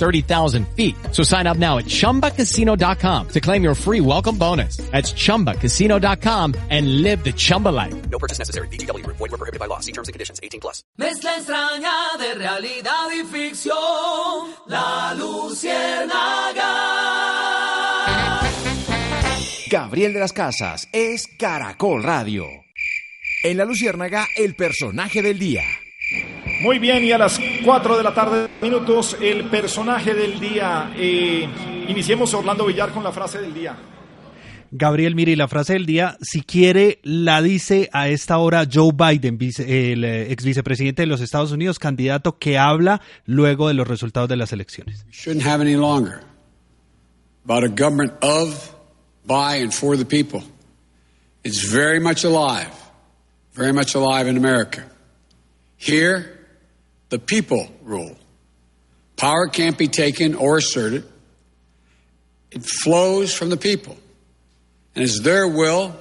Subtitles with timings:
[0.00, 0.96] 30,000 feet.
[1.12, 4.78] So sign up now at ChumbaCasino.com to claim your free welcome bonus.
[4.90, 7.94] That's ChumbaCasino.com and live the Chumba life.
[8.10, 8.66] No purchase necessary.
[8.68, 9.06] BGW.
[9.06, 9.78] Void were prohibited by law.
[9.78, 10.40] See terms and conditions.
[10.42, 10.82] 18 plus.
[10.98, 13.76] Mezcla extraña de realidad y ficción.
[14.66, 16.70] La Luciérnaga.
[19.70, 22.44] Gabriel de las Casas es Caracol Radio.
[23.44, 25.62] En La Luciérnaga, el personaje del día.
[26.60, 30.92] Muy bien, y a las 4 de la tarde, minutos, el personaje del día.
[30.96, 31.48] Eh,
[31.88, 33.76] iniciemos Orlando Villar con la frase del día.
[34.72, 38.92] Gabriel, mire, y la frase del día, si quiere, la dice a esta hora Joe
[38.94, 43.74] Biden, vice- el eh, ex vicepresidente de los Estados Unidos, candidato que habla luego de
[43.74, 45.04] los resultados de las elecciones.
[45.10, 46.20] shouldn't have any longer
[47.44, 48.72] about a government of,
[49.26, 50.42] by, and for the people.
[51.42, 52.68] It's very much alive,
[53.54, 54.84] very much alive in America.
[55.78, 56.39] Here,
[57.10, 58.16] the people rule.
[59.16, 61.04] Power can't be taken or asserted.
[62.50, 63.96] It flows from the people.
[64.94, 65.94] And it's their will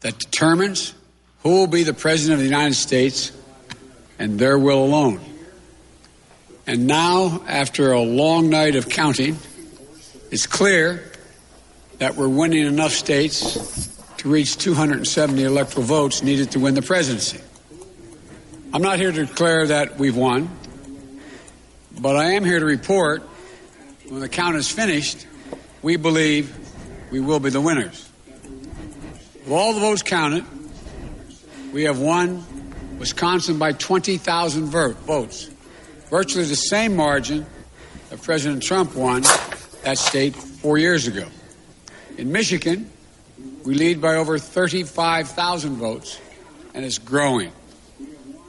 [0.00, 0.94] that determines
[1.42, 3.32] who will be the President of the United States
[4.18, 5.20] and their will alone.
[6.66, 9.36] And now, after a long night of counting,
[10.30, 11.10] it's clear
[11.98, 17.40] that we're winning enough states to reach 270 electoral votes needed to win the presidency.
[18.74, 20.48] I'm not here to declare that we've won,
[22.00, 23.22] but I am here to report
[24.08, 25.26] when the count is finished,
[25.82, 26.56] we believe
[27.10, 28.08] we will be the winners.
[29.44, 30.46] With all the votes counted,
[31.74, 32.44] we have won
[32.98, 35.50] Wisconsin by 20,000 ver- votes
[36.08, 37.44] virtually the same margin
[38.08, 39.20] that President Trump won
[39.82, 41.26] that state four years ago.
[42.16, 42.90] In Michigan,
[43.64, 46.18] we lead by over 35,000 votes,
[46.72, 47.52] and it's growing.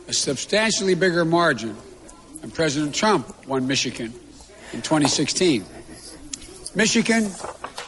[0.07, 1.75] A substantially bigger margin
[2.41, 4.13] than President Trump won Michigan
[4.73, 5.63] in 2016.
[6.75, 7.23] Michigan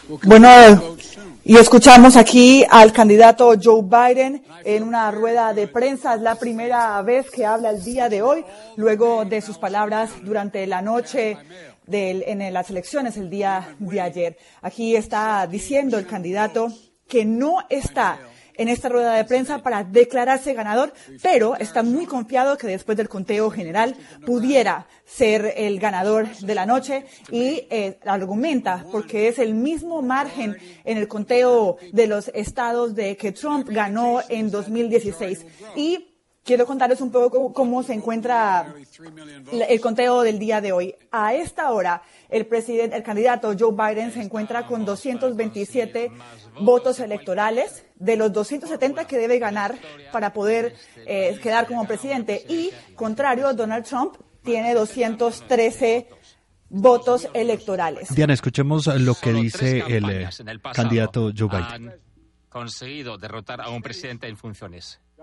[0.08, 0.96] will Bueno,
[1.44, 6.16] y escuchamos aquí al candidato Joe Biden en una rueda de prensa.
[6.16, 8.46] Es la primera vez que habla el día de hoy,
[8.78, 11.38] luego de sus palabras durante la noche
[11.86, 14.38] del- en las elecciones el día de ayer.
[14.62, 16.70] Aquí está diciendo el candidato
[17.08, 18.18] que no está
[18.58, 23.10] en esta rueda de prensa para declararse ganador, pero está muy confiado que después del
[23.10, 23.96] conteo general
[24.26, 30.58] pudiera ser el ganador de la noche y eh, argumenta porque es el mismo margen
[30.84, 35.46] en el conteo de los estados de que Trump ganó en 2016
[35.76, 36.15] y
[36.46, 38.72] Quiero contarles un poco cómo, cómo se encuentra
[39.68, 40.94] el conteo del día de hoy.
[41.12, 46.12] A esta hora, el presidente, el candidato Joe Biden se encuentra con 227
[46.60, 49.74] votos electorales de los 270 que debe ganar
[50.12, 50.76] para poder
[51.08, 52.46] eh, quedar como presidente.
[52.48, 54.14] Y, contrario, Donald Trump
[54.44, 56.08] tiene 213
[56.70, 58.14] votos electorales.
[58.14, 60.30] Diana, escuchemos lo que dice el eh,
[60.76, 61.90] candidato Joe Biden.
[61.90, 61.96] Han
[62.50, 65.02] conseguido derrotar a un presidente en funciones.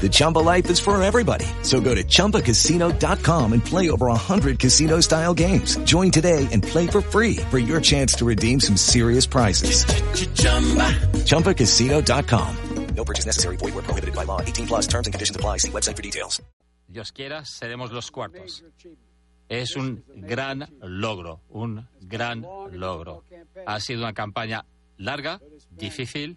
[0.00, 1.44] The Chumba life is for everybody.
[1.62, 5.76] So go to ChumbaCasino.com and play over 100 casino-style games.
[5.78, 9.84] Join today and play for free for your chance to redeem some serious prizes.
[11.26, 12.56] ChumbaCasino.com.
[12.94, 13.56] No purchase necessary.
[13.56, 14.40] Void where prohibited by law.
[14.40, 15.58] 18 plus terms and conditions apply.
[15.58, 16.42] See website for details.
[16.90, 18.64] Dios quiera, seremos los cuartos.
[19.48, 23.24] Es un gran logro, un gran logro.
[23.66, 24.64] Ha sido una campaña
[24.96, 25.40] larga,
[25.70, 26.36] difícil,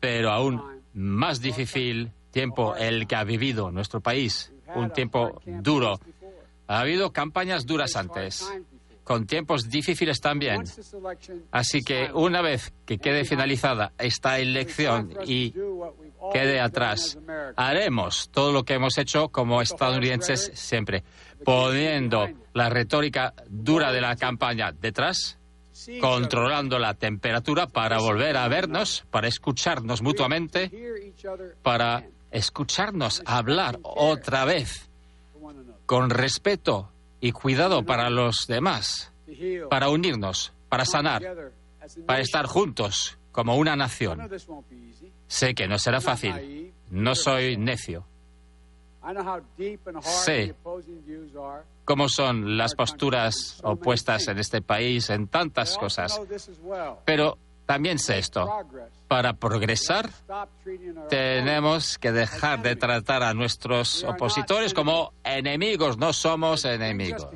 [0.00, 0.62] pero aún
[0.94, 5.98] más difícil tiempo el que ha vivido nuestro país, un tiempo duro.
[6.66, 8.46] Ha habido campañas duras antes,
[9.04, 10.64] con tiempos difíciles también.
[11.52, 15.54] Así que una vez que quede finalizada esta elección y
[16.32, 17.16] quede atrás,
[17.54, 21.04] haremos todo lo que hemos hecho como estadounidenses siempre,
[21.44, 25.38] poniendo la retórica dura de la campaña detrás,
[26.00, 30.70] controlando la temperatura para volver a vernos, para escucharnos mutuamente,
[31.62, 34.88] para escucharnos hablar otra vez
[35.86, 36.90] con respeto
[37.20, 39.12] y cuidado para los demás,
[39.70, 41.52] para unirnos, para sanar,
[42.06, 44.28] para estar juntos como una nación.
[45.28, 48.06] Sé que no será fácil, no soy necio.
[50.02, 50.54] Sé
[51.84, 56.20] cómo son las posturas opuestas en este país en tantas cosas,
[57.04, 58.48] pero también sé esto.
[59.08, 60.10] Para progresar,
[61.08, 65.98] tenemos que dejar de tratar a nuestros opositores como enemigos.
[65.98, 67.28] No somos enemigos.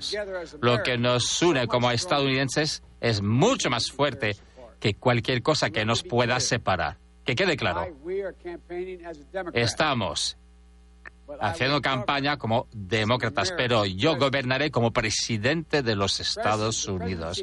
[0.61, 4.37] Lo que nos une como estadounidenses es mucho más fuerte
[4.81, 6.99] que cualquier cosa que nos pueda separar.
[7.25, 7.87] Que quede claro.
[9.53, 10.37] Estamos
[11.41, 17.43] haciendo campaña como demócratas, pero yo gobernaré como presidente de los Estados Unidos.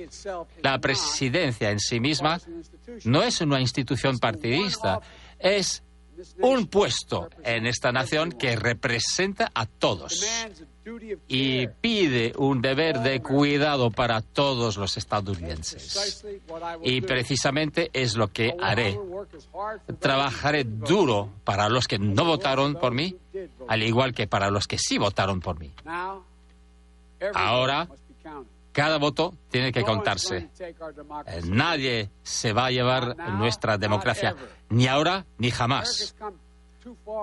[0.61, 2.39] La presidencia en sí misma
[3.05, 4.99] no es una institución partidista,
[5.39, 5.83] es
[6.41, 10.25] un puesto en esta nación que representa a todos
[11.27, 16.25] y pide un deber de cuidado para todos los estadounidenses.
[16.83, 18.99] Y precisamente es lo que haré.
[19.99, 23.15] Trabajaré duro para los que no votaron por mí,
[23.67, 25.71] al igual que para los que sí votaron por mí.
[27.33, 27.87] Ahora,
[28.71, 30.49] cada voto tiene que contarse.
[31.45, 34.35] Nadie se va a llevar nuestra democracia,
[34.69, 36.15] ni ahora ni jamás.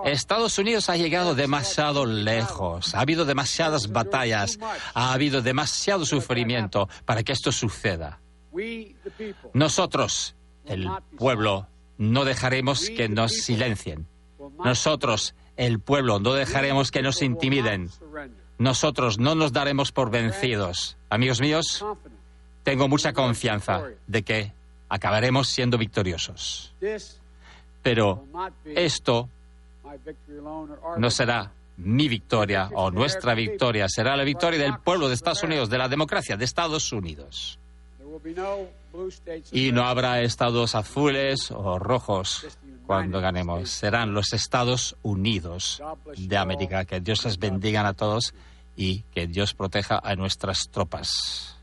[0.05, 4.59] Estados Unidos ha llegado demasiado lejos, ha habido demasiadas batallas,
[4.95, 8.21] ha habido demasiado sufrimiento para que esto suceda.
[9.53, 10.35] Nosotros,
[10.67, 11.69] el pueblo,
[11.99, 14.07] no dejaremos que nos silencien.
[14.65, 17.91] Nosotros, el pueblo, no dejaremos que nos intimiden.
[18.59, 20.97] Nosotros no nos daremos por vencidos.
[21.11, 21.85] Amigos míos,
[22.63, 24.53] tengo mucha confianza de que
[24.89, 26.75] acabaremos siendo victoriosos.
[27.83, 28.25] Pero
[28.65, 29.29] esto
[30.97, 35.69] no será mi victoria o nuestra victoria, será la victoria del pueblo de Estados Unidos,
[35.71, 37.59] de la democracia de Estados Unidos.
[39.51, 42.47] Y no habrá estados azules o rojos
[42.87, 43.69] cuando ganemos.
[43.71, 45.83] Serán los Estados Unidos
[46.17, 46.85] de América.
[46.85, 48.35] Que Dios les bendiga a todos
[48.77, 51.54] y que Dios proteja a nuestras tropas.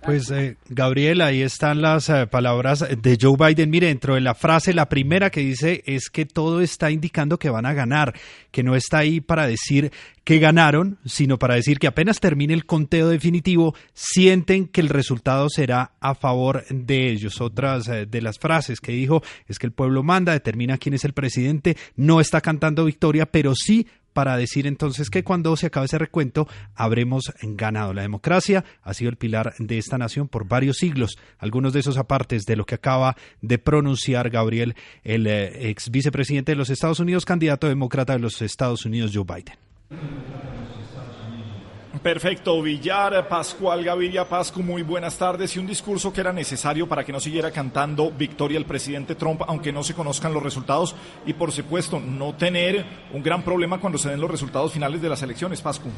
[0.00, 3.68] Pues eh, Gabriel, ahí están las eh, palabras de Joe Biden.
[3.68, 7.50] Mire, dentro de la frase, la primera que dice es que todo está indicando que
[7.50, 8.14] van a ganar,
[8.52, 9.92] que no está ahí para decir
[10.22, 15.48] que ganaron, sino para decir que apenas termine el conteo definitivo, sienten que el resultado
[15.48, 17.40] será a favor de ellos.
[17.40, 21.04] Otras eh, de las frases que dijo es que el pueblo manda, determina quién es
[21.04, 23.86] el presidente, no está cantando victoria, pero sí
[24.18, 27.94] para decir entonces que cuando se acabe ese recuento habremos ganado.
[27.94, 31.16] La democracia ha sido el pilar de esta nación por varios siglos.
[31.38, 36.50] Algunos de esos apartes de lo que acaba de pronunciar Gabriel, el eh, ex vicepresidente
[36.50, 40.57] de los Estados Unidos, candidato demócrata de los Estados Unidos, Joe Biden.
[42.02, 45.56] Perfecto, Villar, Pascual Gaviria Pascu, muy buenas tardes.
[45.56, 49.42] Y un discurso que era necesario para que no siguiera cantando victoria el presidente Trump,
[49.46, 50.94] aunque no se conozcan los resultados.
[51.26, 55.08] Y por supuesto, no tener un gran problema cuando se den los resultados finales de
[55.08, 55.88] las elecciones, Pascu.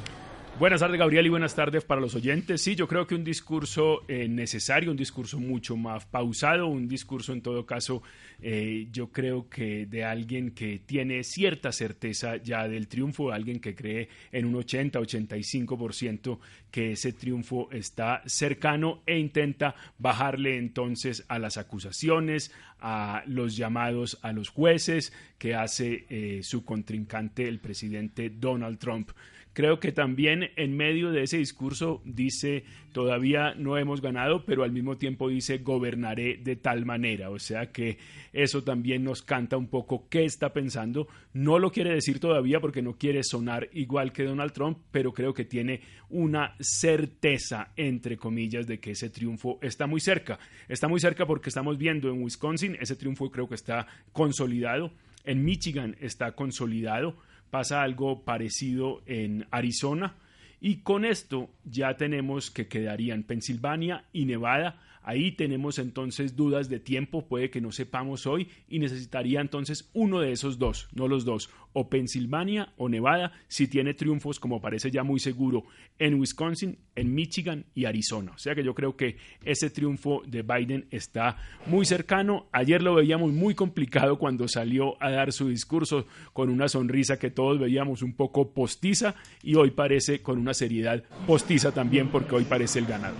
[0.60, 2.60] Buenas tardes, Gabriel, y buenas tardes para los oyentes.
[2.60, 7.32] Sí, yo creo que un discurso eh, necesario, un discurso mucho más pausado, un discurso
[7.32, 8.02] en todo caso,
[8.42, 13.74] eh, yo creo que de alguien que tiene cierta certeza ya del triunfo, alguien que
[13.74, 16.38] cree en un 80-85%
[16.70, 24.18] que ese triunfo está cercano e intenta bajarle entonces a las acusaciones, a los llamados
[24.20, 29.10] a los jueces que hace eh, su contrincante, el presidente Donald Trump.
[29.52, 34.70] Creo que también en medio de ese discurso dice, todavía no hemos ganado, pero al
[34.70, 37.30] mismo tiempo dice, gobernaré de tal manera.
[37.30, 37.98] O sea que
[38.32, 41.08] eso también nos canta un poco qué está pensando.
[41.32, 45.34] No lo quiere decir todavía porque no quiere sonar igual que Donald Trump, pero creo
[45.34, 45.80] que tiene
[46.10, 50.38] una certeza, entre comillas, de que ese triunfo está muy cerca.
[50.68, 54.92] Está muy cerca porque estamos viendo en Wisconsin ese triunfo creo que está consolidado.
[55.24, 57.16] En Michigan está consolidado.
[57.50, 60.14] Pasa algo parecido en Arizona.
[60.60, 64.78] Y con esto ya tenemos que quedarían Pensilvania y Nevada
[65.10, 70.20] Ahí tenemos entonces dudas de tiempo, puede que no sepamos hoy y necesitaría entonces uno
[70.20, 74.92] de esos dos, no los dos, o Pensilvania o Nevada, si tiene triunfos como parece
[74.92, 75.64] ya muy seguro
[75.98, 78.30] en Wisconsin, en Michigan y Arizona.
[78.36, 82.46] O sea que yo creo que ese triunfo de Biden está muy cercano.
[82.52, 87.32] Ayer lo veíamos muy complicado cuando salió a dar su discurso con una sonrisa que
[87.32, 92.44] todos veíamos un poco postiza y hoy parece con una seriedad postiza también porque hoy
[92.44, 93.18] parece el ganador.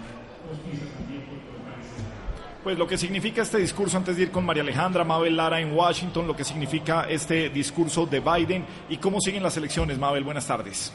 [2.62, 5.72] Pues lo que significa este discurso, antes de ir con María Alejandra, Mabel Lara en
[5.72, 9.98] Washington, lo que significa este discurso de Biden y cómo siguen las elecciones.
[9.98, 10.92] Mabel, buenas tardes.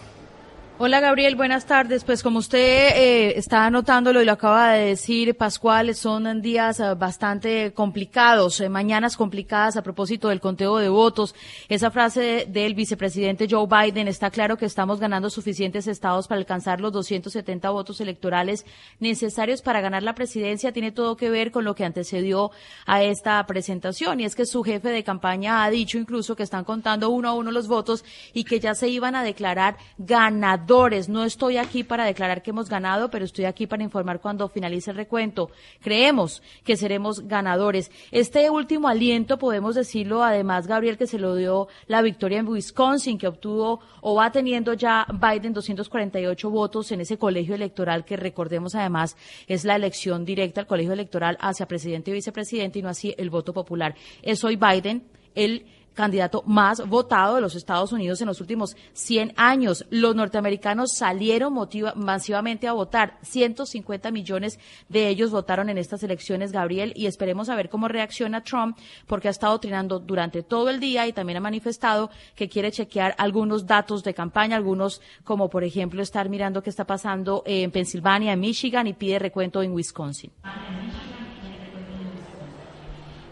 [0.77, 2.03] Hola Gabriel, buenas tardes.
[2.03, 6.94] Pues como usted eh, está anotándolo y lo acaba de decir, Pascual, son días eh,
[6.96, 11.34] bastante complicados, eh, mañanas complicadas a propósito del conteo de votos.
[11.70, 16.82] Esa frase del vicepresidente Joe Biden, está claro que estamos ganando suficientes estados para alcanzar
[16.82, 18.65] los 270 votos electorales
[19.00, 22.51] necesarios para ganar la presidencia, tiene todo que ver con lo que antecedió
[22.86, 24.20] a esta presentación.
[24.20, 27.34] Y es que su jefe de campaña ha dicho incluso que están contando uno a
[27.34, 28.03] uno los votos
[28.34, 30.65] y que ya se iban a declarar ganadores
[31.10, 34.92] no estoy aquí para declarar que hemos ganado, pero estoy aquí para informar cuando finalice
[34.92, 35.50] el recuento.
[35.82, 37.92] Creemos que seremos ganadores.
[38.12, 43.18] Este último aliento, podemos decirlo, además, Gabriel, que se lo dio la victoria en Wisconsin,
[43.18, 48.76] que obtuvo o va teniendo ya Biden 248 votos en ese colegio electoral que recordemos
[48.76, 49.16] además
[49.48, 53.30] es la elección directa al colegio electoral hacia presidente y vicepresidente y no así el
[53.30, 53.96] voto popular.
[54.22, 55.04] Es hoy Biden
[55.36, 59.86] el candidato más votado de los Estados Unidos en los últimos 100 años.
[59.90, 61.56] Los norteamericanos salieron
[61.96, 63.18] masivamente a votar.
[63.24, 64.60] 150 millones
[64.90, 69.28] de ellos votaron en estas elecciones, Gabriel, y esperemos a ver cómo reacciona Trump, porque
[69.28, 73.66] ha estado trinando durante todo el día y también ha manifestado que quiere chequear algunos
[73.66, 78.40] datos de campaña, algunos como por ejemplo estar mirando qué está pasando en Pensilvania, en
[78.40, 80.32] Michigan y pide recuento en Wisconsin.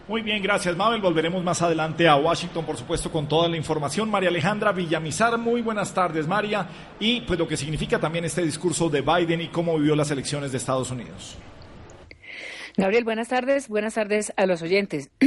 [0.06, 1.00] Muy bien, gracias Mabel.
[1.00, 4.10] Volveremos más adelante a Washington, por supuesto, con toda la información.
[4.10, 6.68] María Alejandra Villamizar, muy buenas tardes, María.
[7.00, 10.52] Y pues lo que significa también este discurso de Biden y cómo vivió las elecciones
[10.52, 11.38] de Estados Unidos.
[12.76, 13.68] Gabriel, buenas tardes.
[13.68, 15.08] Buenas tardes a los oyentes.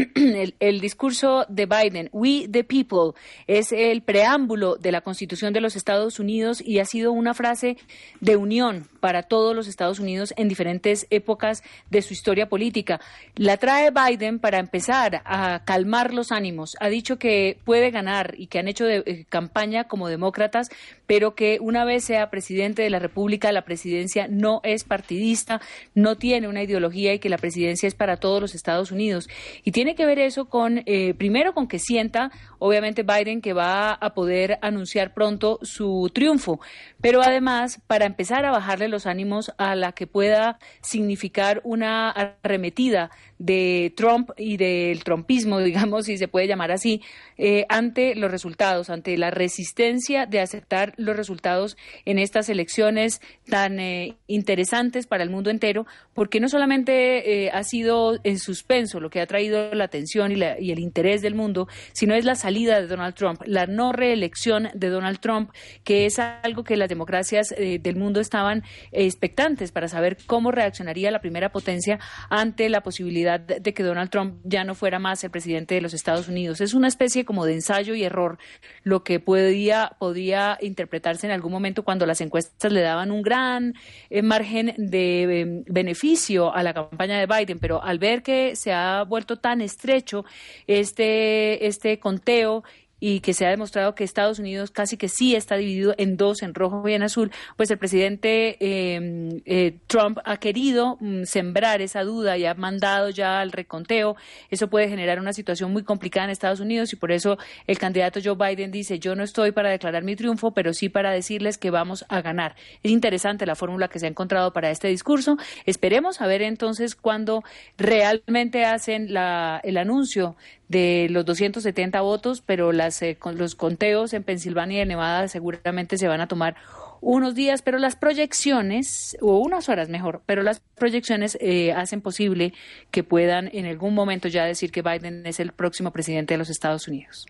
[0.60, 5.77] El, discurso de Biden, We the People, es el preámbulo de la Constitución de los
[5.77, 7.77] Estados Unidos y ha sido una frase
[8.20, 13.00] de unión para todos los Estados Unidos en diferentes épocas de su historia política.
[13.36, 16.75] La trae Biden para empezar a calmar los ánimos.
[16.82, 20.70] Ha dicho que puede ganar y que han hecho de, eh, campaña como demócratas,
[21.08, 25.62] pero que una vez sea presidente de la República, la presidencia no es partidista,
[25.96, 29.30] no tiene una ideología y que la presidencia es para todos los Estados Unidos.
[29.64, 33.94] Y tiene que ver eso con, eh, primero, con que sienta, obviamente, Biden que va
[33.94, 36.60] a poder anunciar pronto su triunfo,
[37.02, 43.10] pero además para empezar a bajarle los ánimos a la que pueda significar una arremetida
[43.40, 47.02] de Trump y del trumpismo, digamos, si se puede llamar así,
[47.38, 53.80] eh, ante los resultados, ante la resistencia de aceptar los resultados en estas elecciones tan
[53.80, 59.10] eh, interesantes para el mundo entero, porque no solamente eh, ha sido en suspenso lo
[59.10, 62.80] que ha traído la atención y, y, el interés del mundo, sino es la salida
[62.82, 65.51] de Donald Trump, la no reelección de Donald Trump,
[65.84, 71.22] que es algo que las democracias del mundo estaban expectantes para saber cómo reaccionaría la
[71.22, 72.00] primera potencia
[72.30, 75.94] ante la posibilidad de que Donald Trump ya no fuera más el presidente de los
[75.94, 76.62] Estados Unidos.
[76.62, 78.38] Es una especie como de ensayo y error,
[78.84, 83.74] lo que podía, podía interpretarse en algún momento cuando las encuestas le daban un gran
[84.10, 88.72] eh, margen de em, beneficio a la campaña de Biden, pero al ver que se
[88.72, 90.24] ha vuelto tan estrecho
[90.65, 92.63] este, este conteo
[93.00, 96.42] y que se ha demostrado que Estados Unidos casi que sí está dividido en dos,
[96.42, 101.82] en rojo y en azul, pues el presidente em, eh, Trump ha querido mm, sembrar
[101.82, 104.16] esa duda y ha mandado ya al reconteo.
[104.50, 107.38] Eso puede generar una situación muy complicada en Estados Unidos y por eso
[107.68, 111.12] el candidato Joe Biden dice, yo no estoy para declarar mi triunfo, pero sí para
[111.12, 112.56] decirles que vamos a ganar.
[112.84, 115.38] Es interesante la fórmula que se ha encontrado para este discurso.
[115.66, 117.44] Esperemos a ver entonces cuándo
[117.77, 120.36] realmente hacen la, el anuncio
[120.67, 125.97] de los 270 votos, pero las, eh, los conteos en Pensilvania y en Nevada seguramente
[125.97, 126.55] se van a tomar
[127.00, 132.53] unos días, pero las proyecciones, o unas horas mejor, pero las proyecciones eh, hacen posible
[132.91, 136.50] que puedan en algún momento ya decir que Biden es el próximo presidente de los
[136.50, 137.27] Estados Unidos.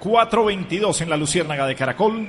[0.00, 2.28] 422 en la Luciérnaga de Caracol.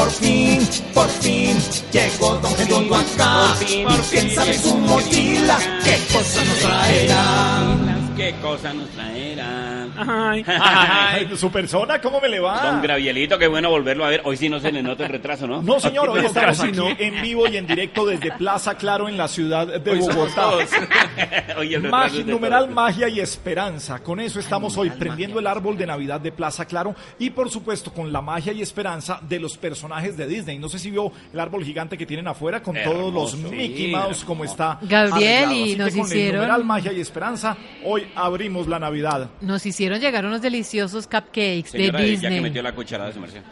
[0.00, 0.58] Por fin,
[0.94, 1.58] por fin,
[1.92, 3.54] llegó Don Gediondo acá.
[3.58, 5.58] Por fin, ¿Y por fin sabe su mochila?
[5.84, 7.98] ¿Qué cosa nos traerá?
[8.16, 9.69] ¿Qué cosa nos traerán?
[10.08, 12.60] Ay, ay, su persona, ¿cómo me le va?
[12.70, 14.22] Don Gravielito, qué bueno volverlo a ver.
[14.24, 15.62] Hoy sí no se le nota el retraso, ¿no?
[15.62, 16.88] No, señor, hoy estamos aquí no.
[16.98, 20.50] en vivo y en directo desde Plaza Claro en la ciudad de Bogotá.
[21.58, 22.74] Hoy el de numeral todos.
[22.74, 23.98] magia y esperanza.
[24.00, 27.92] Con eso estamos hoy prendiendo el árbol de Navidad de Plaza Claro y por supuesto
[27.92, 30.58] con la magia y esperanza de los personajes de Disney.
[30.58, 33.34] No sé si vio el árbol gigante que tienen afuera con todos los.
[33.36, 34.78] Mickey Sí, Mouse como está.
[34.82, 39.28] Gabriel, y que nos con el hicieron- numeral magia y esperanza hoy abrimos la Navidad.
[39.40, 42.34] Nos hicieron llegar unos deliciosos cupcakes Señora, de ya Disney.
[42.36, 43.42] que metió la cucharada, su merced.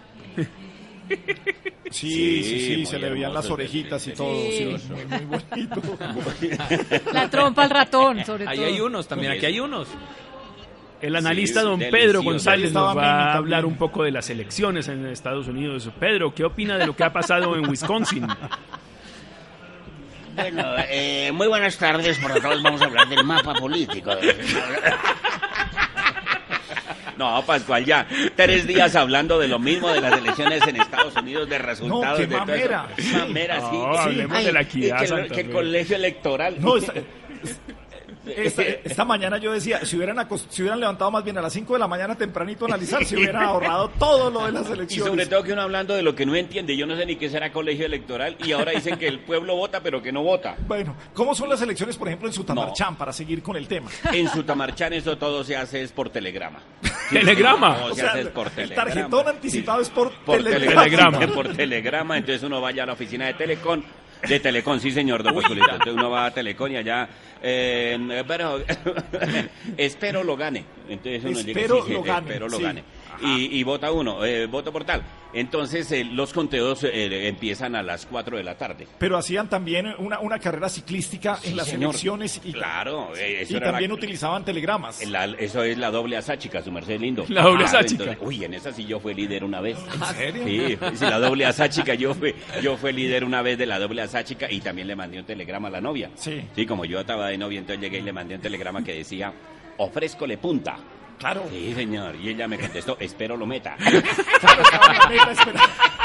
[1.91, 4.43] Sí, sí, sí, muy se le veían las orejitas y todo.
[4.43, 4.77] Sí.
[4.79, 5.83] sí, muy, muy bonito.
[7.15, 8.67] La trompa al ratón, sobre Ahí todo.
[8.67, 9.89] hay unos también, aquí hay unos.
[11.01, 11.79] El analista Sí, don.
[11.79, 15.49] Pedro Ahí González estaba nos va a hablar un poco de las elecciones en Estados
[15.49, 15.89] Unidos.
[15.99, 18.27] Pedro, ¿qué opina de lo que ha pasado en Wisconsin?
[20.35, 22.19] Bueno, eh, muy buenas tardes.
[22.19, 24.11] Por acá vamos a hablar del mapa político.
[27.19, 28.07] No, Pascual, ya.
[28.37, 32.19] Tres días hablando de lo mismo de las elecciones en Estados Unidos, de resultados.
[32.19, 32.47] qué de todo eso.
[32.47, 32.89] mamera.
[32.97, 33.77] Qué mamera, sí.
[33.77, 33.99] No, sí.
[33.99, 35.53] hablemos de la equidad, que, Santa que el Fe.
[35.53, 36.57] colegio electoral.
[36.61, 36.93] No, esta,
[38.37, 41.73] esta- esta mañana yo decía, si hubieran, si hubieran levantado más bien a las 5
[41.75, 45.09] de la mañana tempranito a analizar, se hubieran ahorrado todo lo de las Y elecciones.
[45.11, 47.29] sobre todo que uno hablando de lo que no entiende, yo no sé ni qué
[47.29, 50.57] será colegio electoral y ahora dicen que el pueblo vota pero que no vota.
[50.67, 53.91] Bueno, ¿cómo son las elecciones, por ejemplo, en Sutamarchán, para seguir con el tema?
[54.13, 56.61] En Sutamarchán eso todo se hace es por telegrama.
[57.11, 57.77] ¿Telegrama?
[57.77, 58.85] Todo O se hace es por el telegrama.
[58.93, 60.83] tarjetón anticipado es por, por telegrama.
[60.85, 61.27] telegrama.
[61.35, 63.83] Por telegrama, entonces uno vaya a la oficina de Telecom.
[64.27, 65.37] De Telecom, sí señor, don.
[65.37, 67.09] Entonces uno va a Telecom y allá,
[67.43, 68.61] eh, pero
[69.77, 70.65] espero lo gane.
[70.89, 72.63] Entonces uno llega, Espero sí, lo gane, espero lo sí.
[72.63, 72.83] gane.
[73.23, 75.03] Y, y vota uno, eh, voto por tal.
[75.33, 78.87] Entonces eh, los conteos eh, empiezan a las 4 de la tarde.
[78.99, 81.91] Pero hacían también una, una carrera ciclística Sí, en las señor.
[81.91, 85.05] elecciones y, Claro, eh, eso y era también la- utilizaban telegramas.
[85.07, 87.27] La- eso es la doble asáchica, su merced lindo.
[87.29, 88.05] La doble asáchica.
[88.05, 89.77] entonces- Uy, en esa sí yo fui líder una vez.
[89.93, 90.45] ¿En serio?
[90.47, 94.01] Sí, sí, la doble asáchica, yo fui, yo fui líder una vez de la doble
[94.03, 96.11] asáchica y también le mandé un telegrama a la novia.
[96.15, 96.41] Sí.
[96.57, 99.33] Sí, como yo estaba de novia, entonces llegué y le mandé un telegrama que decía,
[99.77, 100.77] ofrézcole punta.
[101.19, 101.45] Claro.
[101.51, 102.15] Sí, señor.
[102.17, 103.77] Y ella me contestó, espero lo meta.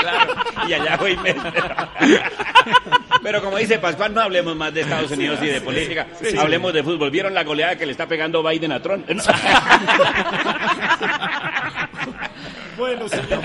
[0.03, 0.33] Claro.
[0.67, 1.15] Y allá voy.
[1.17, 1.33] me-
[3.21, 6.07] Pero como dice Pascual, no hablemos más de Estados Unidos y de política.
[6.21, 6.37] sí.
[6.37, 7.09] hablemos de fútbol.
[7.09, 9.09] ¿Vieron la goleada que le está pegando Biden a Trump?
[12.77, 13.41] Bueno, señor.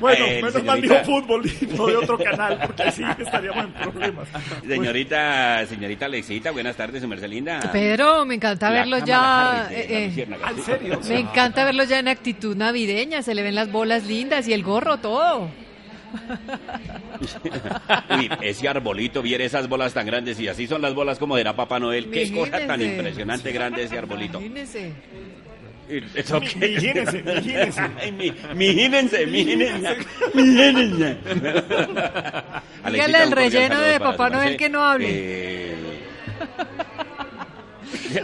[0.00, 1.02] Bueno, Eh, menos mal señorita.
[1.02, 4.28] dijo fútbol y no de otro canal, porque sí estaríamos en problemas.
[4.66, 7.60] Señorita, señorita Alexita, buenas tardes, su merced linda.
[7.72, 9.66] Pedro, me encanta Cámara ya.
[9.66, 10.62] Harris eh, eh, Luciérnaga, ¿En sí.
[10.62, 11.00] serio?
[11.08, 13.22] me encanta verlos ya en actitud navideña.
[13.22, 15.48] Se le ven las bolas lindas y el gorro, todo.
[18.18, 21.54] Uy, ese arbolito, viera esas bolas tan grandes y así son las bolas como era
[21.54, 22.10] Papá Noel.
[22.10, 24.38] Qué cosa tan impresionante grande ese arbolito.
[24.38, 24.92] Imagínese.
[25.90, 26.54] It's okay.
[26.56, 27.80] Mi- Imagínense, imagínense.
[28.00, 29.96] Ay, mi- Mijínense, mijínense,
[30.34, 31.16] mijínense.
[32.82, 35.08] Alexita, Dígale el relleno de Papá Noel que no hable.
[35.10, 35.74] Eh,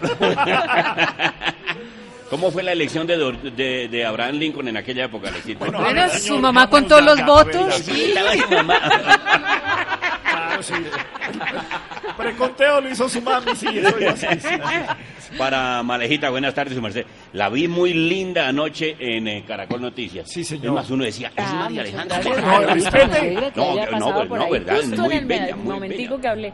[2.31, 3.17] ¿Cómo fue la elección de,
[3.57, 5.31] de, de Abraham Lincoln en aquella época?
[5.59, 7.75] Bueno, Bueno, su mamá contó los votos.
[7.77, 8.81] Sí, estaba su mamá.
[10.63, 10.75] Sí.
[12.17, 13.97] Preconteo lo hizo su mami, sí, eso.
[15.39, 17.05] Para Malejita, buenas tardes, su merced.
[17.33, 20.29] La vi muy linda anoche en eh, Caracol Noticias.
[20.31, 20.67] Sí, señor.
[20.67, 22.21] Es más, uno decía, es Ah, María muchas Alejandra.
[22.23, 22.45] gracias.
[22.47, 23.53] No, respete.
[23.53, 26.17] que No, haya no, pasado por ahí, verdad, justo muy en el bella, muy momentico
[26.19, 26.23] bella.
[26.23, 26.53] que hablé.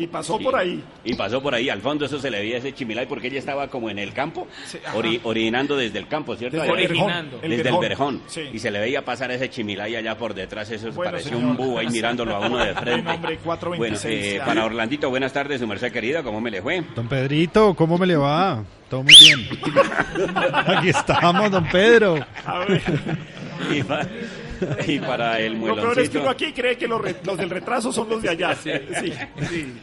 [0.00, 0.44] Y pasó Sí.
[0.44, 0.82] por ahí.
[1.04, 3.68] Y pasó por ahí, al fondo eso se le veía ese chimilay porque ella estaba
[3.68, 4.96] como en el campo, Sí, ajá.
[4.96, 6.56] ori- orinando desde el campo, ¿cierto?
[6.56, 6.80] Desde Allá.
[6.82, 7.38] el verjón, Originando.
[7.42, 8.22] el desde el verjón.
[8.26, 8.42] Sí.
[8.52, 11.50] Y se le veía pasar ese chimilay allá por detrás, eso Bueno, parecía señor.
[11.50, 13.02] un búho ahí mirándolo a uno de frente.
[13.02, 16.62] Buen hombre, 426, Bueno, eh, para Orlandito, buenas tardes, su merced querida, ¿cómo me le
[16.62, 16.82] fue?
[16.94, 18.64] Don Pedrito, ¿cómo me le va?
[18.88, 19.46] Todo muy bien.
[20.66, 22.18] Aquí estamos, don Pedro.
[22.44, 22.82] A ver.
[24.60, 26.20] Y, pa- y para el Lo peor es que mueloncito.
[26.20, 28.54] uno aquí cree que los, re- los del retraso son los de allá.
[28.62, 28.70] Sí,
[29.00, 29.12] sí.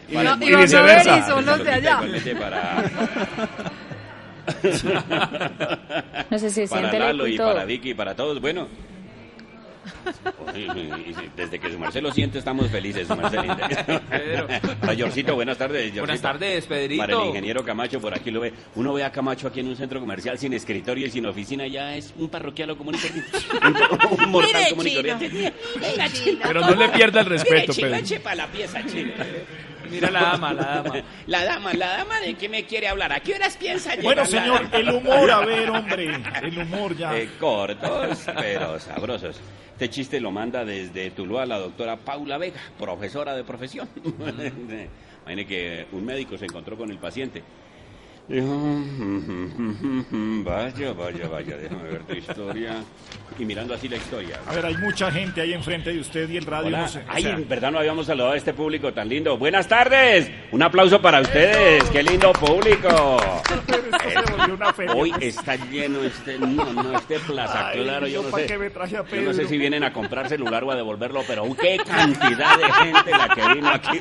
[0.09, 1.17] Y, Para- no- y y van a ver viceversa.
[1.17, 2.01] y son los de allá.
[2.39, 2.83] Para,
[6.29, 7.47] No sé si para siente Lalo el y todo.
[7.53, 8.67] para Vicky y para todos, bueno.
[11.35, 13.67] Desde que su merced lo siente, estamos felices, su merced linda.
[14.09, 14.47] Pedro.
[14.79, 15.83] Para Yorcito, buenas tardes.
[15.85, 16.01] Yorcito.
[16.01, 17.01] Buenas tardes, Pedrito.
[17.03, 18.53] Para el ingeniero Camacho, por aquí lo ve.
[18.75, 21.95] Uno ve a Camacho aquí en un centro comercial sin escritorio y sin oficina, ya
[21.95, 23.37] es un parroquiano común y corriente.
[23.67, 25.13] Un, un mortal Mire, común y chino.
[25.13, 25.53] corriente.
[25.79, 26.39] Venga, chino.
[26.43, 28.35] Pero no le pierda el respeto, Mire, chino, Pedro.
[28.35, 29.11] la pieza, chino.
[29.89, 31.03] Mira la dama, la dama.
[31.27, 33.13] La dama, la dama de qué me quiere hablar.
[33.13, 34.03] ¿A qué horas piensa llegar?
[34.03, 36.19] Bueno, señor, el humor, a ver, hombre.
[36.43, 37.17] El humor ya.
[37.17, 39.39] Eh, cortos, pero sabrosos.
[39.77, 43.87] Este chiste lo manda desde Tuluá la doctora Paula Vega, profesora de profesión.
[45.23, 47.43] Imagine que un médico se encontró con el paciente.
[48.27, 48.81] Dijo,
[50.43, 52.83] vaya, vaya, vaya, déjame ver tu historia.
[53.39, 54.39] Y mirando así la historia.
[54.47, 56.81] A ver, hay mucha gente ahí enfrente de usted y el radio Hola.
[56.81, 56.99] no sé.
[56.99, 59.37] o Ay, sea, en verdad no habíamos saludado a este público tan lindo.
[59.37, 60.29] Buenas tardes.
[60.51, 61.83] Un aplauso para ustedes.
[61.91, 62.89] Qué lindo público.
[64.95, 68.45] Hoy está lleno este, no, no, este plaza, Ay, claro, yo yo no sé.
[68.45, 71.21] qué me traje a Yo no sé si vienen a comprar celular o a devolverlo,
[71.27, 73.99] pero qué cantidad de gente la que vino aquí.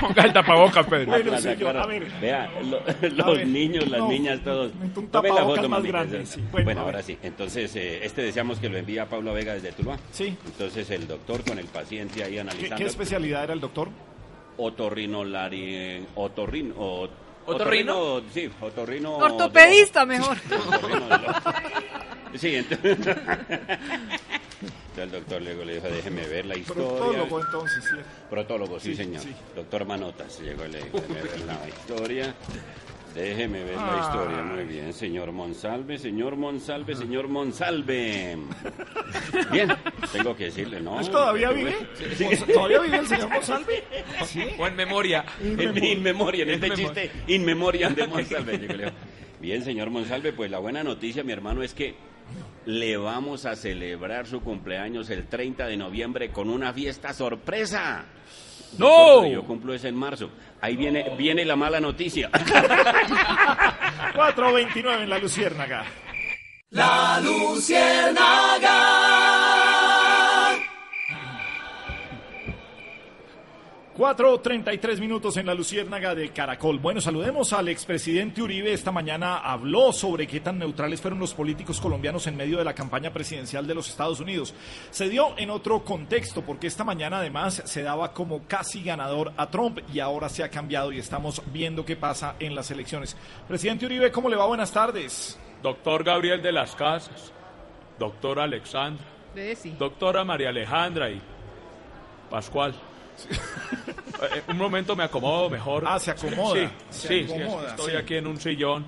[0.00, 1.06] Ponga el tapabocas, Pedro.
[1.06, 1.82] Bueno, Plaza, señor, claro.
[1.82, 2.06] a ver.
[2.20, 4.72] Vea, lo- los ver, niños, las no, niñas, todos.
[4.96, 6.40] un Tomen la foto, más grande, sí.
[6.50, 7.16] Bueno, Bueno, ahora sí.
[7.22, 9.98] Entonces, eh, este deseamos que lo envíe a Pablo Vega desde Tuluá.
[10.10, 10.36] Sí.
[10.46, 12.76] Entonces, el doctor con el paciente ahí ¿Qué, analizando.
[12.76, 13.88] qué especialidad era el doctor?
[14.58, 16.06] Otorrinolari...
[16.14, 16.74] Otorrino...
[16.76, 17.08] o-
[17.44, 17.98] ¿Otorrino?
[17.98, 19.16] otorrino, Sí, otorrino...
[19.16, 20.36] Ortopedista mejor.
[20.68, 21.06] Otorrino
[22.36, 22.98] Sí, entonces...
[24.94, 26.84] Entonces el doctor luego le dijo, déjeme ver la historia.
[26.86, 27.96] Protólogo, entonces, sí.
[28.28, 29.22] Protólogo, sí, Sí, señor.
[29.22, 29.34] sí.
[29.56, 32.34] Doctor Manotas llegó y le dijo, déjeme ver la historia.
[33.14, 34.00] Déjeme ver la Ah.
[34.06, 34.42] historia.
[34.42, 38.36] Muy bien, señor Monsalve, señor Monsalve, señor Monsalve.
[39.50, 39.72] Bien,
[40.12, 40.94] tengo que decirle, ¿no?
[40.96, 41.74] ¿Pues ¿Todavía vive?
[42.16, 42.26] Sí.
[42.52, 43.84] ¿Todavía vive el señor Monsalve?
[44.26, 44.44] ¿Sí?
[44.58, 45.24] O en memoria.
[45.42, 48.58] En in memoria, en este In chiste in memoria de Monsalve.
[48.60, 48.90] Yo creo.
[49.40, 51.94] Bien, señor Monsalve, pues la buena noticia, mi hermano, es que
[52.66, 58.04] le vamos a celebrar su cumpleaños el 30 de noviembre con una fiesta sorpresa.
[58.78, 59.26] ¡No!
[59.26, 60.30] Yo cumplo es en marzo.
[60.60, 62.30] Ahí viene, viene la mala noticia.
[64.14, 65.84] 429 en la Luciérnaga.
[66.70, 69.41] La Luciérnaga.
[74.02, 76.80] 4.33 minutos en la Luciérnaga de Caracol.
[76.80, 78.72] Bueno, saludemos al expresidente Uribe.
[78.72, 82.74] Esta mañana habló sobre qué tan neutrales fueron los políticos colombianos en medio de la
[82.74, 84.54] campaña presidencial de los Estados Unidos.
[84.90, 89.48] Se dio en otro contexto, porque esta mañana además se daba como casi ganador a
[89.50, 93.16] Trump y ahora se ha cambiado y estamos viendo qué pasa en las elecciones.
[93.46, 94.46] Presidente Uribe, ¿cómo le va?
[94.46, 95.38] Buenas tardes.
[95.62, 97.32] Doctor Gabriel de las Casas,
[98.00, 99.06] doctor Alexandra,
[99.78, 101.22] doctora María Alejandra y
[102.28, 102.74] Pascual.
[104.22, 105.82] Eh, un momento me acomodo mejor.
[105.84, 107.96] Ah, se acomoda, Sí, se sí, sí, acomoda, estoy sí.
[107.96, 108.84] aquí en un sillón.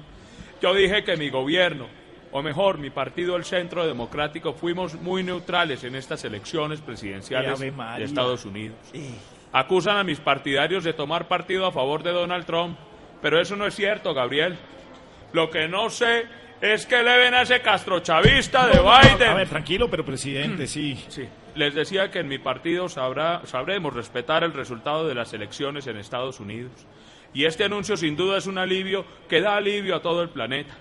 [0.63, 1.89] Yo dije que mi gobierno,
[2.31, 7.73] o mejor, mi partido, el Centro Democrático, fuimos muy neutrales en estas elecciones presidenciales de
[8.05, 8.77] Estados Unidos.
[9.53, 12.79] Acusan a mis partidarios de tomar partido a favor de Donald Trump,
[13.21, 14.57] pero eso no es cierto, Gabriel.
[15.33, 16.27] Lo que no sé
[16.61, 19.29] es que le ven a ese castrochavista de No, no, no, Biden.
[19.31, 21.03] A ver, tranquilo, pero presidente, sí.
[21.09, 21.27] Sí.
[21.55, 25.97] Les decía que en mi partido sabrá, sabremos respetar el resultado de las elecciones en
[25.97, 26.87] Estados Unidos.
[27.33, 30.75] Y este anuncio sin duda es un alivio que da alivio a todo el planeta.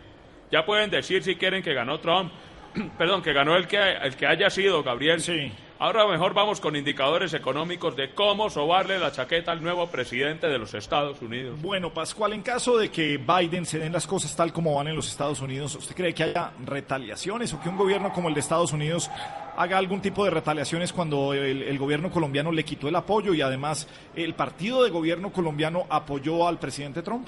[0.51, 2.31] Ya pueden decir si quieren que ganó Trump,
[2.97, 5.19] perdón, que ganó el que, el que haya sido, Gabriel.
[5.19, 5.51] Sí.
[5.79, 10.57] Ahora mejor vamos con indicadores económicos de cómo sobarle la chaqueta al nuevo presidente de
[10.57, 11.59] los Estados Unidos.
[11.61, 14.95] Bueno, Pascual, en caso de que Biden se den las cosas tal como van en
[14.95, 18.39] los Estados Unidos, ¿usted cree que haya retaliaciones o que un gobierno como el de
[18.39, 19.09] Estados Unidos
[19.57, 23.87] haga algún tipo de retaliaciones cuando el, gobierno colombiano le quitó el apoyo y además
[24.15, 27.27] el partido de gobierno colombiano apoyó al presidente Trump?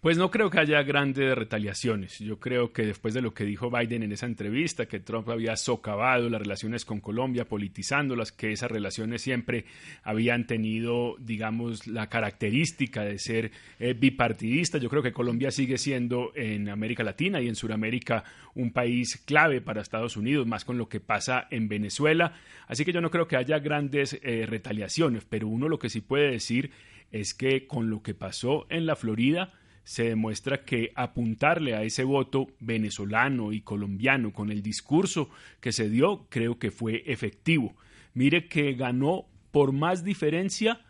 [0.00, 2.20] Pues no creo que haya grandes retaliaciones.
[2.20, 5.56] Yo creo que después de lo que dijo Biden en esa entrevista, que Trump había
[5.56, 9.64] socavado las relaciones con Colombia, politizándolas, que esas relaciones siempre
[10.04, 14.78] habían tenido, digamos, la característica de ser eh, bipartidista.
[14.78, 18.22] Yo creo que Colombia sigue siendo en América Latina y en Sudamérica
[18.54, 22.34] un país clave para Estados Unidos, más con lo que pasa en Venezuela.
[22.68, 26.02] Así que yo no creo que haya grandes eh, retaliaciones, pero uno lo que sí
[26.02, 26.70] puede decir
[27.10, 29.52] es que con lo que pasó en la Florida,
[29.88, 35.30] se demuestra que apuntarle a ese voto venezolano y colombiano con el discurso
[35.62, 37.74] que se dio, creo que fue efectivo.
[38.12, 40.82] Mire que ganó por más diferencia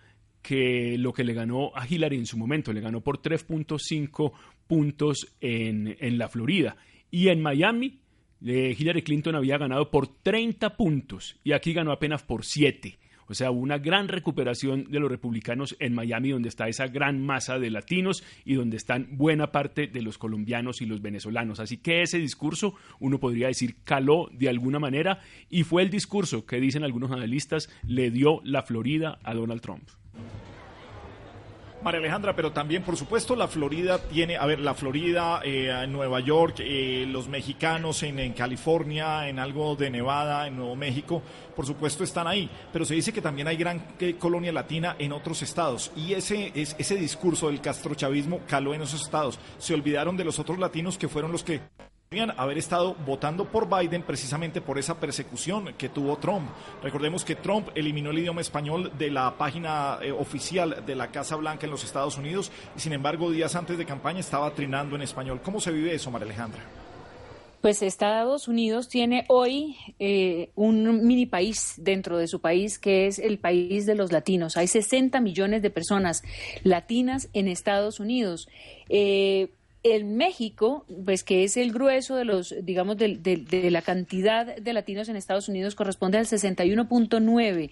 [0.43, 4.33] que lo que le ganó a Hillary en su momento, le ganó por 3.5
[4.67, 6.77] puntos en, en la Florida.
[7.09, 8.01] Y en Miami,
[8.45, 12.99] eh, Hillary Clinton había ganado por 30 puntos y aquí ganó apenas por 7.
[13.29, 17.25] O sea, hubo una gran recuperación de los republicanos en Miami, donde está esa gran
[17.25, 21.61] masa de latinos y donde están buena parte de los colombianos y los venezolanos.
[21.61, 26.47] Así que ese discurso, uno podría decir, caló de alguna manera y fue el discurso
[26.47, 29.89] que dicen algunos analistas le dio la Florida a Donald Trump.
[31.83, 36.19] María Alejandra, pero también, por supuesto, la Florida tiene, a ver, la Florida, eh, Nueva
[36.21, 41.23] York, eh, los mexicanos en, California, en algo de Nevada, en Nuevo México,
[41.55, 45.13] por supuesto están ahí, pero se dice que también hay gran eh, colonia latina en
[45.13, 49.39] otros estados y ese, es, ese discurso del castrochavismo caló en esos estados.
[49.59, 51.61] Se olvidaron de los otros latinos que fueron los que
[52.39, 56.49] haber estado votando por Biden precisamente por esa persecución que tuvo Trump.
[56.83, 61.37] Recordemos que Trump eliminó el idioma español de la página eh, oficial de la Casa
[61.37, 65.03] Blanca en los Estados Unidos y sin embargo días antes de campaña estaba trinando en
[65.03, 65.41] español.
[65.43, 66.63] ¿Cómo se vive eso, María Alejandra?
[67.61, 73.19] Pues Estados Unidos tiene hoy eh, un mini país dentro de su país que es
[73.19, 74.57] el país de los latinos.
[74.57, 76.23] Hay 60 millones de personas
[76.63, 78.49] latinas en Estados Unidos.
[78.89, 79.51] Eh,
[79.83, 84.73] en México, pues que es el grueso de los, digamos, de, de, la cantidad de
[84.73, 87.71] latinos en Estados Unidos, corresponde al 61.9.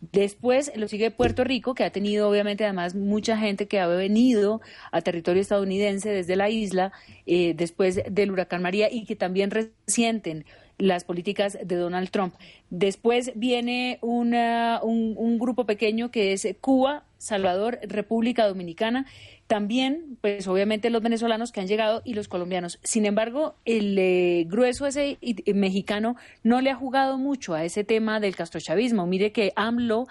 [0.00, 4.60] Después lo sigue Puerto Rico, que ha tenido obviamente además mucha gente que ha venido
[4.92, 6.92] a territorio estadounidense desde la isla
[7.26, 10.44] eh, después del huracán María y que también resienten
[10.78, 12.34] las políticas de Donald Trump.
[12.70, 19.06] Después viene una, un, un grupo pequeño que es Cuba, Salvador, República Dominicana
[19.48, 22.78] también, pues obviamente los venezolanos que han llegado y los colombianos.
[22.82, 25.18] Sin embargo, el eh, grueso ese
[25.54, 29.06] mexicano no le ha jugado mucho a ese tema del castrochavismo.
[29.06, 30.06] Mire que AMLO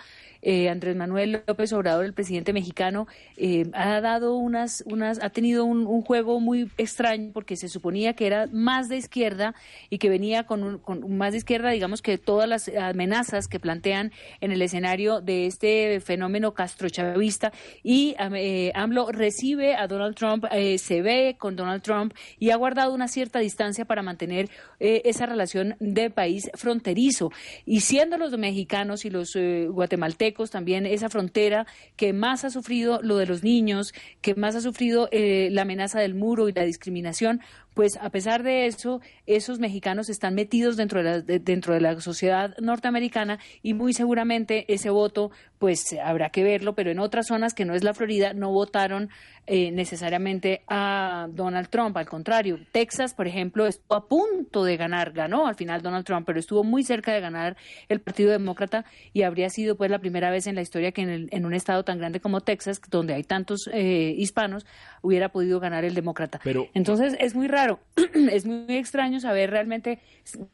[0.50, 3.06] eh, Andrés Manuel López Obrador, el presidente mexicano,
[3.36, 8.28] eh, ha dado unas, unas, ha tenido un, juego muy extraño porque se suponía que
[8.28, 9.56] era más de izquierda
[9.90, 13.60] y que venía con, un, con más de izquierda, digamos que todas las amenazas que
[13.60, 17.52] plantean en el escenario de este fenómeno castrochavista
[17.84, 20.46] y eh, AMLO recibe a Donald Trump,
[20.78, 25.76] se ve con Donald Trump y ha guardado una cierta distancia para mantener esa relación
[25.82, 27.32] de país fronterizo.
[27.66, 33.18] Y siendo los mexicanos y los guatemaltecos también esa frontera que más ha sufrido lo
[33.18, 37.42] de los niños, que más ha sufrido eh, la amenaza del muro y la discriminación,
[37.78, 42.02] pues a pesar de eso, esos mexicanos están metidos dentro de la, dentro de la
[42.02, 47.54] sociedad norteamericana y muy seguramente ese voto, pues habrá que verlo, pero en otras zonas
[47.54, 49.12] que no es la Florida, no votaron
[49.46, 51.96] eh, necesariamente a Donald Trump.
[51.98, 56.26] Al contrario, Texas, por ejemplo, estuvo a punto de ganar, ganó al final Donald Trump,
[56.26, 57.58] pero estuvo muy cerca de ganar
[57.90, 61.30] el Partido Demócrata y habría sido pues la primera vez en la historia que en,
[61.32, 64.66] en un estado tan grande como Texas, donde hay tantos eh, hispanos,
[65.02, 66.40] hubiera podido ganar el demócrata.
[66.44, 67.67] Pero, Entonces es muy raro,
[68.32, 70.00] es muy extraño saber realmente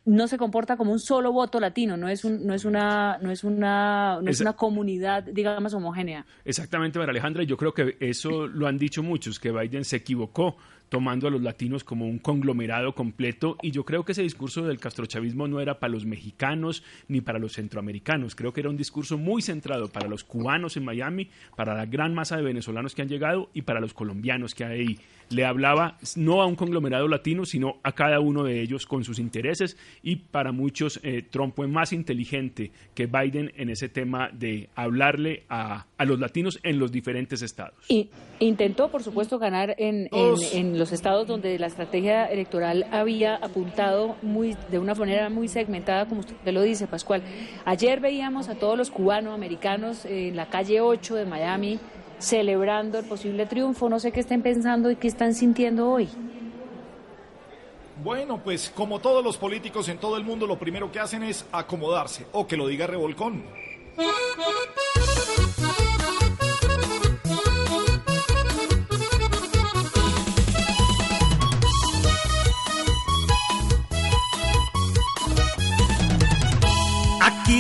[0.06, 3.32] no se comporta como un solo voto latino, no es un, no es una no
[3.32, 6.26] es una no es una comunidad digamos homogénea.
[6.45, 10.58] Exactamente, María Alejandra, yo creo que eso lo han dicho muchos que Biden se equivocó
[10.89, 14.80] tomando a los latinos como un conglomerado completo y yo creo que ese discurso del
[14.80, 19.17] castrochavismo no era para los mexicanos ni para los centroamericanos, creo que era un discurso
[19.17, 23.10] muy centrado para los cubanos en Miami, para la gran masa de venezolanos que han
[23.10, 25.00] llegado y para los colombianos que hay ahí.
[25.30, 29.19] Le hablaba no a un conglomerado latino, sino a cada uno de ellos con sus
[29.19, 34.69] intereses y para muchos eh, Trump fue más inteligente que Biden en ese tema de
[34.76, 37.86] hablarle a, a los latinos en los diferentes estados.
[37.88, 43.36] Y intentó, por supuesto, ganar en, en, en los estados donde la estrategia electoral había
[43.38, 47.24] apuntado muy de una manera muy segmentada, como usted lo dice, Pascual.
[47.63, 51.80] Ayer veíamos a todos los cubanos americanos en la calle 8 de Miami
[52.19, 53.88] celebrando el posible triunfo.
[53.88, 56.10] No sé qué estén pensando y qué están sintiendo hoy.
[58.04, 61.46] Bueno, pues como todos los políticos en todo el mundo, lo primero que hacen es
[61.54, 63.41] acomodarse, o que lo diga Revolcón.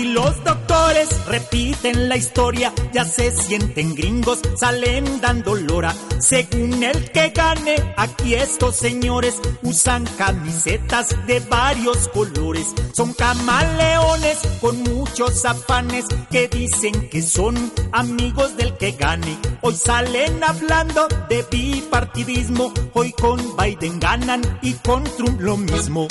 [0.03, 5.95] Aquí los doctores repiten la historia, ya se sienten gringos, salen dando lora.
[6.19, 12.67] Según el que gane, aquí estos señores usan camisetas de varios colores.
[12.91, 19.37] Son camaleones con muchos afanes que dicen que son amigos del que gane.
[19.61, 26.09] Hoy salen hablando de bipartidismo, hoy con Biden ganan y con Trump lo mismo.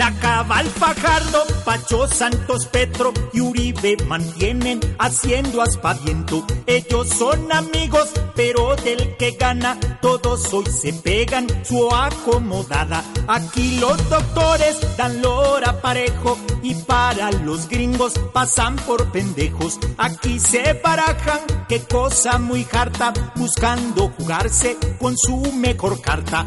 [0.00, 6.46] La Cabal Fajardo, Pacho Santos Petro y Uribe mantienen haciendo aspaviento.
[6.64, 13.04] Ellos son amigos, pero del que gana, todos hoy se pegan su acomodada.
[13.28, 19.78] Aquí los doctores dan lora parejo y para los gringos pasan por pendejos.
[19.98, 26.46] Aquí se barajan, qué cosa muy harta, buscando jugarse con su mejor carta.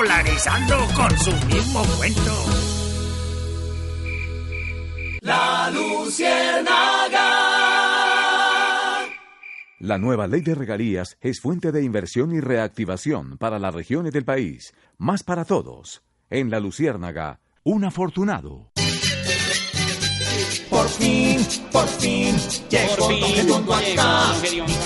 [0.00, 2.32] Polarizando con su mismo cuento.
[5.70, 7.26] luciérnaga.
[9.78, 14.24] La nueva ley de regalías es fuente de inversión y reactivación para las regiones del
[14.24, 14.72] país.
[14.96, 16.02] Más para todos.
[16.30, 18.72] En La Luciérnaga, un afortunado.
[20.80, 21.38] Por fin,
[21.70, 22.34] por fin,
[22.70, 24.32] llegó Don Redondo acá.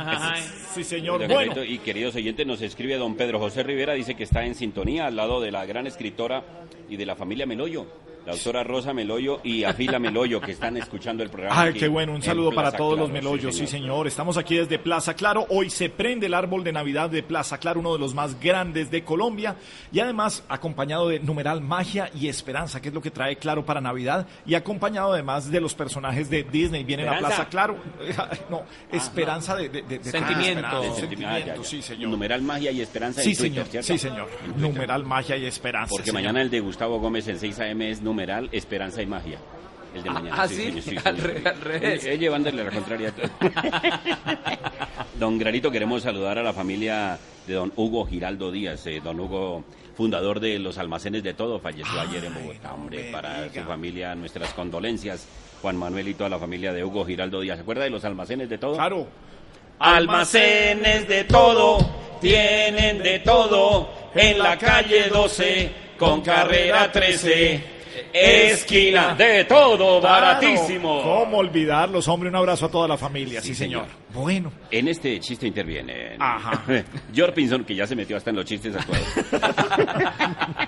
[0.73, 1.27] sí, señor.
[1.27, 5.07] Bueno, Y queridos oyentes, nos escribe don Pedro José Rivera, dice que está en sintonía
[5.07, 6.45] al lado de la gran escritora
[6.89, 7.85] y de la familia Meloyo,
[8.27, 11.61] la autora Rosa Meloyo y Afila Meloyo, que están escuchando el programa.
[11.61, 13.71] Ay, qué bueno, un saludo para Plaza todos Claro, los melollos, sí señor.
[13.89, 14.07] señor.
[14.07, 15.47] Estamos aquí desde Plaza Claro.
[15.51, 18.91] Hoy se prende el árbol de Navidad de Plaza Claro, uno de los más grandes
[18.91, 19.57] de Colombia.
[19.93, 23.81] Y además acompañado de numeral magia y esperanza, que es lo que trae Claro para
[23.81, 24.27] Navidad.
[24.47, 26.83] Y acompañado además de los personajes de Disney.
[26.85, 27.37] Vienen a Esperanza.
[27.37, 27.77] Plaza Claro.
[28.51, 30.67] No, esperanza de, de- de- de- Sentimiento.
[30.67, 31.69] ah, De esperanza, sentimiento, ah, ya, sentimiento, ya.
[31.69, 32.11] sí señor.
[32.11, 33.87] Numeral magia y esperanza Sí en Twitter, señor, ¿cierto?
[33.87, 34.29] sí señor.
[34.57, 35.91] Numeral magia y esperanza.
[35.91, 36.15] Porque señor.
[36.23, 39.39] mañana el de Gustavo Gómez en 6 AM es numeral esperanza y magia.
[39.95, 40.37] El de mañana.
[40.39, 40.73] ah, ¿sí?
[41.05, 42.05] Al re- al revés.
[42.05, 43.09] Eh, eh, llevándole la contraria.
[43.09, 43.29] a todo.
[45.19, 48.87] don Granito, queremos saludar a la familia de don Hugo Giraldo Díaz.
[48.87, 49.65] eh, don Hugo,
[49.97, 52.73] fundador de los almacenes de todo, falleció ayer en Bogotá.
[52.75, 55.27] Hombre, para su familia, nuestras condolencias.
[55.63, 57.57] Juan Manuel y toda la familia de Hugo Giraldo Díaz.
[57.57, 58.75] ¿Se acuerda de los almacenes de todo?
[58.75, 59.07] Claro.
[59.79, 61.79] Almacenes de todo,
[62.21, 67.74] tienen de todo, en la calle 12, con carrera 13,
[68.13, 71.03] esquina de todo, baratísimo.
[71.03, 72.29] ¿Cómo olvidarlos, hombre?
[72.31, 73.87] Un abrazo a toda la familia, sí, señor.
[74.13, 74.53] Bueno.
[74.71, 76.63] En este chiste interviene Ajá.
[77.15, 79.07] George Pinson, que ya se metió hasta en los chistes actuales.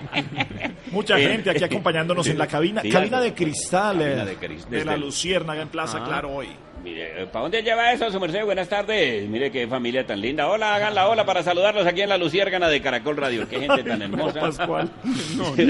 [0.91, 2.81] Mucha Eh, gente aquí acompañándonos en la cabina.
[2.81, 6.05] sí, cabina de cristal eh, Cabina de cris- de la el- Luciérnaga en Plaza Ah.
[6.07, 6.47] Claro hoy.
[6.87, 8.45] Mire, ¿para dónde lleva eso, su merced?
[8.45, 9.27] Buenas tardes.
[9.27, 10.47] Mire qué familia tan linda.
[10.47, 13.45] Hola, hagan la hola para saludarlos aquí en la Luciérgana de Caracol Radio.
[13.49, 14.39] Qué gente tan hermosa.
[14.39, 14.89] Pascual.
[15.35, 15.65] No, Yo,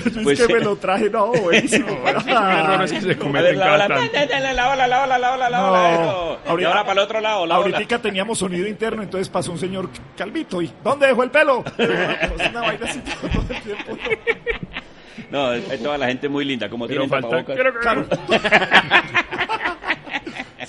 [0.00, 1.86] yo Pues, es que me eh, lo traje, no, buenísimo.
[2.26, 5.70] errores que se cometen la ola, la, la, la ola, la ola, la ola, la
[5.70, 6.38] ola, eso.
[6.58, 7.76] Y ahora para el otro lado, la ola.
[7.76, 11.62] Ahorita teníamos sonido interno, entonces pasó un señor calvito y ¿dónde dejó el pelo?
[11.78, 11.88] Es
[12.50, 13.96] una vaina así todo el tiempo.
[15.30, 17.58] No, es, es toda la gente muy linda, como Pero tienen falta- tapabocas.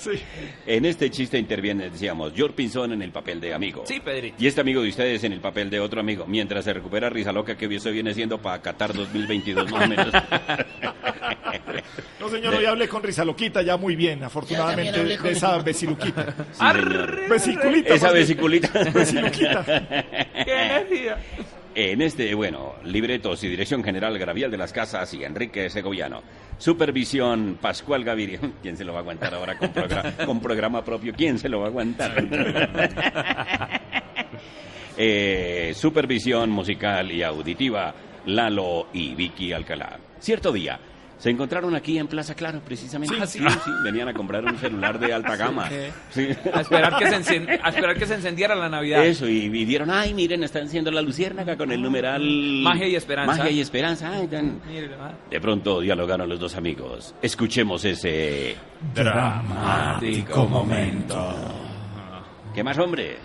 [0.00, 0.12] Sí.
[0.66, 3.84] En este chiste interviene, decíamos, George Pinzón en el papel de amigo.
[3.86, 4.36] Sí, Pedrito.
[4.38, 7.32] Y este amigo de ustedes en el papel de otro amigo, mientras se recupera Risa
[7.32, 10.08] Loca, que eso viene siendo para Qatar 2022 más o menos.
[12.20, 16.34] No, señor, hoy hablé con Risa Loquita ya muy bien, afortunadamente, de esa vesiluquita.
[16.52, 16.64] Sí.
[17.28, 17.94] Vesiculita.
[17.94, 18.68] Esa vesiculita.
[18.92, 19.64] Vesiluquita.
[20.44, 21.16] ¡Qué energía!
[21.74, 26.20] En este, bueno, libretos y dirección general Gravial de las Casas y Enrique Segoviano.
[26.58, 28.40] Supervisión Pascual Gaviria.
[28.62, 31.12] ¿Quién se lo va a aguantar ahora con, progra- con programa propio?
[31.16, 32.12] ¿Quién se lo va a aguantar?
[35.02, 37.94] Eh, supervisión musical y auditiva
[38.26, 39.98] Lalo y Vicky Alcalá.
[40.18, 40.78] Cierto día.
[41.20, 43.14] Se encontraron aquí en Plaza Claro, precisamente.
[43.26, 43.38] Sí.
[43.40, 45.68] sí, sí, Venían a comprar un celular de alta gama.
[46.10, 46.28] Sí.
[46.52, 47.14] A esperar, que se
[47.62, 49.04] a esperar que se encendiera la Navidad.
[49.04, 52.22] Eso, y, y vieron, ay, miren, están haciendo la luciérnaga con el numeral...
[52.62, 53.36] Magia y esperanza.
[53.36, 54.10] Magia y esperanza.
[54.14, 54.60] ay, tan-
[54.98, 55.12] ah.
[55.30, 57.14] De pronto dialogaron los dos amigos.
[57.20, 58.56] Escuchemos ese...
[58.94, 61.34] Dramático momento.
[62.54, 63.18] ¿Qué más, hombre?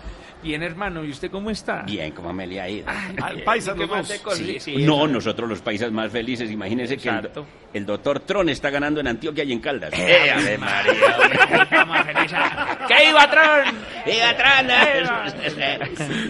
[0.46, 1.82] Bien, hermano, ¿y usted cómo está?
[1.82, 2.86] Bien, ¿cómo me le ha ido?
[3.20, 4.36] Al paisa ¿Qué los más dos.
[4.36, 4.44] Sí.
[4.44, 6.52] Sí, sí, no, nosotros los paisas más felices.
[6.52, 7.10] Imagínense que
[7.72, 9.92] el, doctor Tron está ganando en Antioquia y en Caldas.
[9.92, 10.94] ¡Eh, Ave María!
[12.86, 13.74] ¡Que iba Tron!
[14.06, 14.66] ¡Viva Tron!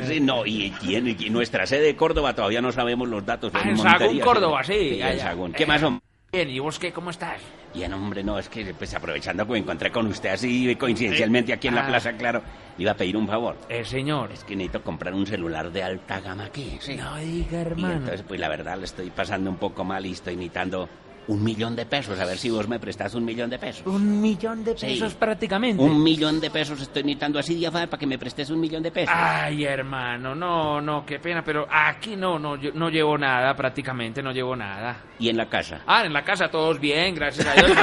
[0.06, 3.52] Sí, no, y, tiene y nuestra sede de Córdoba todavía no sabemos los datos.
[3.54, 5.20] Ah, en montería, Sagún, Córdoba, sí, ya, en.
[5.20, 5.52] Sagún.
[5.52, 6.05] ¿Qué más, hombre?
[6.36, 6.92] Bien, ¿y vos qué?
[6.92, 7.40] ¿Cómo estás?
[7.72, 11.68] Bien, hombre, no, es que pues aprovechando que me encontré con usted así coincidencialmente aquí
[11.68, 11.88] en la Ah.
[11.88, 12.42] Plaza Claro,
[12.76, 13.56] le iba a pedir un favor.
[13.70, 14.30] Eh, señor.
[14.32, 16.76] Es que necesito comprar un celular de alta gama aquí.
[16.82, 16.94] sí.
[16.96, 17.94] No diga, Y hermano.
[17.94, 20.90] entonces, pues la verdad, le estoy pasando un poco mal y estoy necesitando
[21.28, 22.18] un millón de pesos.
[22.20, 23.82] A ver si vos me prestas un millón de pesos.
[23.86, 24.86] Un millón de Sí.
[24.86, 25.82] pesos prácticamente.
[25.82, 28.90] Un millón de pesos estoy necesitando así, Diafar, para que me prestes un millón de
[28.92, 29.14] pesos.
[29.16, 34.22] Ay, hermano, no, no, qué pena, pero aquí no, no, yo no llevo nada, prácticamente
[34.22, 34.96] no llevo nada.
[35.18, 35.80] Y en la casa.
[35.86, 37.70] Ah, en la casa todos bien, gracias a Dios.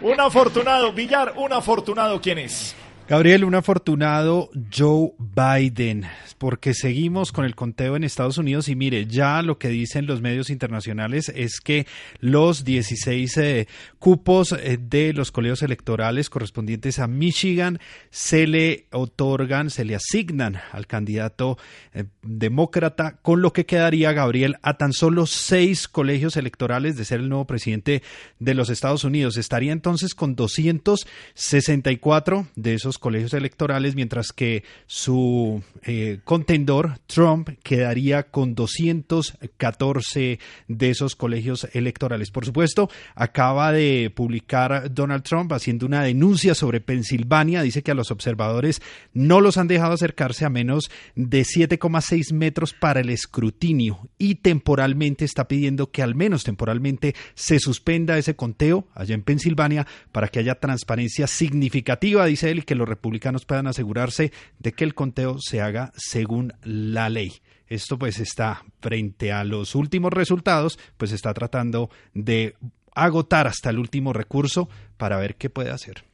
[0.00, 2.74] Un afortunado, Villar, un afortunado, ¿quién es?
[3.08, 6.06] Gabriel, un afortunado Joe Biden,
[6.38, 10.20] porque seguimos con el conteo en Estados Unidos y mire, ya lo que dicen los
[10.20, 11.88] medios internacionales es que
[12.20, 13.66] los 16 eh,
[13.98, 17.80] cupos eh, de los colegios electorales correspondientes a Michigan
[18.10, 21.58] se le otorgan, se le asignan al candidato
[21.92, 27.18] eh, demócrata, con lo que quedaría Gabriel a tan solo seis colegios electorales de ser
[27.20, 28.00] el nuevo presidente
[28.38, 29.36] de los Estados Unidos.
[29.36, 38.24] Estaría entonces con 264 de esos colegios electorales, mientras que su eh, contendor, Trump, quedaría
[38.24, 40.38] con 214
[40.68, 42.30] de esos colegios electorales.
[42.30, 47.62] Por supuesto, acaba de publicar Donald Trump haciendo una denuncia sobre Pensilvania.
[47.62, 48.82] Dice que a los observadores
[49.12, 55.24] no los han dejado acercarse a menos de 7,6 metros para el escrutinio y temporalmente
[55.24, 60.38] está pidiendo que al menos temporalmente se suspenda ese conteo allá en Pensilvania para que
[60.38, 65.60] haya transparencia significativa, dice él, que los republicanos puedan asegurarse de que el conteo se
[65.60, 67.32] haga según la ley.
[67.68, 72.54] Esto pues está frente a los últimos resultados, pues está tratando de
[72.94, 76.04] agotar hasta el último recurso para ver qué puede hacer.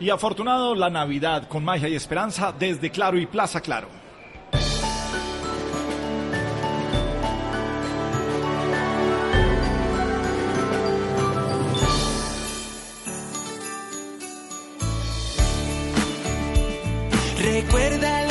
[0.00, 3.88] Y afortunado la Navidad con magia y esperanza desde Claro y Plaza Claro.
[17.44, 18.23] Recuerda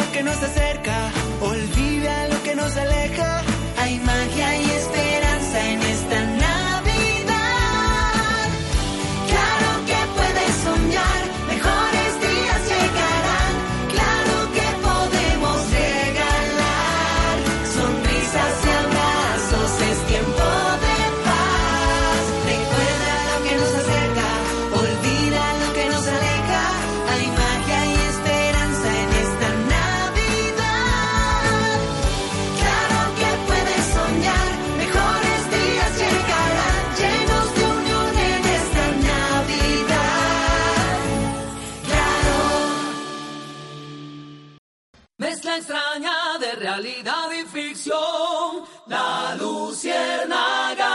[45.63, 50.89] extraña de realidad y ficción, la luciérnaga.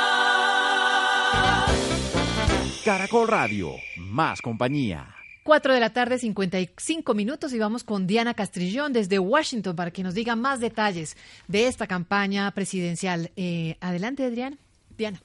[2.85, 5.15] Caracol Radio, más compañía.
[5.45, 10.03] 4 de la tarde, 55 minutos y vamos con Diana Castrillón desde Washington para que
[10.03, 11.17] nos diga más detalles
[11.47, 13.31] de esta campaña presidencial.
[13.37, 14.59] Eh, adelante, Adrián.
[14.99, 15.23] Diana.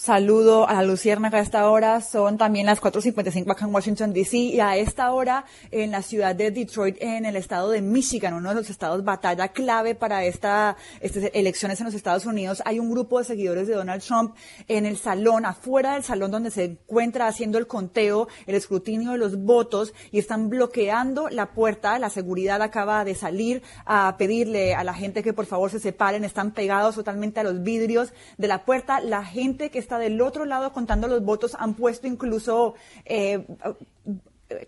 [0.00, 2.00] Saludo a la Luciérnaga a esta hora.
[2.00, 4.38] Son también las 4.55 acá en Washington, D.C.
[4.38, 8.48] Y a esta hora en la ciudad de Detroit, en el estado de Michigan, uno
[8.48, 12.90] de los estados batalla clave para esta, estas elecciones en los Estados Unidos, hay un
[12.90, 14.34] grupo de seguidores de Donald Trump
[14.68, 19.18] en el salón, afuera del salón donde se encuentra haciendo el conteo, el escrutinio de
[19.18, 21.98] los votos y están bloqueando la puerta.
[21.98, 26.24] La seguridad acaba de salir a pedirle a la gente que por favor se separen.
[26.24, 29.00] Están pegados totalmente a los vidrios de la puerta.
[29.00, 32.74] La gente que está del otro lado contando los votos han puesto incluso
[33.04, 33.46] eh,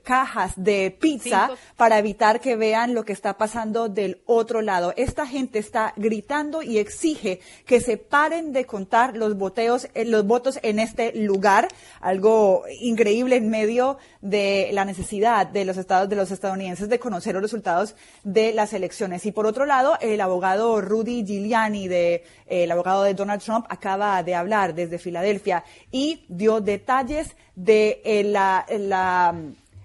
[0.02, 1.60] cajas de pizza Cinco.
[1.76, 4.92] para evitar que vean lo que está pasando del otro lado.
[4.96, 10.26] Esta gente está gritando y exige que se paren de contar los voteos, eh, los
[10.26, 11.68] votos en este lugar,
[12.00, 17.34] algo increíble en medio de la necesidad de los estados de los estadounidenses de conocer
[17.34, 19.26] los resultados de las elecciones.
[19.26, 22.14] Y por otro lado, el abogado Rudy Giuliani, de,
[22.46, 28.00] eh, el abogado de Donald Trump, acaba de hablar desde Filadelfia y dio detalles de
[28.04, 29.34] eh, la, la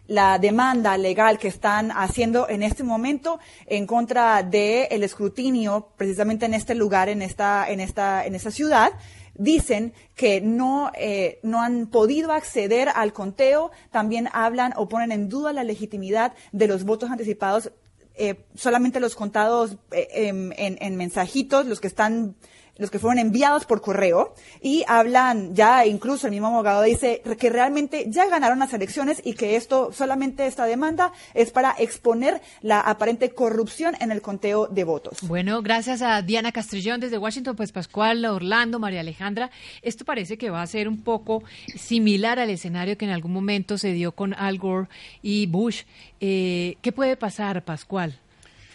[0.08, 6.46] la demanda legal que están haciendo en este momento en contra del el escrutinio precisamente
[6.46, 8.92] en este lugar, en esta, en esta, en esta ciudad.
[9.40, 15.30] Dicen que no, eh, no han podido acceder al conteo, también hablan o ponen en
[15.30, 17.72] duda la legitimidad de los votos anticipados,
[18.16, 22.36] eh, solamente los contados eh, en, en- en mensajitos, los que están
[22.78, 27.50] los que fueron enviados por correo y hablan ya incluso el mismo abogado dice que
[27.50, 32.80] realmente ya ganaron las elecciones y que esto solamente esta demanda es para exponer la
[32.80, 35.20] aparente corrupción en el conteo de votos.
[35.22, 39.52] Bueno, gracias a Diana Castrillón desde Washington, pues Pascual, Orlando, María Alejandra.
[39.82, 41.44] Esto parece que va a ser un poco
[41.76, 44.88] similar al escenario que en algún momento se dio con Al Gore
[45.22, 45.84] y Bush.
[46.20, 48.20] Eh, ¿Qué puede pasar, Pascual?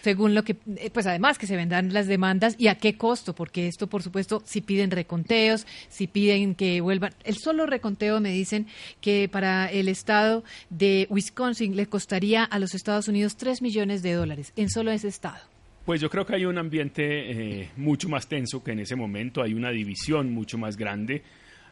[0.02, 3.34] Según lo que, eh, pues además que se vendan las demandas y a qué costo,
[3.34, 8.32] porque esto, por supuesto, si piden reconteos, si piden que vuelvan, el solo reconteo me
[8.32, 8.66] dicen
[9.00, 14.12] que para el estado de Wisconsin le costaría a los Estados Unidos 3 millones de
[14.12, 15.40] dólares en solo ese estado.
[15.84, 19.42] Pues yo creo que hay un ambiente eh, mucho más tenso que en ese momento,
[19.42, 21.22] hay una división mucho más grande.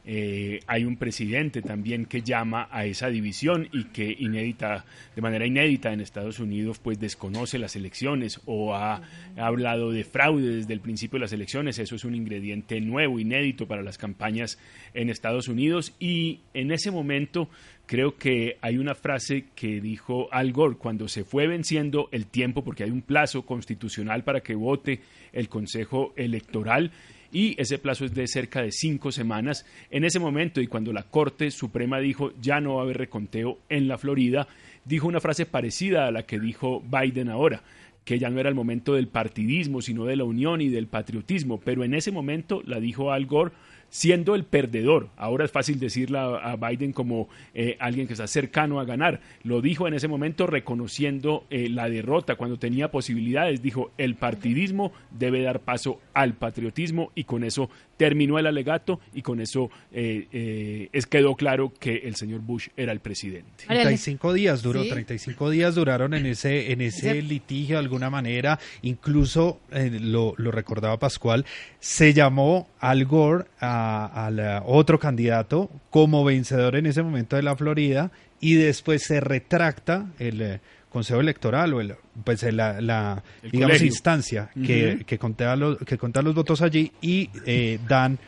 [0.06, 4.84] Eh, hay un presidente también que llama a esa división y que inédita,
[5.14, 10.04] de manera inédita en Estados Unidos, pues desconoce las elecciones o ha, ha hablado de
[10.04, 11.78] fraude desde el principio de las elecciones.
[11.78, 14.58] Eso es un ingrediente nuevo, inédito para las campañas
[14.94, 15.94] en Estados Unidos.
[15.98, 17.48] Y en ese momento
[17.90, 22.62] creo que hay una frase que dijo Al Gore cuando se fue venciendo el tiempo,
[22.62, 25.00] porque hay un plazo constitucional para que vote
[25.32, 26.92] el Consejo Electoral
[27.32, 29.64] y ese plazo es de cerca de cinco semanas.
[29.90, 33.58] En ese momento y cuando la Corte Suprema dijo ya no va a haber reconteo
[33.68, 34.48] en la Florida,
[34.84, 37.62] dijo una frase parecida a la que dijo Biden ahora
[38.04, 41.60] que ya no era el momento del partidismo, sino de la unión y del patriotismo,
[41.60, 43.52] pero en ese momento la dijo Al Gore
[43.90, 45.08] siendo el perdedor.
[45.16, 49.20] Ahora es fácil decirle a, Biden como eh, alguien que está cercano a ganar.
[49.42, 53.62] Lo dijo en ese momento reconociendo eh, la derrota cuando tenía posibilidades.
[53.62, 57.68] Dijo, el partidismo debe dar paso al patriotismo y con eso
[58.00, 62.92] terminó el alegato y con eso eh, es, quedó claro que el señor Bush era
[62.92, 63.66] el presidente.
[63.66, 69.60] 35 días duró, 35 días duraron en ese, en ese litigio de alguna manera, incluso
[69.70, 71.44] lo, lo recordaba Pascual,
[71.78, 77.54] se llamó Al Gore a al otro candidato como vencedor en ese momento de la
[77.54, 84.50] Florida y después se retracta el eh, Consejo Electoral o el, pues la, digamos instancia
[84.54, 88.18] que, que, contea los, que los votos allí y eh, dan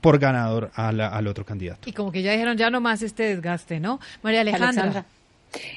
[0.00, 1.88] por ganador al otro candidato.
[1.88, 4.00] Y como que ya dijeron ya no más este desgaste, ¿no?
[4.22, 5.06] María Alejandra.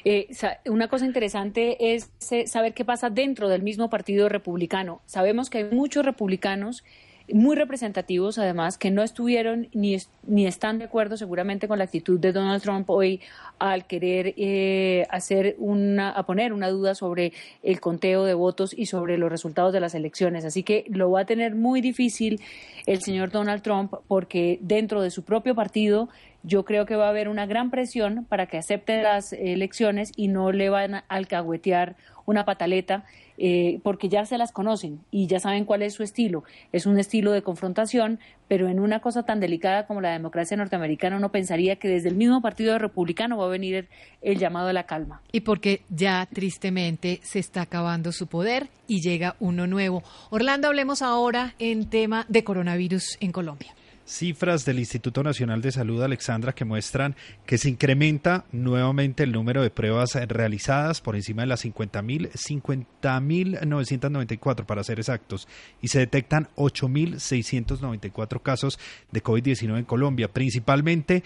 [0.04, 0.28] Eh,
[0.66, 2.10] una cosa interesante es
[2.46, 5.00] saber qué pasa dentro del mismo partido republicano.
[5.06, 6.84] Sabemos que hay muchos republicanos
[7.32, 12.18] muy representativos, además, que no estuvieron ni, ni están de acuerdo seguramente con la actitud
[12.18, 13.20] de Donald Trump hoy
[13.58, 18.86] al querer eh, hacer una, a poner una duda sobre el conteo de votos y
[18.86, 20.44] sobre los resultados de las elecciones.
[20.44, 22.40] Así que lo va a tener muy difícil
[22.86, 26.08] el señor Donald Trump porque dentro de su propio partido
[26.42, 30.28] yo creo que va a haber una gran presión para que acepte las elecciones y
[30.28, 31.96] no le van a alcahuetear
[32.32, 33.04] una pataleta
[33.38, 36.44] eh, porque ya se las conocen y ya saben cuál es su estilo.
[36.72, 38.18] Es un estilo de confrontación,
[38.48, 42.16] pero en una cosa tan delicada como la democracia norteamericana uno pensaría que desde el
[42.16, 43.88] mismo Partido Republicano va a venir
[44.20, 45.22] el, llamado a la calma.
[45.32, 50.02] Y porque ya tristemente se está acabando su poder y llega uno nuevo.
[50.30, 53.74] Orlando, hablemos ahora en tema de coronavirus en Colombia
[54.04, 57.14] cifras del Instituto Nacional de Salud, Alexandra, que muestran
[57.46, 64.66] que se incrementa nuevamente el número de pruebas realizadas por encima de las 50.000, 50.994
[64.66, 65.48] para ser exactos,
[65.80, 68.78] y se detectan 8.694 casos
[69.10, 71.22] de COVID-19 en Colombia, principalmente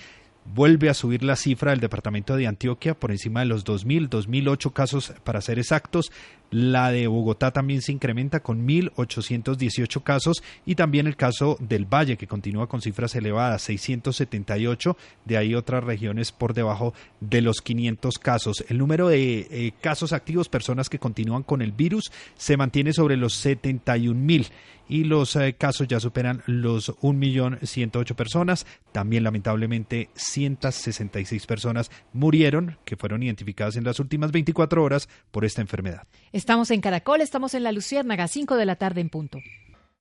[0.55, 4.73] vuelve a subir la cifra del departamento de Antioquia por encima de los 2.000, 2.008
[4.73, 6.13] casos para ser exactos.
[6.51, 12.17] La de Bogotá también se incrementa con 1.818 casos y también el caso del Valle
[12.17, 14.97] que continúa con cifras elevadas, 678.
[15.25, 18.65] De ahí otras regiones por debajo de los 500 casos.
[18.69, 23.17] El número de eh, casos activos, personas que continúan con el virus, se mantiene sobre
[23.17, 24.51] los 71.000
[24.89, 28.67] y los eh, casos ya superan los 1.108.000 personas.
[28.93, 35.61] También lamentablemente 166 personas murieron que fueron identificadas en las últimas 24 horas por esta
[35.61, 36.07] enfermedad.
[36.37, 39.39] Estamos en Caracol, estamos en La Luciérnaga, 5 de la tarde en punto.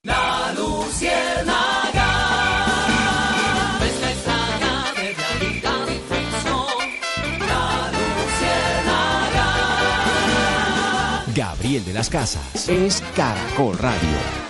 [0.03, 1.55] La Luciérnaga.
[7.53, 9.53] La Luciérnaga.
[11.33, 14.44] Gabriel de las Casas es Caracol Radio.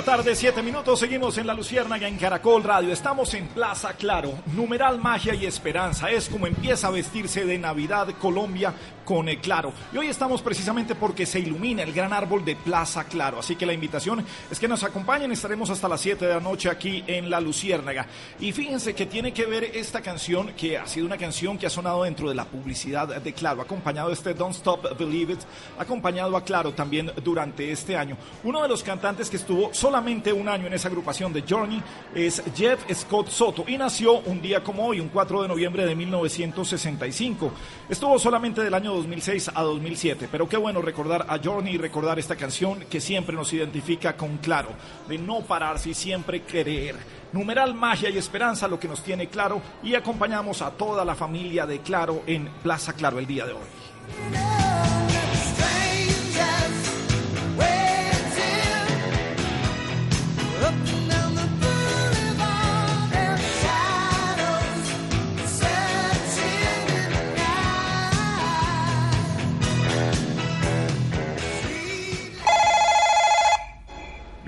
[0.00, 2.90] La tarde, 7 minutos, seguimos en la Luciérnaga en Caracol Radio.
[2.90, 6.10] Estamos en Plaza Claro, numeral magia y esperanza.
[6.10, 8.72] Es como empieza a vestirse de Navidad Colombia
[9.10, 9.72] con el Claro.
[9.92, 13.40] Y hoy estamos precisamente porque se ilumina el gran árbol de Plaza Claro.
[13.40, 15.32] Así que la invitación es que nos acompañen.
[15.32, 18.06] Estaremos hasta las 7 de la noche aquí en la Luciérnaga.
[18.38, 21.70] Y fíjense que tiene que ver esta canción, que ha sido una canción que ha
[21.70, 25.40] sonado dentro de la publicidad de Claro, acompañado de este Don't Stop Believe It,
[25.76, 28.16] acompañado a Claro también durante este año.
[28.44, 31.82] Uno de los cantantes que estuvo solamente un año en esa agrupación de Journey
[32.14, 35.96] es Jeff Scott Soto y nació un día como hoy, un 4 de noviembre de
[35.96, 37.52] 1965.
[37.88, 42.18] Estuvo solamente del año 2006 a 2007, pero qué bueno recordar a Journey y recordar
[42.18, 44.68] esta canción que siempre nos identifica con Claro,
[45.08, 46.96] de no pararse y siempre querer.
[47.32, 51.64] Numeral magia y esperanza, lo que nos tiene claro, y acompañamos a toda la familia
[51.64, 54.99] de Claro en Plaza Claro el día de hoy.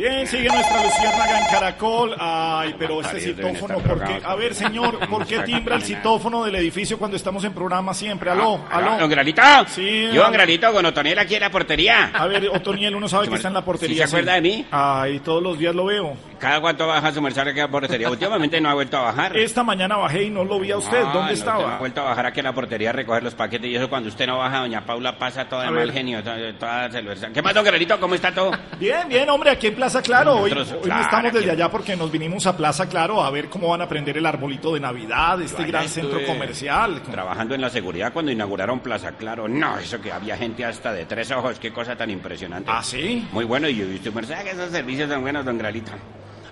[0.03, 2.16] Bien, sigue nuestra luciérnaga en Caracol.
[2.18, 4.20] Ay, pero este citófono, ¿por qué?
[4.24, 8.28] A ver, señor, ¿por qué timbra el citófono del edificio cuando estamos en programa siempre?
[8.28, 8.98] Aló, aló.
[8.98, 9.42] Don Granito.
[9.68, 10.09] Sí.
[10.12, 10.32] Yo, Don.
[10.32, 12.11] Granito, con Otoniel aquí en la portería.
[12.14, 14.05] A ver, Otoniel, uno sabe que está en la portería.
[14.05, 14.66] ¿Sí se acuerda de mí?
[14.72, 16.16] Ay, todos los días lo veo.
[16.43, 18.11] ¿Cada cuánto baja su merced aquí a la portería?
[18.11, 19.36] Últimamente no ha vuelto a bajar.
[19.36, 21.01] Esta mañana bajé y no lo vi a usted.
[21.01, 21.76] ¿Dónde no, usted no estaba?
[21.76, 24.09] ha vuelto a bajar aquí a la portería a recoger los paquetes y eso cuando
[24.09, 25.86] usted no baja, doña Paula pasa toda de ver.
[25.86, 26.90] mal genio, toda, toda.
[27.32, 28.01] ¿Qué más, don Granito?
[28.01, 28.51] ¿Cómo está todo?
[28.76, 30.38] Bien, bien, hombre, aquí en Plaza Claro.
[30.38, 33.22] Hoy, Nosotros, hoy no claro, estamos desde aquí- allá porque nos vinimos a Plaza Claro
[33.22, 37.03] a ver cómo van a prender el arbolito de Navidad, este gran centro comercial.
[37.03, 39.47] Trabajando en la seguridad cuando inauguraron Plaza Claro.
[39.47, 42.68] No, eso que había gente hasta de tres ojos, qué cosa tan impresionante.
[42.68, 43.28] ¿Ah, sí?
[43.30, 45.93] Muy bueno, y usted merced que esos servicios son buenos, don Gralito.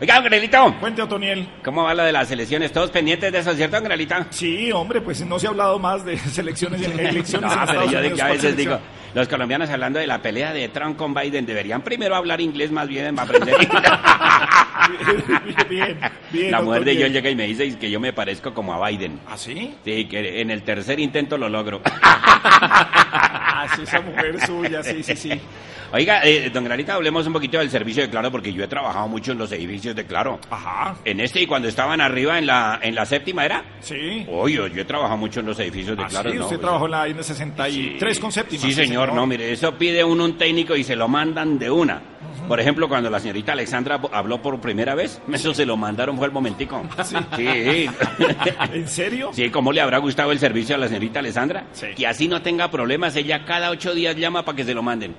[0.00, 0.74] Oiga, don Grelito.
[0.80, 1.46] Cuente, Otoniel.
[1.62, 2.72] ¿Cómo va lo de las elecciones?
[2.72, 4.26] ¿Todos pendientes de eso, cierto, don?
[4.30, 7.84] Sí, hombre, pues no se ha hablado más de selecciones y elecciones No, en pero
[7.84, 8.14] yo de Unidos.
[8.16, 8.78] que a ¿Cuál veces digo,
[9.12, 12.88] los colombianos hablando de la pelea de Trump con Biden, deberían primero hablar inglés más
[12.88, 13.56] bien para aprender
[15.68, 15.98] bien,
[16.32, 16.50] bien.
[16.50, 17.02] La mujer de.
[17.02, 19.20] John llega y me dice que yo me parezco como a Biden.
[19.28, 19.74] ¿Ah, sí?
[19.84, 21.82] Sí, que en el tercer intento lo logro.
[23.62, 25.40] Ah, sí, esa mujer suya, sí, sí, sí.
[25.92, 29.08] Oiga, eh, don Granita, hablemos un poquito del servicio de Claro, porque yo he trabajado
[29.08, 30.38] mucho en los edificios de Claro.
[30.48, 30.94] Ajá.
[31.04, 33.64] En este y cuando estaban arriba en la, en la séptima, ¿era?
[33.80, 34.24] Sí.
[34.30, 36.30] Oye, yo he trabajado mucho en los edificios de Ah, Claro.
[36.30, 38.62] sí, usted trabajó en la N63 con séptima.
[38.62, 42.00] Sí, señor, no, mire, eso pide uno un técnico y se lo mandan de una.
[42.50, 46.26] Por ejemplo, cuando la señorita Alexandra habló por primera vez, eso se lo mandaron fue
[46.26, 46.82] el momentico.
[47.36, 47.86] Sí.
[48.72, 49.30] ¿En serio?
[49.32, 51.66] Sí, ¿cómo le habrá gustado el servicio a la señorita Alexandra?
[51.96, 55.14] Que así no tenga problemas, ella cada ocho días llama para que se lo manden.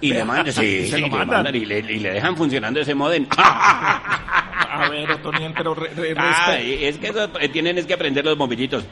[0.00, 1.28] Y le mandan, sí, ¿Se sí, lo mandan?
[1.42, 3.26] mandan y le, y le dejan funcionando ese modem.
[3.36, 8.24] A ver, Otoniel, pero re- re- Ah, es que eso, eh, tienen es que aprender
[8.24, 8.84] los bombillitos.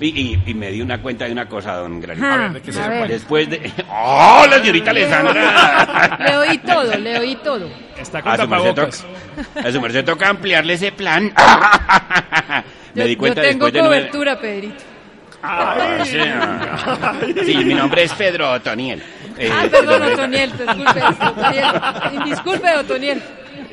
[0.00, 2.26] Y, y- me di una cuenta de una cosa, don Granito.
[2.26, 3.06] A ver, ¿de qué se A?
[3.06, 3.70] Después de...
[3.90, 6.16] ¡Oh, la señorita Alexandra!
[6.26, 7.68] Le oí todo, le oí todo.
[7.98, 8.96] Está A su, merced toca,
[9.68, 11.30] a su merced toca ampliarle ese plan.
[12.94, 13.96] me Yo, di cuenta yo tengo después de nueve...
[13.98, 14.84] cobertura, Pedrito.
[15.42, 17.14] Ah, sí, ah.
[17.44, 19.02] Sí, mi nombre es Pedro Otoniel.
[19.38, 22.24] Eh, Ah, perdón, Otoniel, disculpe, Otoniel.
[22.26, 23.22] Disculpe, Otoniel.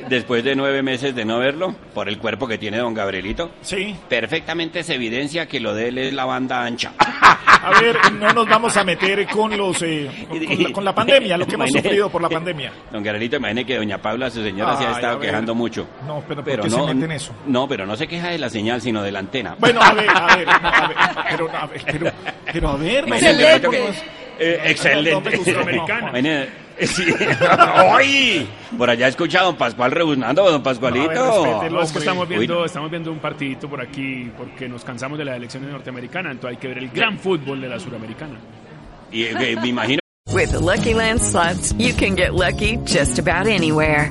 [0.08, 3.94] Después de nueve meses de no verlo, por el cuerpo que tiene don Gabrielito, sí.
[4.08, 6.92] perfectamente se evidencia que lo de él es la banda ancha.
[6.98, 10.94] A ver, no nos vamos a meter con los eh, con, con la, con la
[10.94, 12.72] pandemia, lo que hemos Imagine- sufrido por la pandemia.
[12.92, 15.86] Don Gabrielito, imagine que doña Paula, su señora, se ha estado quejando mucho.
[16.06, 17.32] No, pero ¿por qué se no, mete en eso?
[17.46, 19.56] No, pero no se queja de la señal, sino de la antena.
[19.58, 20.96] Bueno, a ver, a ver, no, a ver,
[21.30, 22.12] pero, a ver, pero,
[22.52, 23.04] pero a ver,
[24.38, 25.38] Eh, excelente.
[27.48, 28.48] ¡Ay!
[28.76, 31.12] Por allá escucha a don Pascual rebuznando, don Pascualito.
[31.70, 35.24] No, es que estamos viendo, estamos viendo un partidito por aquí porque nos cansamos de
[35.24, 38.38] las elecciones norteamericanas, entonces hay que ver el gran fútbol de la suramericana.
[39.10, 39.98] Y eh, me imagino
[40.30, 44.10] With the Lucky Land slots, you can get lucky just about anywhere.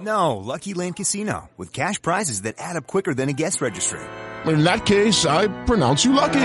[0.00, 4.00] No, Lucky Land Casino, with cash prizes that add up quicker than a guest registry.
[4.46, 6.38] in that case, I pronounce you lucky.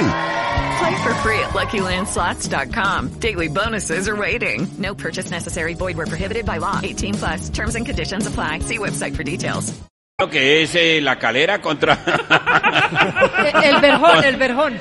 [0.79, 3.19] Play for free at LuckyLandSlots.com.
[3.19, 4.67] Daily bonuses are waiting.
[4.79, 5.75] No purchase necessary.
[5.75, 6.79] Void where prohibited by law.
[6.83, 7.49] 18 plus.
[7.49, 8.59] Terms and conditions apply.
[8.59, 9.71] See website for details.
[10.19, 11.93] Lo que es eh, la calera contra
[13.63, 14.79] El verjón, el verjón.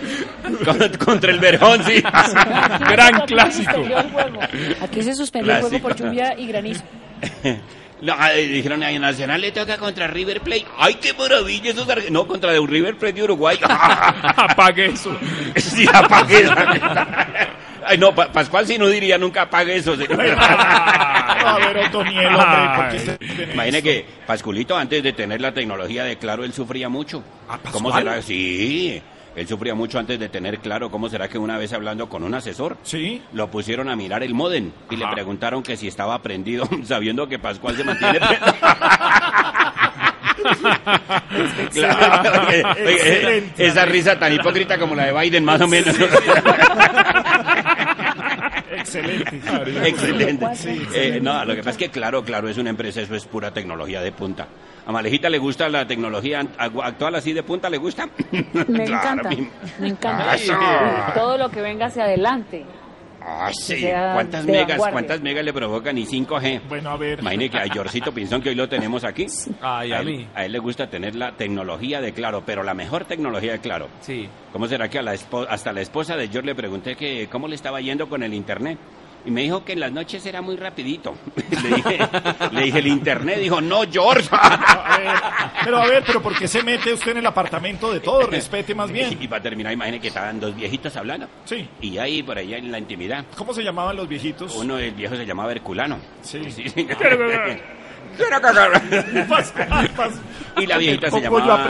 [0.65, 2.01] con- contra el Verjón, sí.
[2.03, 3.83] Gran clásico.
[4.83, 6.09] Aquí se suspendió el juego por Clásico.
[6.09, 6.83] lluvia y granizo.
[8.11, 10.67] Ah, eh, dijeron, "Ay, Nacional le toca contra River Plate.
[10.79, 13.59] ¡Ay, qué maravilla esos No, contra el River Plate de Uruguay.
[13.63, 15.17] apague eso.
[15.57, 16.53] Sí, apague eso.
[17.85, 19.97] Ay, no, Pa- Pascual si no diría nunca apague eso.
[19.97, 20.21] señor.
[20.21, 25.53] A ver, Otoniel, hombre, ¿por qué usted tiene Imagine que Pasculito, antes de tener la
[25.53, 27.23] tecnología de Claro, él sufría mucho.
[27.73, 28.05] ¿Cómo ¿Pascual?
[28.05, 28.23] será?
[28.23, 29.03] Sí,
[29.37, 30.91] él sufría mucho antes de tener Claro.
[30.91, 33.23] ¿Cómo será que una vez hablando con un asesor, ¿Sí?
[33.33, 37.39] lo pusieron a mirar el modem y le preguntaron que si estaba prendido, sabiendo que
[37.39, 38.21] Pascual se mantiene
[41.73, 43.67] Claro, oye, oye, Excelente.
[43.67, 45.95] esa risa tan hipócrita como la de Biden, más o menos.
[48.83, 49.41] Excelente.
[49.89, 50.57] Excelente.
[50.57, 53.25] Sí, Eh, no, lo que pasa es que claro, claro, es una empresa, eso es
[53.25, 54.47] pura tecnología de punta.
[54.85, 57.71] ¿A Malejita le gusta la tecnología actual así de punta?
[57.71, 58.09] ¿Le gusta?
[58.33, 59.29] Me Claro, encanta.
[59.29, 60.35] mi- Me encanta.
[60.35, 60.55] Eso.
[61.15, 62.65] Todo lo que venga hacia adelante.
[63.25, 63.79] Ah, sí.
[63.81, 64.93] Sea, ¿Cuántas megas, vanguardia.
[64.93, 66.63] cuántas megas le provocan y 5G?
[66.69, 67.21] Bueno, a ver.
[67.21, 69.27] Imagine que a Georgito Pinzón, que hoy lo tenemos aquí,
[69.61, 70.27] Ay, a él, mí.
[70.35, 73.89] a él le gusta tener la tecnología de Claro, pero la mejor tecnología de Claro.
[74.01, 74.29] Sí.
[74.53, 75.15] ¿Cómo será que a la
[75.49, 78.79] hasta la esposa de George le pregunté que cómo le estaba yendo con el internet?
[79.25, 81.15] Y me dijo que en las noches era muy rapidito.
[81.63, 81.99] le, dije,
[82.51, 83.39] le dije, el internet.
[83.39, 84.29] Dijo, no, George.
[84.33, 85.15] A ver,
[85.65, 88.27] pero a ver, pero ¿por qué se mete usted en el apartamento de todo?
[88.27, 89.17] Respete más bien.
[89.21, 91.29] Y para terminar, imagine que estaban dos viejitos hablando.
[91.45, 91.69] Sí.
[91.81, 94.55] Y ahí, por allá en la intimidad, ¿Cómo se llamaban los viejitos?
[94.57, 95.99] uno, el viejo se llamaba Herculano.
[96.23, 96.41] Sí.
[99.29, 100.21] Pascual, Pascual.
[100.59, 101.69] Y la viejita se llamaba.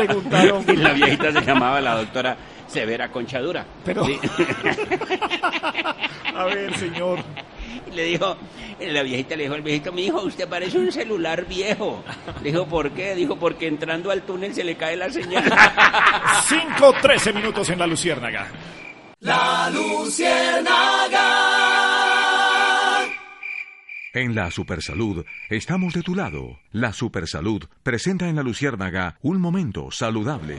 [0.66, 2.36] y la viejita se llamaba la doctora
[2.72, 3.66] Severa Conchadura.
[3.84, 4.18] Pero- Sí.
[6.34, 7.18] A ver, señor.
[7.92, 8.36] Le dijo,
[8.80, 12.02] la viejita le dijo al viejito, mi hijo, usted parece un celular viejo.
[12.42, 13.14] Le dijo, ¿por qué?
[13.14, 15.44] Dijo, porque entrando al túnel se le cae la señal.
[16.48, 18.48] 5, 13 minutos en la Luciérnaga.
[19.20, 21.28] La Luciérnaga.
[24.14, 26.58] En la Supersalud estamos de tu lado.
[26.72, 30.58] La Supersalud presenta en la Luciérnaga un momento saludable.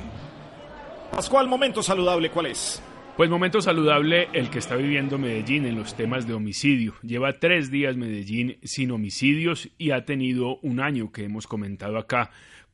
[1.16, 2.82] Pascual, momento saludable, ¿cuál es?
[3.16, 6.96] Pues momento saludable el que está viviendo Medellín en los temas de homicidio.
[7.04, 12.32] Lleva tres días Medellín sin homicidios y ha tenido un año que hemos comentado acá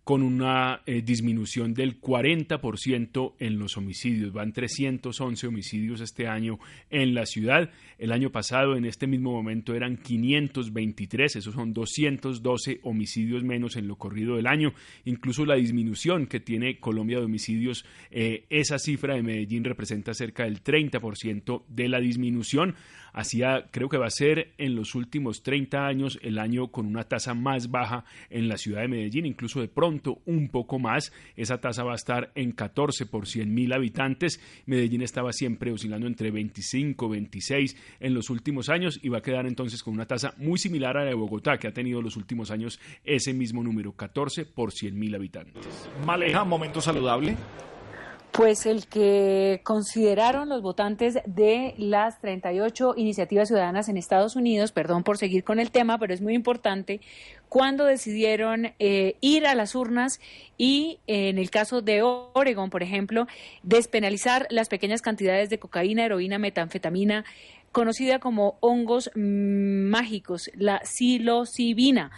[0.10, 4.34] con una eh, disminución del 40% en los homicidios.
[4.34, 6.58] Van 311 homicidios este año
[6.90, 7.70] en la ciudad.
[8.00, 11.36] El año pasado, en este mismo momento, eran 523.
[11.36, 14.74] Esos son 212 homicidios menos en lo corrido del año.
[15.06, 20.46] Incluso la disminución que tiene Colombia de homicidios, eh, esa cifra de Medellín representa cerca
[20.46, 22.74] del 30% de la disminución.
[23.14, 27.04] Hacía, creo que va a ser en los últimos 30 años el año con una
[27.04, 31.12] tasa más baja en la ciudad de Medellín, incluso de pronto un poco más.
[31.36, 34.42] Esa tasa va a estar en 14 por 100 mil habitantes.
[34.66, 39.46] Medellín estaba siempre oscilando entre 25, 26 en los últimos años y va a quedar
[39.46, 42.18] entonces con una tasa muy similar a la de Bogotá, que ha tenido en los
[42.18, 45.90] últimos años ese mismo número, 14 por 100 mil habitantes.
[46.06, 47.36] Maleja, momento saludable.
[48.32, 55.04] Pues el que consideraron los votantes de las 38 iniciativas ciudadanas en Estados Unidos, perdón
[55.04, 57.02] por seguir con el tema, pero es muy importante,
[57.50, 60.22] cuando decidieron eh, ir a las urnas
[60.58, 63.26] y en el caso de Oregon, por ejemplo,
[63.64, 67.26] despenalizar las pequeñas cantidades de cocaína, heroína, metanfetamina,
[67.72, 72.12] conocida como hongos mm, mágicos, la psilocibina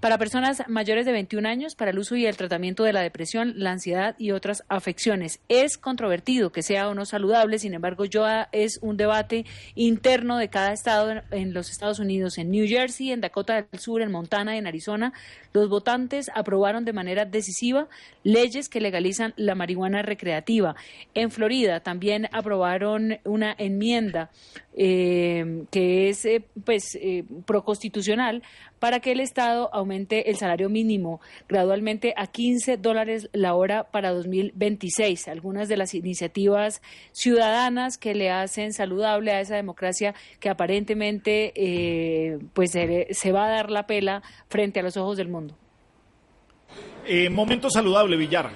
[0.00, 3.54] para personas mayores de 21 años para el uso y el tratamiento de la depresión,
[3.56, 5.40] la ansiedad y otras afecciones.
[5.48, 10.48] Es controvertido que sea o no saludable, sin embargo, yo es un debate interno de
[10.48, 14.10] cada estado en, en los Estados Unidos, en New Jersey, en Dakota del Sur, en
[14.10, 15.12] Montana, en Arizona.
[15.52, 17.88] Los votantes aprobaron de manera decisiva
[18.22, 20.76] leyes que legalizan la marihuana recreativa.
[21.14, 24.30] En Florida también aprobaron una enmienda
[24.76, 28.42] eh, que es eh, pues eh, proconstitucional
[28.78, 34.12] para que el Estado aumente el salario mínimo gradualmente a 15 dólares la hora para
[34.12, 35.28] 2026.
[35.28, 42.38] Algunas de las iniciativas ciudadanas que le hacen saludable a esa democracia que aparentemente eh,
[42.52, 45.56] pues se, se va a dar la pela frente a los ojos del mundo.
[47.30, 48.50] Momento saludable, Villar.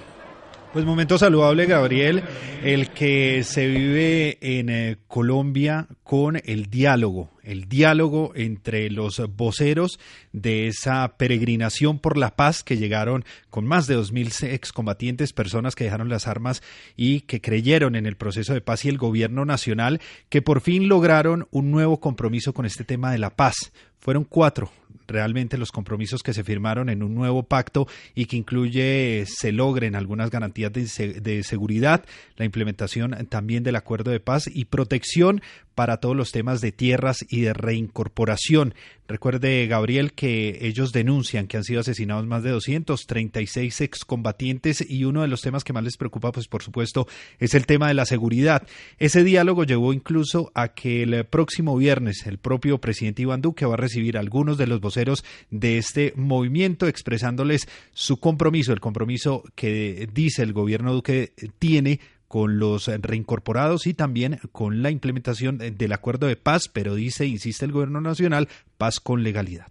[0.73, 2.23] Pues momento saludable, Gabriel,
[2.63, 9.99] el que se vive en eh, Colombia con el diálogo, el diálogo entre los voceros
[10.31, 15.83] de esa peregrinación por la paz que llegaron con más de 2.000 excombatientes, personas que
[15.83, 16.63] dejaron las armas
[16.95, 19.99] y que creyeron en el proceso de paz y el gobierno nacional,
[20.29, 23.73] que por fin lograron un nuevo compromiso con este tema de la paz.
[23.99, 24.71] Fueron cuatro
[25.11, 29.95] realmente los compromisos que se firmaron en un nuevo pacto y que incluye se logren
[29.95, 32.05] algunas garantías de, de, seguridad,
[32.37, 35.41] la implementación también del acuerdo de paz y protección
[35.75, 38.73] para todos los temas de tierras y de reincorporación.
[39.11, 45.21] Recuerde, Gabriel, que ellos denuncian que han sido asesinados más de 236 excombatientes y uno
[45.21, 47.07] de los temas que más les preocupa, pues por supuesto,
[47.37, 48.65] es el tema de la seguridad.
[48.99, 53.73] Ese diálogo llevó incluso a que el próximo viernes el propio presidente Iván Duque va
[53.73, 59.43] a recibir a algunos de los voceros de este movimiento expresándoles su compromiso, el compromiso
[59.55, 61.99] que dice el gobierno Duque tiene
[62.31, 67.65] con los reincorporados y también con la implementación del acuerdo de paz, pero dice, insiste
[67.65, 69.67] el gobierno nacional, paz con legalidad.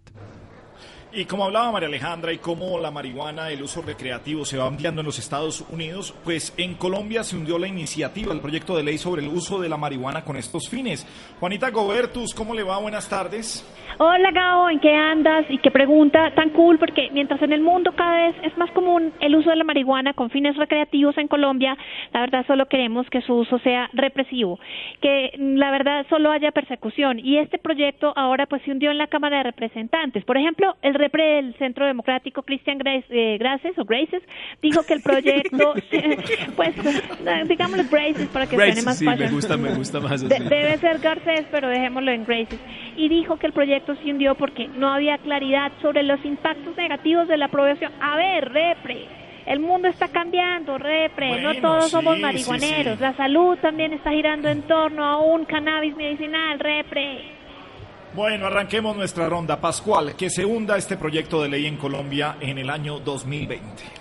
[1.13, 5.01] Y como hablaba María Alejandra y cómo la marihuana, el uso recreativo se va ampliando
[5.01, 8.97] en los Estados Unidos, pues en Colombia se hundió la iniciativa, el proyecto de ley
[8.97, 11.05] sobre el uso de la marihuana con estos fines.
[11.41, 12.77] Juanita Gobertus, ¿cómo le va?
[12.79, 13.67] Buenas tardes.
[13.97, 15.45] Hola Gao, ¿en qué andas?
[15.49, 19.11] Y qué pregunta tan cool, porque mientras en el mundo cada vez es más común
[19.19, 21.77] el uso de la marihuana con fines recreativos en Colombia,
[22.13, 24.59] la verdad solo queremos que su uso sea represivo,
[25.01, 27.19] que la verdad solo haya persecución.
[27.19, 30.23] Y este proyecto ahora pues se hundió en la Cámara de Representantes.
[30.23, 34.21] Por ejemplo, el repre del Centro Democrático, Cristian Grace, eh, Graces o Graces,
[34.61, 35.73] dijo que el proyecto,
[36.55, 36.75] pues
[37.47, 39.25] digámoslo Graces para que Graces, suene más sí, fácil.
[39.25, 40.27] me gusta, me gusta más.
[40.27, 42.59] De- debe ser Garcés, pero dejémoslo en Graces.
[42.95, 47.27] Y dijo que el proyecto se hundió porque no había claridad sobre los impactos negativos
[47.27, 47.91] de la aprobación.
[48.01, 49.05] A ver, repre.
[49.45, 51.41] El mundo está cambiando, repre.
[51.41, 52.97] no todos sí, somos sí, marihuaneros.
[52.97, 53.01] sí.
[53.01, 57.40] La salud también está girando en torno a un cannabis medicinal, repre.
[58.13, 59.61] Bueno, arranquemos nuestra ronda.
[59.61, 64.00] Pascual, que se hunda este proyecto de ley en Colombia en el año 2020.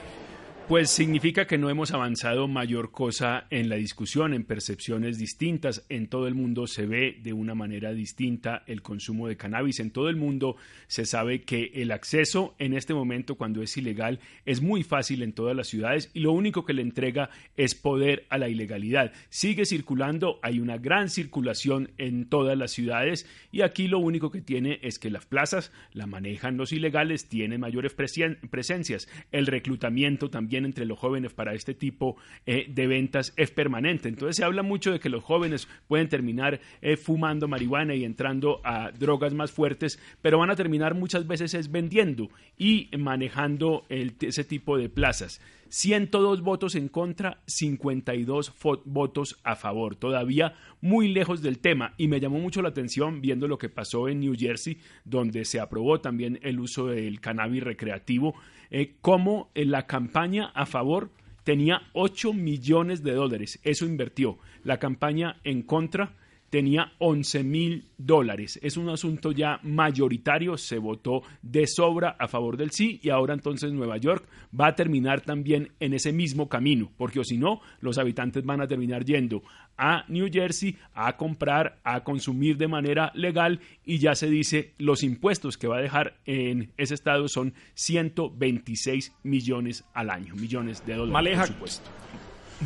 [0.70, 5.84] Pues significa que no hemos avanzado mayor cosa en la discusión, en percepciones distintas.
[5.88, 9.80] En todo el mundo se ve de una manera distinta el consumo de cannabis.
[9.80, 10.54] En todo el mundo
[10.86, 15.32] se sabe que el acceso en este momento, cuando es ilegal, es muy fácil en
[15.32, 19.12] todas las ciudades y lo único que le entrega es poder a la ilegalidad.
[19.28, 24.40] Sigue circulando, hay una gran circulación en todas las ciudades y aquí lo único que
[24.40, 29.08] tiene es que las plazas la manejan los ilegales, tienen mayores presencias.
[29.32, 34.08] El reclutamiento también entre los jóvenes para este tipo eh, de ventas es permanente.
[34.08, 38.60] Entonces se habla mucho de que los jóvenes pueden terminar eh, fumando marihuana y entrando
[38.64, 44.44] a drogas más fuertes, pero van a terminar muchas veces es vendiendo y manejando ese
[44.44, 45.40] tipo de plazas.
[45.72, 49.94] 102 votos en contra, 52 fo- votos a favor.
[49.94, 51.94] Todavía muy lejos del tema.
[51.96, 55.60] Y me llamó mucho la atención viendo lo que pasó en New Jersey, donde se
[55.60, 58.34] aprobó también el uso del cannabis recreativo,
[58.70, 61.10] eh, cómo en la campaña a favor
[61.44, 63.58] tenía 8 millones de dólares.
[63.62, 64.38] Eso invirtió.
[64.62, 66.14] La campaña en contra
[66.50, 68.58] tenía 11 mil dólares.
[68.62, 73.34] Es un asunto ya mayoritario, se votó de sobra a favor del sí y ahora
[73.34, 74.26] entonces Nueva York
[74.58, 78.60] va a terminar también en ese mismo camino, porque o si no, los habitantes van
[78.60, 79.42] a terminar yendo
[79.78, 85.02] a New Jersey a comprar, a consumir de manera legal y ya se dice los
[85.02, 90.94] impuestos que va a dejar en ese estado son 126 millones al año, millones de
[90.94, 91.12] dólares.
[91.12, 91.90] Maleja, por supuesto.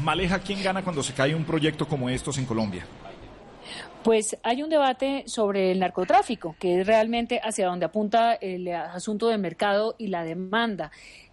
[0.03, 2.85] Maleja, ¿quién gana cuando se cae un proyecto como estos en Colombia?
[4.05, 9.29] Pues hay un debate sobre el narcotráfico, que es realmente hacia donde apunta el asunto
[9.29, 10.91] del mercado y la demanda,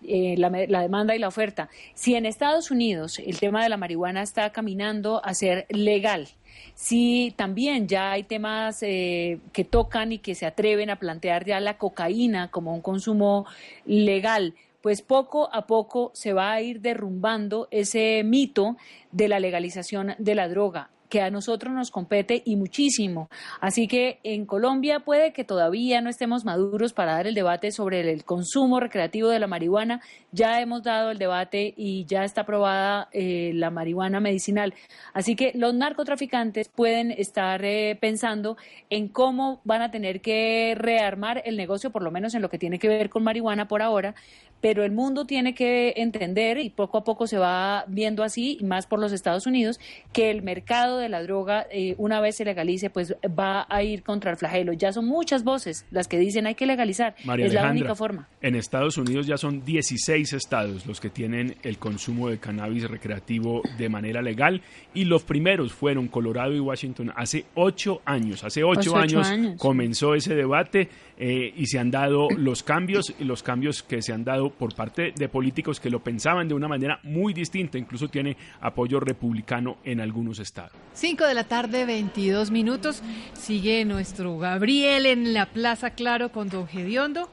[0.08, 1.68] eh, la, demanda y la oferta.
[1.96, 6.30] Si en Estados Unidos el tema de la marihuana está caminando a ser legal,
[6.74, 11.60] si también ya hay temas eh, que tocan y que se atreven a plantear ya
[11.60, 13.46] la cocaína como un consumo
[13.86, 18.78] legal, pues poco a poco se va a ir derrumbando ese mito
[19.12, 23.30] de la legalización de la droga que a nosotros nos compete y muchísimo.
[23.60, 28.00] Así que en Colombia puede que todavía no estemos maduros para dar el debate sobre
[28.00, 30.02] el, consumo recreativo de la marihuana.
[30.32, 34.74] Ya hemos dado el debate y ya está aprobada eh, la marihuana medicinal.
[35.14, 38.56] Así que los narcotraficantes pueden estar eh, pensando
[38.90, 42.58] en cómo van a tener que rearmar el negocio, por lo menos en lo que
[42.58, 44.16] tiene que ver con marihuana por ahora,
[44.62, 48.64] pero el mundo tiene que entender, y poco a poco se va viendo así, y
[48.64, 49.80] más por los Estados Unidos,
[50.14, 54.04] que el mercado de la droga, eh, una vez se legalice, pues va a ir
[54.04, 54.74] contra el flagelo.
[54.74, 57.16] Ya son muchas voces las que dicen hay que legalizar.
[57.26, 58.28] María es la única forma.
[58.42, 63.62] En Estados Unidos ya son 16 estados los que tienen el consumo de cannabis recreativo
[63.78, 64.62] de manera legal
[64.94, 68.44] y los primeros fueron Colorado y Washington hace ocho años.
[68.44, 69.60] Hace ocho, Hace ocho años, años.
[69.60, 70.90] comenzó ese debate
[71.24, 74.74] eh, y se han dado los cambios y los cambios que se han dado por
[74.74, 77.78] parte de políticos que lo pensaban de una manera muy distinta.
[77.78, 80.72] Incluso tiene apoyo republicano en algunos estados.
[80.94, 83.04] 5 de la tarde, 22 minutos.
[83.34, 87.30] Sigue nuestro Gabriel en la Plaza Claro con Don Gediondo.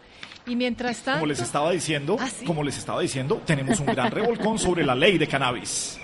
[0.46, 1.20] Y mientras tanto...
[1.20, 2.44] Como les estaba diciendo, Ah, ¿sí?
[2.44, 5.98] como les estaba diciendo, tenemos un gran revolcón sobre la ley de cannabis.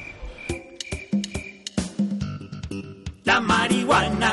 [3.24, 4.32] La marihuana,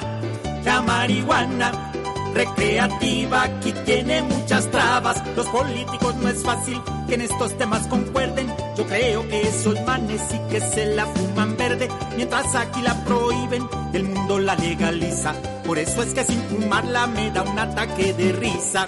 [0.63, 1.91] la marihuana
[2.33, 5.21] recreativa aquí tiene muchas trabas.
[5.35, 8.47] Los políticos no es fácil que en estos temas concuerden.
[8.77, 13.67] Yo creo que esos manes sí que se la fuman verde, mientras aquí la prohíben,
[13.93, 15.33] el mundo la legaliza.
[15.65, 18.85] Por eso es que sin fumarla me da un ataque de risa.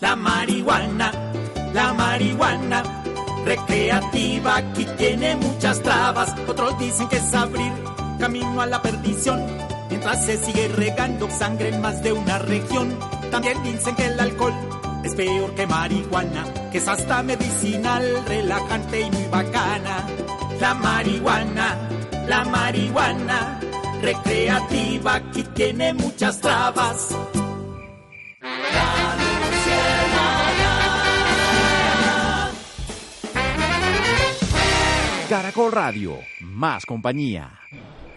[0.00, 1.12] La marihuana,
[1.72, 2.82] la marihuana
[3.44, 6.34] recreativa aquí tiene muchas trabas.
[6.46, 7.72] Otros dicen que es abrir
[8.18, 9.75] camino a la perdición.
[9.88, 12.98] Mientras se sigue regando sangre en más de una región.
[13.30, 14.54] También dicen que el alcohol
[15.04, 20.06] es peor que marihuana, que es hasta medicinal, relajante y muy bacana.
[20.60, 21.76] La marihuana,
[22.26, 23.60] la marihuana
[24.02, 27.14] recreativa aquí tiene muchas trabas.
[35.28, 37.50] Caracol Radio, más compañía.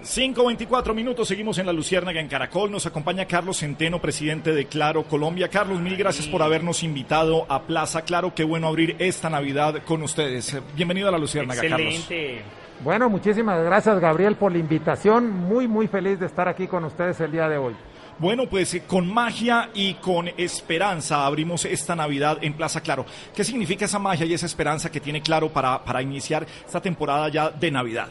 [0.10, 2.72] 5.24 minutos, seguimos en la Luciérnaga en Caracol.
[2.72, 5.50] Nos acompaña Carlos Centeno, presidente de Claro Colombia.
[5.50, 8.34] Carlos, mil gracias por habernos invitado a Plaza Claro.
[8.34, 10.56] Qué bueno abrir esta Navidad con ustedes.
[10.56, 11.94] Eh, Bienvenido a la Luciérnaga, Carlos.
[11.94, 12.42] Excelente.
[12.84, 15.30] Bueno, muchísimas gracias Gabriel por la invitación.
[15.30, 17.76] Muy, muy feliz de estar aquí con ustedes el día de hoy.
[18.18, 23.06] Bueno, pues eh, con magia y con esperanza abrimos esta Navidad en Plaza Claro.
[23.36, 27.30] ¿Qué significa esa magia y esa esperanza que tiene Claro para, para iniciar esta temporada
[27.30, 28.10] ya de Navidad?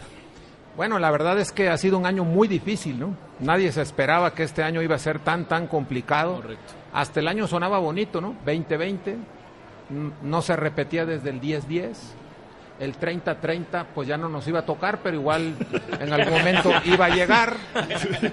[0.79, 3.15] Bueno, la verdad es que ha sido un año muy difícil, ¿no?
[3.41, 6.37] Nadie se esperaba que este año iba a ser tan, tan complicado.
[6.37, 6.73] Correcto.
[6.93, 8.37] Hasta el año sonaba bonito, ¿no?
[8.47, 11.91] 2020, n- no se repetía desde el 10-10.
[12.79, 15.57] El 30-30, pues ya no nos iba a tocar, pero igual
[16.01, 17.57] en algún momento iba a llegar.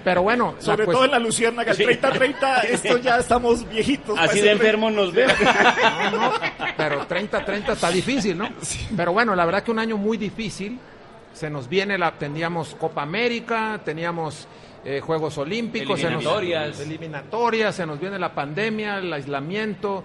[0.04, 4.20] Pero bueno, la Sobre todo en la Luciérnaga, el 30-30, esto ya estamos viejitos.
[4.20, 5.30] Así de enfermos nos ven.
[6.12, 6.34] No, no,
[6.78, 8.50] pero 30-30 está difícil, ¿no?
[8.96, 10.80] Pero bueno, la verdad que un año muy difícil.
[11.36, 14.48] Se nos viene, la, teníamos Copa América, teníamos
[14.86, 16.80] eh, Juegos Olímpicos, se nos- Eliminatorias.
[16.80, 20.04] eliminatorias, se nos viene la pandemia, el aislamiento.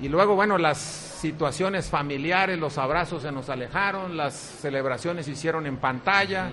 [0.00, 5.66] Y luego, bueno, las situaciones familiares, los abrazos se nos alejaron, las celebraciones se hicieron
[5.66, 6.50] en pantalla.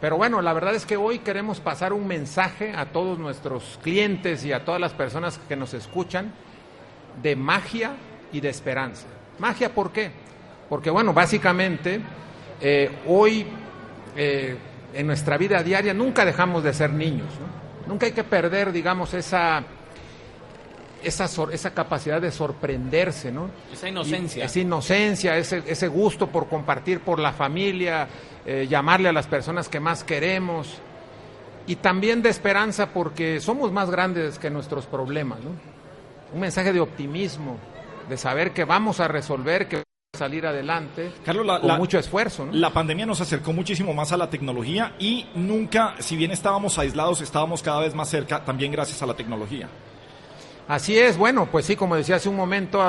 [0.00, 4.44] Pero bueno, la verdad es que hoy queremos pasar un mensaje a todos nuestros clientes
[4.44, 6.32] y a todas las personas que nos escuchan
[7.22, 7.92] de magia
[8.32, 9.06] y de esperanza.
[9.38, 10.10] Magia, ¿por qué?
[10.68, 12.00] Porque bueno, básicamente
[12.62, 13.46] eh, hoy
[14.16, 14.56] eh,
[14.94, 17.28] en nuestra vida diaria nunca dejamos de ser niños.
[17.40, 17.88] ¿no?
[17.92, 19.62] Nunca hay que perder, digamos, esa,
[21.02, 23.50] esa, sor- esa capacidad de sorprenderse, ¿no?
[23.72, 24.44] Esa inocencia.
[24.44, 28.06] Y esa inocencia, ese, ese gusto por compartir por la familia,
[28.46, 30.78] eh, llamarle a las personas que más queremos.
[31.66, 35.50] Y también de esperanza porque somos más grandes que nuestros problemas, ¿no?
[36.34, 37.56] Un mensaje de optimismo,
[38.08, 39.82] de saber que vamos a resolver, que
[40.22, 42.52] salir adelante Carlos, la, con la- mucho esfuerzo, ¿no?
[42.52, 47.20] La pandemia nos acercó muchísimo más a la tecnología y nunca, si bien estábamos aislados,
[47.20, 49.68] estábamos cada vez más cerca, también gracias a la tecnología.
[50.68, 52.80] Así es, bueno, pues sí, como decía hace un momento,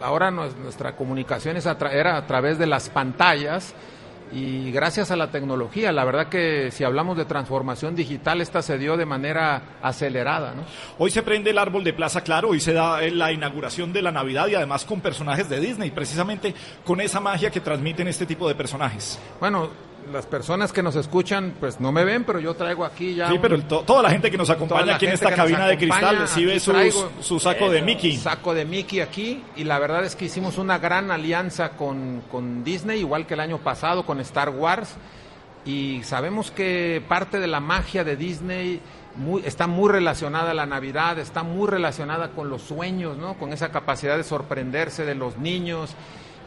[0.00, 3.74] ahora nos- nuestra comunicación es a era a través de las pantallas
[4.34, 8.78] y gracias a la tecnología, la verdad que si hablamos de transformación digital, esta se
[8.78, 10.64] dio de manera acelerada, ¿no?
[10.98, 14.02] Hoy se prende el árbol de Plaza Claro, hoy se da eh, la inauguración de
[14.02, 16.52] la Navidad y además con personajes de Disney, precisamente
[16.84, 19.20] con esa magia que transmiten este tipo de personajes.
[19.38, 19.70] Bueno,
[20.12, 23.28] las personas que nos escuchan, pues no me ven, pero yo traigo aquí ya.
[23.28, 25.76] Sí, un- pero to- toda la gente que nos acompaña aquí en esta cabina de
[25.78, 28.16] cristal recibe traigo su saco de Mickey.
[28.16, 32.64] Saco de Mickey aquí y la verdad es que hicimos una gran alianza con, con
[32.64, 34.94] Disney, igual que el año pasado con Star Wars
[35.64, 38.80] y sabemos que parte de la magia de Disney
[39.16, 43.34] muy- está muy relacionada a la Navidad, está muy relacionada con los sueños, ¿no?
[43.34, 45.94] con esa capacidad de sorprenderse de los niños.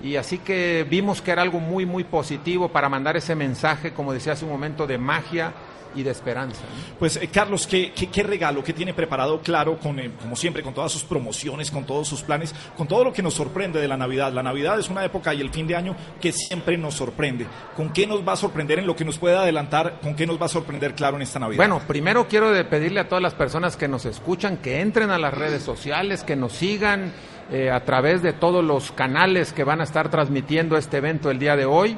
[0.02, 4.14] Y así que vimos que era algo muy, muy positivo para mandar ese mensaje, como
[4.14, 5.54] decía hace un momento, de magia
[5.95, 6.62] y de esperanza.
[7.00, 10.62] Pues eh, Carlos, ¿qué, qué, qué regalo que tiene preparado Claro, con, eh, como siempre,
[10.62, 13.88] con todas sus promociones, con todos sus planes, con todo lo que nos sorprende de
[13.88, 14.32] la Navidad?
[14.32, 17.48] La Navidad es una época y el fin de año que siempre nos sorprende.
[17.76, 20.00] ¿Con qué nos va a sorprender en lo que nos pueda adelantar?
[20.02, 21.58] ¿Con qué nos va a sorprender Claro en esta Navidad?
[21.58, 25.34] Bueno, primero quiero pedirle a todas las personas que nos escuchan que entren a las
[25.34, 27.12] redes sociales, que nos sigan
[27.52, 31.39] eh, a través de todos los canales que van a estar transmitiendo este evento el
[31.39, 31.98] día de hoy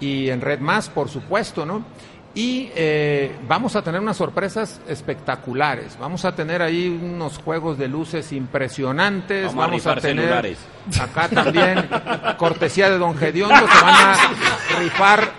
[0.00, 1.84] y en Red Más, por supuesto, ¿no?
[2.34, 5.96] Y eh, vamos a tener unas sorpresas espectaculares.
[5.98, 9.54] Vamos a tener ahí unos juegos de luces impresionantes.
[9.54, 10.58] Vamos a tener celulares.
[11.00, 11.88] acá también
[12.36, 13.56] cortesía de Don Gediondo.
[13.56, 14.16] Se van a
[14.78, 15.30] rifar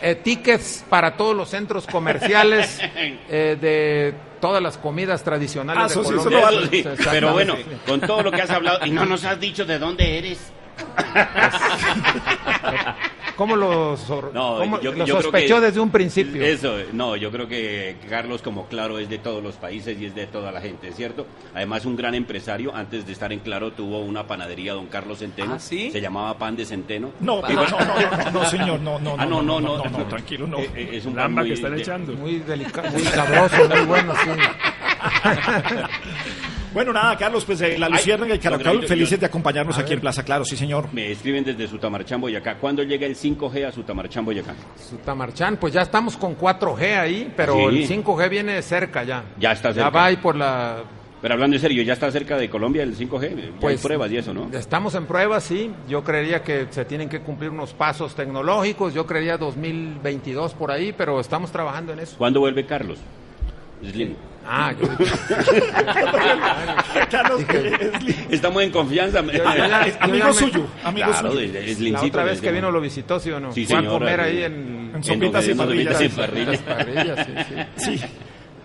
[0.00, 2.78] eh, tickets para todos los centros comerciales
[3.28, 6.20] eh, de todas las comidas tradicionales Ah, de sí, Colombia.
[6.20, 6.64] eso no vale.
[6.78, 7.10] Exactamente.
[7.10, 10.18] Pero bueno, con todo lo que has hablado, y no nos has dicho de dónde
[10.18, 10.52] eres.
[13.40, 16.44] ¿Cómo lo, sor- No, cómo yo- lo yo creo sospechó que- desde un principio?
[16.44, 20.14] Eso, no, yo creo que Carlos, como Claro, es de todos los países y es
[20.14, 21.24] de toda la gente, ¿cierto?
[21.54, 25.54] Además, un gran empresario, antes de estar en Claro, tuvo una panadería, don Carlos Centeno.
[25.54, 25.90] ¿Ah, sí?
[25.90, 27.12] Se llamaba Pan de Centeno.
[27.20, 29.78] No, Y no, bueno- no, no, no, no, señor, no, no, Ah, no, no, no,
[29.78, 30.58] no, no, tranquilo, no.
[30.58, 32.12] Eh, eh, Es un pan muy que están de- echando.
[32.12, 34.30] Muy delicado, muy sabroso, muy bueno, sí.
[36.72, 39.76] Bueno, nada, Carlos, pues eh, la Ay, Luciérnaga y no, Caracol, felices yo- de acompañarnos
[39.76, 39.94] A aquí ver.
[39.98, 40.88] en Plaza Claro, sí, señor.
[40.92, 42.56] Me escriben desde Sutamarchán, Boyacá.
[42.58, 44.54] ¿Cuándo llega el 5G a Sutamarchán, Boyacá?
[44.76, 47.78] Sutamarchán, pues ya estamos con 4G ahí, pero Sí.
[47.82, 49.24] el 5G viene cerca ya.
[49.38, 49.90] Ya está Ya cerca.
[49.90, 50.84] va ahí por la...
[51.20, 53.34] Pero hablando en serio, ¿ya está cerca de Colombia el 5G?
[53.36, 54.48] Ya Pues, hay pruebas y eso, ¿no?
[54.52, 55.70] Estamos en pruebas, sí.
[55.88, 58.94] Yo creería que se tienen que cumplir unos pasos tecnológicos.
[58.94, 62.16] Yo creería 2022 por ahí, pero estamos trabajando en eso.
[62.16, 62.98] ¿Cuándo vuelve Carlos?
[63.84, 64.14] Slim.
[64.46, 64.88] Ah, yo...
[67.10, 67.42] Carlos,
[68.30, 69.20] Estamos en confianza.
[69.22, 69.54] Yo- yo ya-
[69.86, 71.52] yo ya amigo suyo, amigo Claro, suyo.
[71.52, 73.52] de- de La otra vez que vino lo visitó, ¿sí o no?
[73.52, 74.26] Sí, Fue a señora, comer sí.
[74.26, 74.92] ahí en...
[74.94, 76.02] En sopitas y en sopitas parrillas.
[76.02, 76.58] y parrillas.
[76.62, 77.26] Parrillas,
[77.76, 78.04] sí, sí.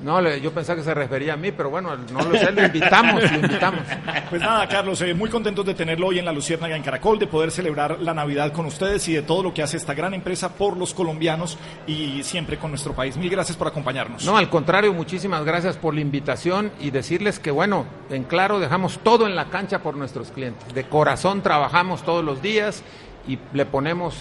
[0.05, 3.23] No, yo pensaba que se refería a mí, pero bueno, no lo sé, lo invitamos,
[3.23, 3.81] lo invitamos.
[4.29, 7.27] Pues nada, Carlos, eh, muy contentos de tenerlo hoy en la Luciérnaga en Caracol, de
[7.27, 10.49] poder celebrar la Navidad con ustedes y de todo lo que hace esta gran empresa
[10.49, 13.17] por los colombianos y siempre con nuestro país.
[13.17, 14.25] Mil gracias por acompañarnos.
[14.25, 18.99] No, al contrario, muchísimas gracias por la invitación y decirles que, bueno, en claro, dejamos
[18.99, 20.73] todo en la cancha por nuestros clientes.
[20.73, 22.83] De corazón trabajamos todos los días
[23.27, 24.15] y le ponemos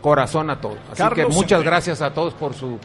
[0.00, 0.76] corazón a todo.
[0.90, 2.78] Así Carlos que muchas gracias a todos por su,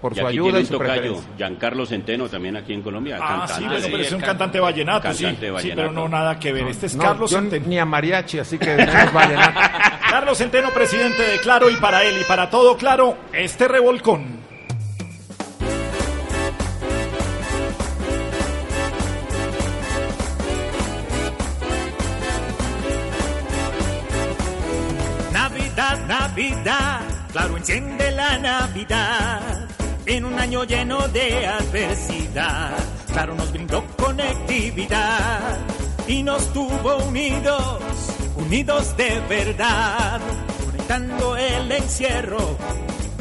[0.00, 1.16] por Y su aquí ayuda tiene y un su tocayo.
[1.36, 3.16] Giancarlo Centeno, también aquí en Colombia.
[3.20, 3.54] Ah, cantante.
[3.54, 5.24] sí, bueno, pero es un can- cantante vallenato, sí.
[5.24, 5.80] cantante Sí, vallenato.
[5.82, 6.66] pero no nada que ver.
[6.68, 7.66] Este es No, Carlos yo Centeno.
[7.66, 8.76] ni a mariachi, así que
[9.12, 9.60] vallenato.
[10.10, 14.44] Carlos Centeno, presidente de Claro, y para él y para todo Claro, este revolcón.
[25.32, 27.00] Navidad, Navidad,
[27.32, 29.65] claro enciende la Navidad.
[30.08, 32.76] En un año lleno de adversidad,
[33.12, 35.58] claro nos brindó conectividad
[36.06, 37.82] y nos tuvo unidos,
[38.36, 40.20] unidos de verdad,
[40.64, 42.56] conectando el encierro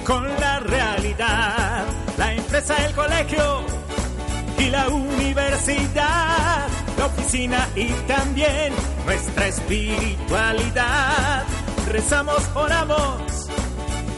[0.06, 1.86] con la realidad.
[2.20, 3.64] La empresa, el colegio
[4.60, 6.68] y la universidad,
[7.00, 8.72] la oficina y también
[9.06, 11.46] nuestra espiritualidad.
[11.92, 13.50] Rezamos, oramos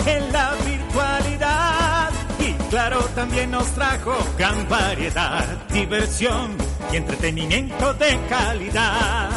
[0.06, 1.97] en la virtualidad
[2.70, 6.56] claro también nos trajo gran variedad, diversión
[6.92, 9.30] y entretenimiento de calidad.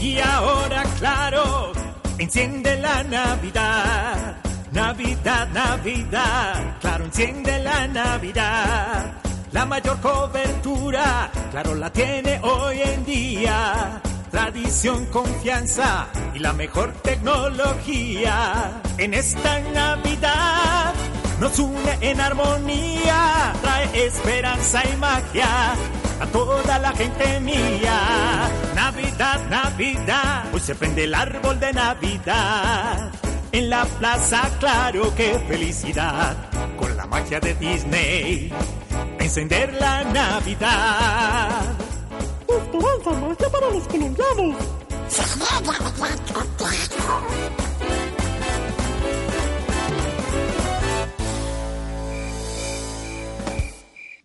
[0.00, 1.72] Y ahora, claro,
[2.18, 4.36] enciende la Navidad.
[4.72, 9.12] Navidad, Navidad, claro, enciende la Navidad.
[9.52, 14.00] La mayor cobertura, claro, la tiene hoy en día.
[14.30, 18.80] Tradición, confianza y la mejor tecnología.
[18.96, 20.94] En esta Navidad
[21.40, 25.72] nos une en armonía, trae esperanza y magia
[26.20, 28.48] a toda la gente mía.
[28.74, 33.10] Navidad, Navidad, hoy se prende el árbol de Navidad.
[33.52, 36.36] En la plaza, claro, qué felicidad,
[36.78, 38.52] con la magia de Disney,
[39.18, 41.74] encender la Navidad.
[42.58, 44.56] Esperanza, magia para los colombianos.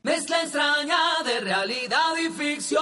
[0.03, 2.82] Mezcla extraña de realidad y ficción.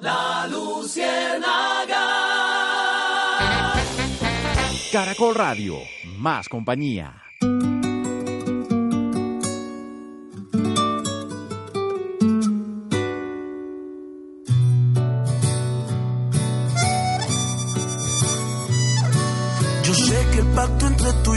[0.00, 2.02] La Luciérnaga.
[4.92, 5.78] Caracol Radio,
[6.18, 7.22] más compañía.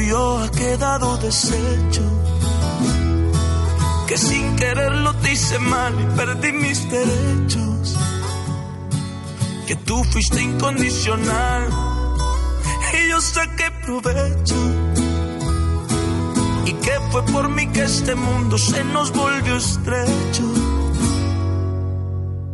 [0.08, 2.02] Yo sé que el pacto entre tú llamado desecho.
[4.08, 7.98] Que sin quererlo te hice mal y perdí mis derechos.
[9.68, 11.70] Que tú fuiste incondicional
[12.94, 14.56] y yo saqué provecho.
[16.66, 20.44] Y que fue por mí que este mundo se nos volvió estrecho.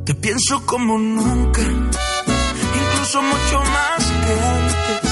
[0.06, 5.11] Te pienso como nunca, incluso mucho más que antes.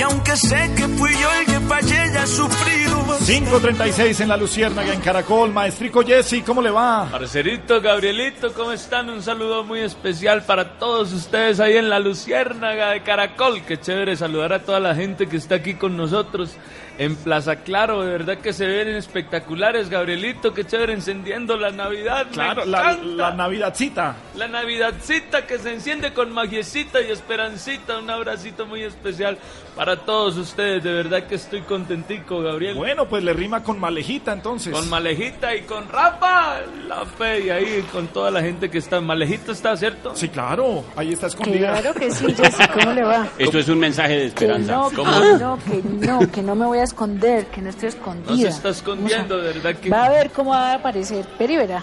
[0.00, 2.96] Y aunque sé que fui yo el que fallé, ya he sufrido.
[3.04, 3.32] bastante.
[3.32, 5.52] 5.36 en la Luciérnaga, en Caracol.
[5.52, 7.06] Maestrico Jesse, ¿cómo le va?
[7.10, 9.08] Parcerito, Gabrielito, ¿cómo están?
[9.08, 13.62] Un saludo muy especial para todos ustedes ahí en la Luciérnaga de Caracol.
[13.62, 16.56] Qué chévere saludar a toda la gente que está aquí con nosotros
[17.00, 18.02] en Plaza Claro.
[18.02, 20.52] De verdad que se ven espectaculares, Gabrielito.
[20.52, 22.26] Qué chévere encendiendo la Navidad.
[22.26, 24.16] me Claro, la, la Navidadcita.
[24.36, 27.98] La Navidadcita que se enciende con magiecita y esperancita.
[27.98, 29.38] Un abracito muy especial
[29.74, 30.84] para todos ustedes.
[30.84, 32.74] De verdad que estoy contentico, Gabriel.
[32.76, 34.72] Bueno, pues le rima con Malejita entonces.
[34.72, 39.00] Con Malejita y con Rafa, la fe, y ahí con toda la gente que está.
[39.00, 40.14] Malejita está, ¿cierto?
[40.14, 41.72] Sí, claro, ahí está escondida.
[41.80, 43.28] Claro que sí, Jessy, ¿cómo le va?
[43.38, 44.72] Esto es un mensaje de Que esperanza.
[44.72, 48.30] no, que no, que no, que no me voy a esconder, que no estoy escondida.
[48.30, 49.90] No se está escondiendo, de verdad que...
[49.90, 51.26] Va a ver cómo va a aparecer.
[51.38, 51.82] Pero y verá.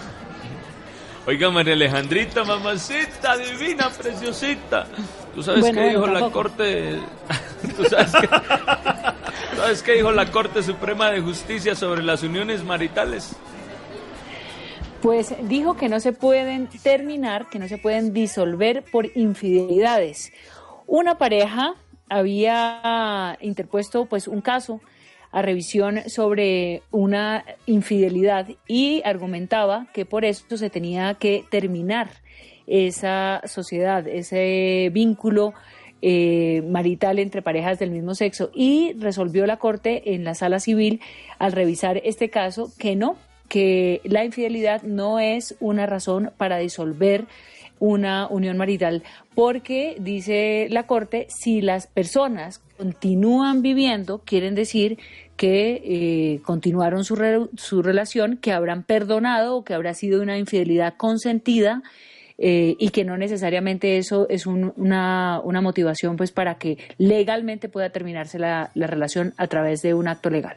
[1.26, 4.86] Oiga, María Alejandrita, mamacita, divina, preciosita.
[5.34, 6.30] ¿Tú sabes Bueno, qué dijo la.
[6.30, 6.98] Corte?
[7.76, 8.28] ¿Tú sabes qué?
[9.56, 13.34] ¿Sabes qué dijo la Corte Suprema de Justicia sobre las uniones maritales?
[15.02, 20.32] Pues dijo que no se pueden terminar, que no se pueden disolver por infidelidades.
[20.86, 21.74] Una pareja
[22.08, 24.80] había interpuesto pues un caso
[25.30, 32.10] a revisión sobre una infidelidad y argumentaba que por eso se tenía que terminar
[32.66, 35.54] esa sociedad, ese vínculo
[36.02, 41.00] eh, marital entre parejas del mismo sexo y resolvió la Corte en la sala civil
[41.38, 43.16] al revisar este caso que no,
[43.48, 47.24] que la infidelidad no es una razón para disolver
[47.80, 49.04] una unión marital,
[49.34, 54.98] porque dice la Corte, si las personas continúan viviendo, quieren decir
[55.36, 60.38] que eh, continuaron su, re- su relación, que habrán perdonado o que habrá sido una
[60.38, 61.82] infidelidad consentida
[62.38, 67.68] eh, y que no necesariamente eso es un- una, una motivación pues para que legalmente
[67.68, 70.56] pueda terminarse la, la relación a través de un acto legal.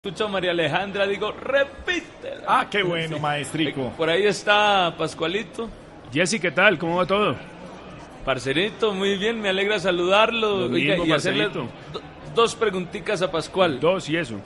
[0.00, 2.34] Escucho a María Alejandra, digo, repite.
[2.46, 3.90] Ah, qué bueno, maestrico.
[3.96, 5.68] Por ahí está Pascualito.
[6.12, 6.78] Jessy, ¿qué tal?
[6.78, 7.34] ¿Cómo va todo?
[8.24, 10.66] Parcerito, muy bien, me alegra saludarlo.
[10.66, 11.68] Oiga, mismo, y hacerle do-
[12.32, 13.80] dos preguntitas a Pascual.
[13.80, 14.36] Dos y eso.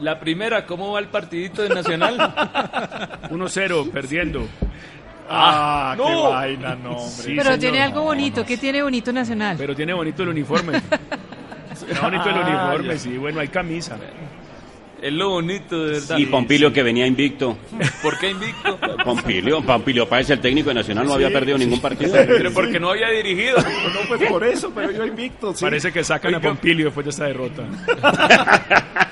[0.00, 2.18] La primera, ¿cómo va el partidito de Nacional?
[3.30, 4.46] 1-0, perdiendo.
[5.30, 6.30] Ah, qué no.
[6.32, 7.08] vaina, no, hombre.
[7.08, 7.58] Sí, Pero señor.
[7.60, 8.44] tiene algo bonito.
[8.44, 9.56] ¿Qué tiene bonito Nacional?
[9.56, 10.82] Pero tiene bonito el uniforme.
[11.86, 12.40] Tiene bonito el Ah,
[12.72, 12.98] uniforme, ya.
[12.98, 13.18] sí.
[13.18, 13.98] Bueno, hay camisa.
[15.02, 16.16] Es lo bonito, de verdad.
[16.18, 17.56] Y Pompilio que venía invicto.
[18.02, 18.78] ¿Por qué invicto?
[19.04, 21.64] Pompilio, Pompilio Páez, el técnico de Nacional, no había perdido sí.
[21.64, 22.12] ningún partido.
[22.14, 23.58] Pero porque no había dirigido.
[23.58, 25.52] No, pues por eso, pero yo invicto.
[25.54, 25.64] sí.
[25.64, 26.40] Parece que sacan a.
[26.40, 27.62] Pompilio después de esta derrota.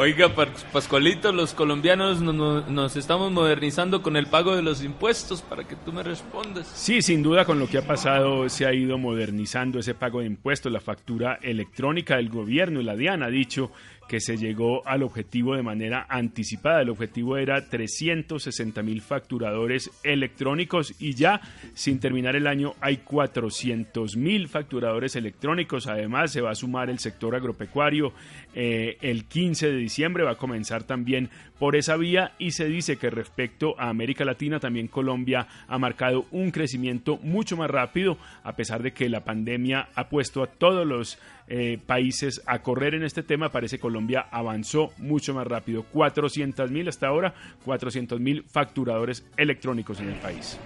[0.00, 4.84] Oiga, Pas- Pascualito, los colombianos no- no- nos estamos modernizando con el pago de los
[4.84, 6.68] impuestos para que tú me respondas.
[6.72, 10.26] Sí, sin duda con lo que ha pasado se ha ido modernizando ese pago de
[10.26, 13.72] impuestos, la factura electrónica del gobierno y la DIAN ha dicho
[14.08, 16.80] que se llegó al objetivo de manera anticipada.
[16.80, 21.40] El objetivo era 360 mil facturadores electrónicos y ya
[21.74, 25.86] sin terminar el año hay 400 mil facturadores electrónicos.
[25.86, 28.12] Además se va a sumar el sector agropecuario.
[28.54, 31.28] Eh, el 15 de diciembre va a comenzar también
[31.58, 36.26] por esa vía y se dice que respecto a América Latina también Colombia ha marcado
[36.30, 40.86] un crecimiento mucho más rápido a pesar de que la pandemia ha puesto a todos
[40.86, 41.18] los
[41.48, 46.88] eh, países a correr en este tema parece Colombia avanzó mucho más rápido 400 mil
[46.88, 47.32] hasta ahora
[47.64, 50.58] 400 mil facturadores electrónicos en el país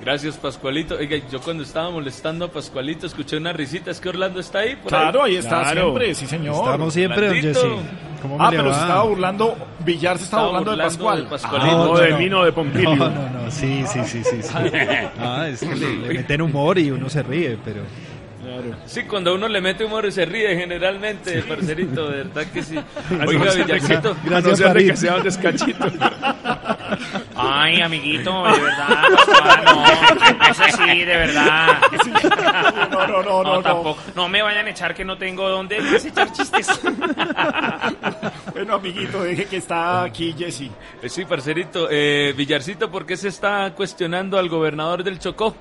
[0.00, 0.96] Gracias, Pascualito.
[0.96, 3.90] Oiga, yo cuando estaba molestando a Pascualito escuché una risita.
[3.90, 4.76] ¿Es que Orlando está ahí?
[4.76, 5.82] por Claro, ahí está Claro.
[5.82, 6.56] siempre, sí señor.
[6.56, 7.36] Estamos siempre, don.
[7.40, 7.66] Jesse.
[8.20, 8.74] ¿Cómo me Ah, pero va?
[8.74, 11.24] se estaba burlando, Villar se estaba, Estaba burlando, de Pascual.
[11.24, 11.70] de Pascualito.
[11.82, 12.96] Ah, No, de mí, no de Pompilio.
[12.96, 14.42] No, no, no, sí, sí, sí, sí.
[14.42, 14.52] sí.
[15.18, 17.80] Ah, es que le, le meten humor y uno se ríe, pero...
[18.86, 22.78] Sí, cuando uno le mete humor se ríe generalmente, parcerito, de verdad que sí.
[23.26, 24.16] Oiga, Villarcito.
[24.34, 25.86] a no que sea un descachito.
[27.36, 29.04] Ay, amiguito, de verdad,
[29.64, 31.78] no, eso sí, de verdad.
[32.90, 33.62] No, no, no, no, no.
[33.62, 34.00] tampoco.
[34.14, 36.68] No me vayan a echar que no tengo dónde echar chistes.
[38.52, 40.70] Bueno, amiguito, deje que está aquí Jesse.
[41.02, 41.88] Eh, Sí, parcerito.
[41.90, 45.54] Eh, Villarcito, ¿por qué se está cuestionando al gobernador del Chocó?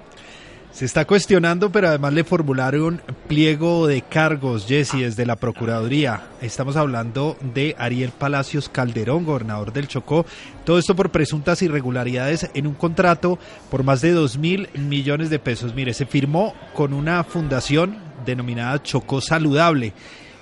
[0.73, 6.23] Se está cuestionando, pero además le formularon pliego de cargos, Jesse, desde la Procuraduría.
[6.41, 10.25] Estamos hablando de Ariel Palacios Calderón, gobernador del Chocó.
[10.65, 13.37] Todo esto por presuntas irregularidades en un contrato
[13.69, 15.75] por más de 2 mil millones de pesos.
[15.75, 17.95] Mire, se firmó con una fundación
[18.25, 19.93] denominada Chocó Saludable.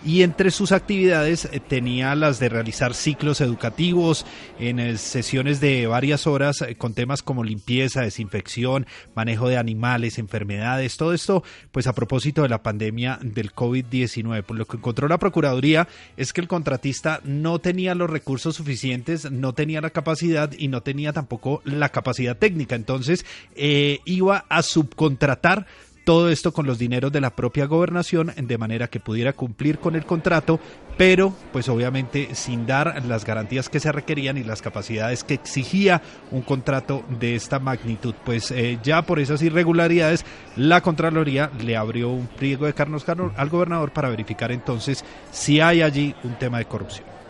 [0.04, 4.26] Y entre sus actividades eh, tenía las de realizar ciclos educativos
[4.60, 10.18] en eh, sesiones de varias horas eh, con temas como limpieza, desinfección, manejo de animales,
[10.18, 14.44] enfermedades, todo esto pues a propósito de la pandemia del COVID-19.
[14.44, 15.88] Por lo que encontró la Procuraduría
[16.18, 20.82] es que el contratista no tenía los recursos suficientes, no tenía la capacidad y no
[20.82, 22.76] tenía tampoco la capacidad técnica.
[22.76, 23.26] Entonces
[23.56, 25.68] eh, iba a subcontratar
[26.04, 29.96] todo esto con los dineros de la propia gobernación de manera que pudiera cumplir con
[29.96, 30.60] el contrato,
[30.98, 36.02] pero pues obviamente sin dar las garantías que se requerían y las capacidades que exigía
[36.32, 38.16] un contrato de esta magnitud.
[38.26, 40.26] Pues eh, ya por esas irregularidades
[40.56, 45.82] la Contraloría le abrió un pliego de carnos al gobernador para verificar entonces si hay
[45.82, 47.21] allí un tema de corrupción.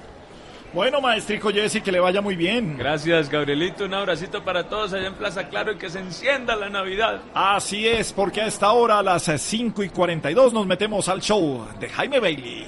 [0.73, 2.77] Bueno, maestrico Jesse, que le vaya muy bien.
[2.77, 3.83] Gracias, Gabrielito.
[3.83, 7.19] Un abracito para todos allá en Plaza Claro y que se encienda la Navidad.
[7.33, 11.67] Así es, porque a esta hora, a las 5 y 42, nos metemos al show
[11.77, 12.67] de Jaime Bailey.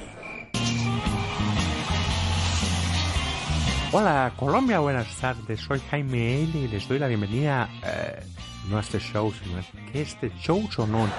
[3.93, 5.61] Hola Colombia, buenas tardes.
[5.61, 8.23] Soy Jaime Eli y les doy la bienvenida eh,
[8.67, 9.61] no a este show, sino a
[9.93, 11.11] este show sonón.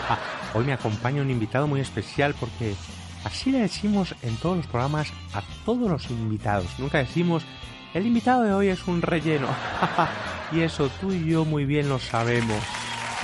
[0.54, 2.74] Hoy me acompaña un invitado muy especial porque
[3.24, 6.66] así le decimos en todos los programas a todos los invitados.
[6.78, 7.44] Nunca decimos
[7.94, 9.48] el invitado de hoy es un relleno.
[10.52, 12.62] y eso tú y yo muy bien lo sabemos.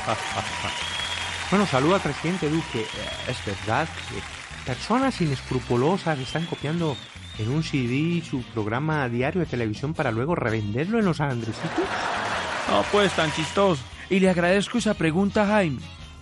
[1.50, 2.80] bueno, saludo al presidente Duque.
[2.80, 6.96] Eh, Es verdad que personas inescrupulosas están copiando
[7.38, 11.84] en un CD su programa diario de televisión para luego revenderlo en los Andresitos?
[12.70, 13.82] No, pues tan chistoso.
[14.08, 15.80] Y le agradezco esa pregunta, Jaime,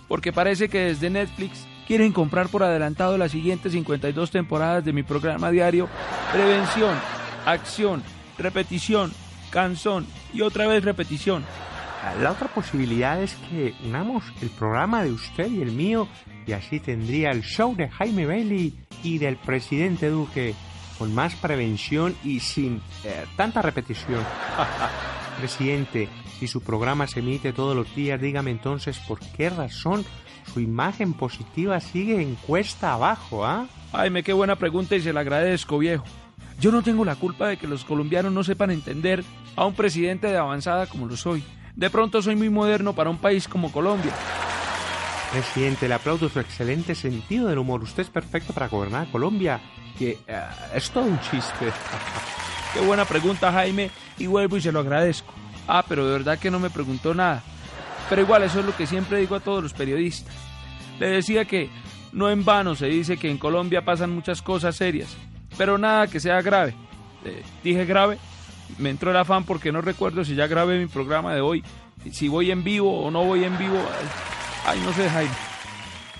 [0.08, 5.02] porque parece que desde Netflix quieren comprar por adelantado las siguientes 52 temporadas de mi
[5.02, 5.88] programa diario
[6.32, 6.96] Prevención,
[7.44, 8.02] Acción,
[8.38, 9.12] Repetición,
[9.50, 11.44] Canción y otra vez repetición.
[12.20, 16.06] La otra posibilidad es que unamos el programa de usted y el mío
[16.46, 20.54] y así tendría el show de Jaime Bailey y del presidente Duque
[20.98, 24.20] con más prevención y sin eh, tanta repetición.
[25.38, 26.08] presidente,
[26.38, 30.04] si su programa se emite todos los días, dígame entonces por qué razón
[30.52, 33.66] su imagen positiva sigue en cuesta abajo, ¿ah?
[33.92, 36.04] Jaime, qué buena pregunta y se la agradezco, viejo.
[36.60, 39.24] Yo no tengo la culpa de que los colombianos no sepan entender
[39.56, 41.44] a un presidente de avanzada como lo soy.
[41.74, 44.12] De pronto soy muy moderno para un país como Colombia.
[45.32, 47.82] Presidente, le aplaudo su excelente sentido del humor.
[47.82, 49.60] Usted es perfecto para gobernar Colombia,
[49.98, 50.40] que eh,
[50.74, 51.72] es todo un chiste.
[52.72, 55.32] Qué buena pregunta, Jaime, y vuelvo y se lo agradezco.
[55.66, 57.42] Ah, pero de verdad que no me preguntó nada.
[58.08, 60.34] Pero igual eso es lo que siempre digo a todos los periodistas.
[60.98, 61.70] Le decía que
[62.12, 65.16] no en vano se dice que en Colombia pasan muchas cosas serias,
[65.58, 66.74] pero nada que sea grave.
[67.24, 68.18] Eh, dije grave,
[68.78, 71.64] me entró el afán porque no recuerdo si ya grabé mi programa de hoy,
[72.12, 73.80] si voy en vivo o no voy en vivo.
[74.66, 75.32] Ay, no sé, Jaime.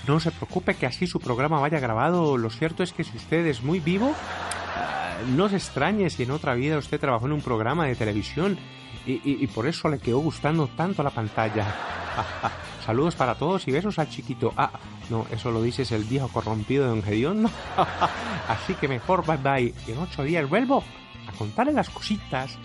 [0.07, 2.37] No se preocupe que así su programa vaya grabado.
[2.37, 4.15] Lo cierto es que si usted es muy vivo,
[4.77, 8.59] ah, no se extrañe si en otra vida usted trabajó en un programa de televisión
[9.07, 11.67] y, por eso le quedó gustando tanto la pantalla.
[12.85, 14.53] Saludos para todos y besos al chiquito.
[14.57, 14.71] Ah,
[15.11, 17.51] no, eso lo dices el viejo corrompido de Don Gedeón.
[18.49, 19.75] Así que mejor bye bye.
[19.87, 20.85] Y en ocho días vuelvo
[21.27, 22.59] a contarle las cositas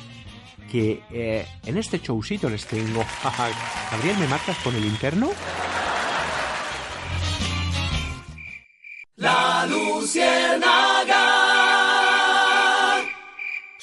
[0.69, 3.03] que eh, en este showcito les tengo.
[3.91, 5.29] Gabriel, ¿me marcas con el interno?
[9.15, 9.67] La.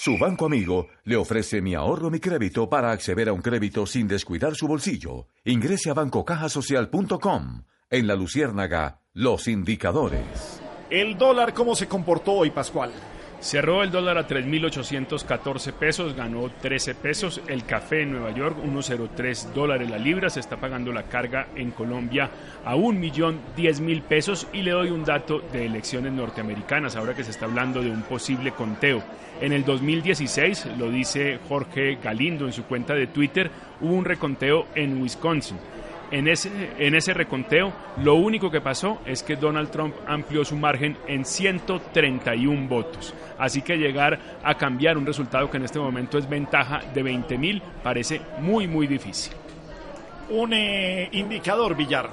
[0.07, 4.07] Su banco amigo le ofrece mi ahorro, mi crédito para acceder a un crédito sin
[4.07, 5.27] descuidar su bolsillo.
[5.45, 7.65] Ingrese a bancocajasocial.com.
[7.91, 10.61] En la Luciérnaga, los indicadores.
[10.91, 12.93] El dólar, ¿cómo se comportó hoy, Pascual?
[13.47, 17.41] Cerró el dólar a 3.814 pesos, ganó 13 pesos.
[17.47, 20.29] El café en Nueva York, 1.03 dólares la libra.
[20.31, 22.29] Se está pagando la carga en Colombia
[22.65, 24.49] a 1.010.000 pesos.
[24.53, 28.03] Y le doy un dato de elecciones norteamericanas, ahora que se está hablando de un
[28.03, 29.05] posible conteo.
[29.41, 33.49] En el 2016, lo dice Jorge Galindo en su cuenta de Twitter,
[33.81, 35.57] hubo un reconteo en Wisconsin.
[36.11, 37.73] En ese, en ese reconteo,
[38.03, 43.13] lo único que pasó es que Donald Trump amplió su margen en 131 votos.
[43.39, 47.39] Así que llegar a cambiar un resultado que en este momento es ventaja de 20
[47.39, 49.33] mil parece muy, muy difícil.
[50.31, 52.11] Un eh, indicador, Villar.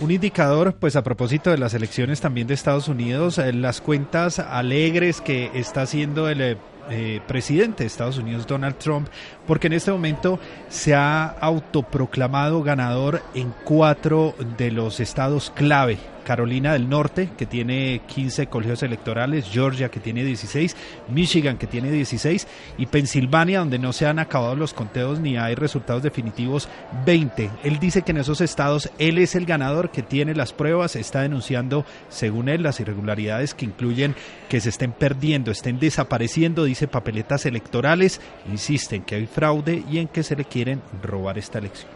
[0.00, 4.38] Un indicador, pues a propósito de las elecciones también de Estados Unidos, eh, las cuentas
[4.38, 6.56] alegres que está haciendo el eh,
[6.88, 9.08] eh, presidente de Estados Unidos, Donald Trump,
[9.50, 15.98] porque en este momento se ha autoproclamado ganador en cuatro de los estados clave.
[16.30, 20.76] Carolina del Norte, que tiene 15 colegios electorales, Georgia, que tiene 16,
[21.08, 22.46] Michigan, que tiene 16,
[22.78, 26.68] y Pensilvania, donde no se han acabado los conteos ni hay resultados definitivos,
[27.04, 27.50] 20.
[27.64, 31.22] Él dice que en esos estados él es el ganador, que tiene las pruebas, está
[31.22, 34.14] denunciando, según él, las irregularidades que incluyen
[34.48, 39.96] que se estén perdiendo, estén desapareciendo, dice papeletas electorales, insiste en que hay fraude y
[39.96, 41.90] en que se le quieren robar esta elección.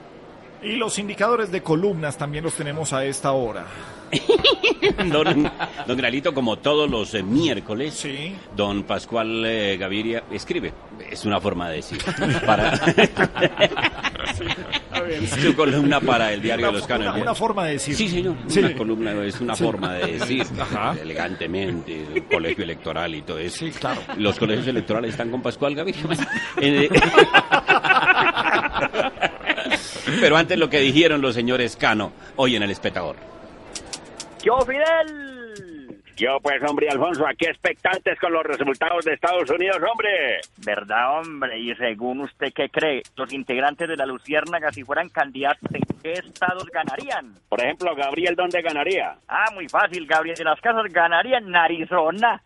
[0.63, 3.67] Y los indicadores de columnas también los tenemos a esta hora.
[5.11, 5.51] Don,
[5.87, 8.07] don Gralito, como todos los eh, miércoles,
[8.57, 10.73] don Pascual eh, Gaviria escribe.
[11.11, 11.99] Es una forma de decir.
[12.47, 12.77] Para...
[15.43, 17.09] Su columna para el diario de los Canos.
[17.15, 17.95] Una, una forma de decir.
[17.95, 18.37] Sí, señor.
[18.47, 18.61] Sí.
[18.61, 19.63] Una columna es una Sí.
[19.65, 20.95] forma de decir Ajá.
[21.01, 23.59] elegantemente, el colegio electoral y todo eso.
[23.59, 24.01] Sí, claro.
[24.17, 26.03] Los colegios electorales están con Pascual Gaviria.
[26.61, 26.89] Eh,
[30.21, 33.17] Pero antes lo que dijeron los señores Cano hoy en el espectador.
[34.45, 36.01] ¡Yo, Fidel!
[36.17, 40.39] Yo, pues, hombre, Alfonso, aquí expectantes con los resultados de Estados Unidos, hombre.
[40.59, 41.59] ¿Verdad, hombre?
[41.59, 43.03] Y según usted, ¿qué cree?
[43.17, 47.35] Los integrantes de la Luciérnaga, si fueran candidatos, ¿en qué estados ganarían?
[47.49, 49.17] Por ejemplo, Gabriel, ¿dónde ganaría?
[49.27, 52.41] Ah, muy fácil, Gabriel de las Casas ganaría en Arizona.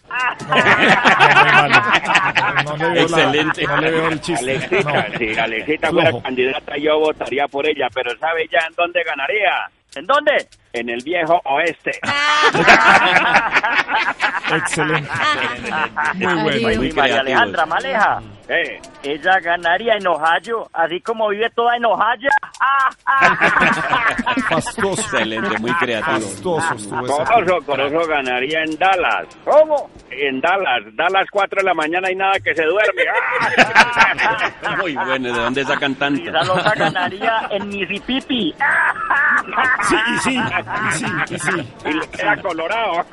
[2.65, 3.67] No la- Excelente.
[3.67, 4.51] no le veo el chiste.
[4.51, 5.19] Alexita, No.
[5.19, 6.11] si Alexita Flojo.
[6.11, 9.69] fuera candidata, yo votaría por ella, pero ¿sabe ya en dónde ganaría?
[9.95, 10.47] ¿En dónde?
[10.73, 11.93] En el viejo oeste.
[14.55, 15.11] Excelente.
[16.15, 16.77] Muy bueno.
[16.77, 17.21] Muy María.
[17.21, 18.23] Alejandra Maleja.
[18.49, 22.31] Eh, Ella ganaría en Ohio, así como vive toda en Ohio.
[24.49, 25.03] Fastoso.
[25.03, 26.21] Excelente, muy creativo.
[26.21, 29.27] Fastoso estuvo ese por eso, por eso ganaría en Dallas.
[29.45, 29.91] ¿Cómo?
[30.11, 30.83] En Dallas.
[30.95, 33.03] Dallas 4 de la mañana y nada que se duerme.
[34.79, 36.31] Muy bueno, ¿de dónde sacan tanto?
[36.31, 38.55] Loca ganaría en Mississippi.
[39.89, 40.37] Sí, y sí,
[40.89, 41.69] y sí, y sí.
[41.85, 43.05] Y colorado.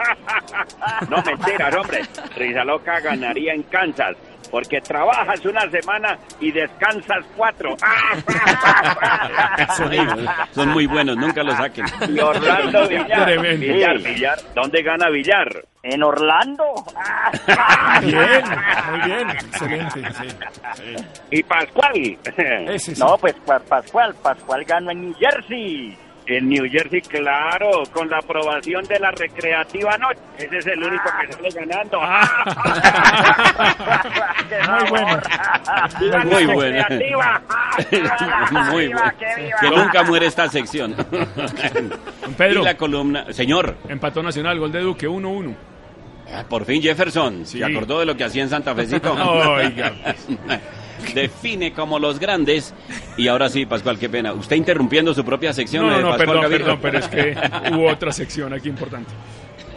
[1.09, 2.01] No mentiras, hombre.
[2.37, 4.15] Risa Loca ganaría en Kansas.
[4.51, 7.75] Porque trabajas una semana y descansas cuatro.
[10.53, 11.85] Son muy buenos, nunca los saquen.
[12.09, 13.25] Y Orlando Villar.
[13.25, 13.65] Tremendo.
[13.73, 14.37] Villar, Villar.
[14.53, 15.47] ¿Dónde gana Villar?
[15.83, 16.63] ¿En Orlando?
[18.01, 18.43] Bien,
[18.91, 19.29] muy bien.
[19.29, 20.01] Excelente.
[20.75, 20.95] sí.
[21.31, 22.17] Y Pascual.
[22.67, 23.01] Ese sí.
[23.01, 25.97] No, pues Pa- Pascual, Pascual ganó en New Jersey.
[26.27, 30.19] En New Jersey, claro, con la aprobación de la recreativa noche.
[30.39, 32.01] Ese es el único que sale ganando.
[34.71, 35.19] Muy bueno.
[35.99, 36.85] ¡Viva la Muy bueno.
[38.51, 39.01] Muy bueno.
[39.61, 40.95] Que nunca muere esta sección.
[42.37, 42.61] Pedro.
[42.61, 43.31] Y la columna.
[43.31, 45.55] Señor, Empató Nacional, gol de Duque, 1-1.
[46.49, 47.59] por fin Jefferson Sí.
[47.59, 49.13] se acordó de lo que hacía en Santa Fecito.
[49.13, 49.93] Oiga.
[51.13, 52.73] Define como los grandes.
[53.17, 54.33] Y ahora sí, Pascual, qué pena.
[54.33, 55.85] Usted interrumpiendo su propia sección.
[55.85, 57.37] No, no, eh, no, Pascual perdón, pero es que
[57.73, 59.11] hubo otra sección aquí importante.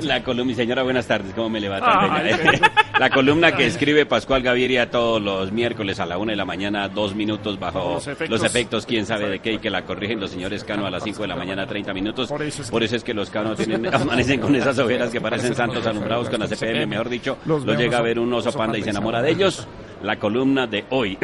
[0.00, 1.80] La columna, señora, buenas tardes, ¿cómo me le va?
[2.98, 6.88] La columna que escribe Pascual Gaviria todos los miércoles a la una de la mañana,
[6.88, 8.28] dos minutos bajo Los efectos.
[8.30, 11.02] los efectos, quién sabe de qué, y que la corrigen los señores Cano a las
[11.04, 12.28] cinco de la mañana, 30 minutos.
[12.28, 12.62] Por eso
[12.96, 16.40] es que- que, los Cano tienen, amanecen con esas ojeras que parecen santos alumbrados con
[16.40, 19.30] la CPM, mejor dicho, Los llega a ver un oso panda y se enamora de
[19.30, 19.66] ellos.
[20.02, 21.18] La columna de hoy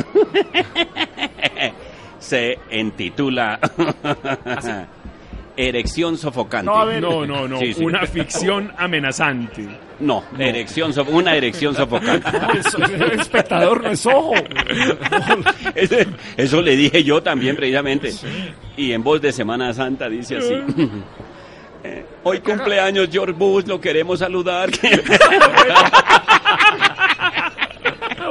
[2.18, 3.58] se intitula
[5.56, 6.66] Erección sofocante.
[6.66, 7.00] No, a ver.
[7.00, 7.84] No, no, no, Sí, sí.
[7.84, 9.64] una ficción amenazante.
[10.00, 12.28] No, erección, una erección sofocante.
[12.58, 14.34] Eso, el espectador no es ojo.
[15.76, 15.94] Eso,
[16.36, 18.10] eso le dije yo también precisamente.
[18.76, 20.54] Y en voz de Semana Santa dice así.
[21.84, 24.70] eh, Hoy cumpleaños George Bush, lo queremos saludar.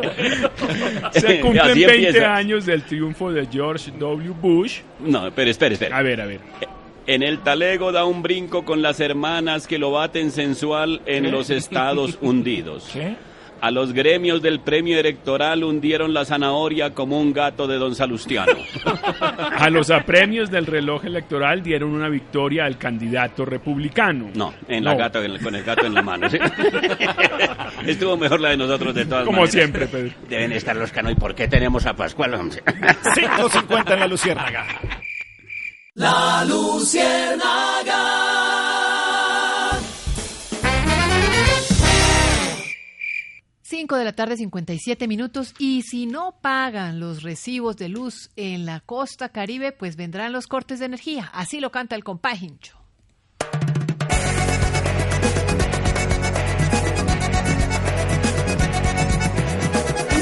[1.12, 2.36] Se cumplen Así 20 empieza.
[2.36, 4.34] años del triunfo de George W.
[4.42, 4.80] Bush.
[5.00, 5.94] No, pero espere, espere.
[5.94, 6.40] A ver, a ver.
[7.06, 11.50] En el talego da un brinco con las hermanas que lo baten sensual en los
[11.50, 12.90] estados hundidos.
[12.94, 13.16] ¿Qué?
[13.64, 18.52] A los gremios del premio electoral hundieron la zanahoria como un gato de don Salustiano.
[19.58, 24.32] A los apremios del reloj electoral dieron una victoria al candidato republicano.
[24.36, 24.98] No, en la No.
[24.98, 26.30] gato, con el gato en la mano.
[26.30, 26.38] ¿sí?
[27.88, 29.54] Estuvo mejor la de nosotros de todas Como maneras.
[29.54, 30.14] siempre, Pedro.
[30.28, 31.14] Deben estar los canos.
[31.14, 32.62] ¿Y por qué tenemos a Pascual, hombre?
[32.66, 34.66] 5.50 en la Luciérnaga.
[35.96, 37.94] La Luciérnaga.
[43.76, 45.56] 5 de la tarde, 57 minutos.
[45.58, 50.46] Y si no pagan los recibos de luz en la costa caribe, pues vendrán los
[50.46, 51.32] cortes de energía.
[51.34, 52.83] Así lo canta el compá Hincho.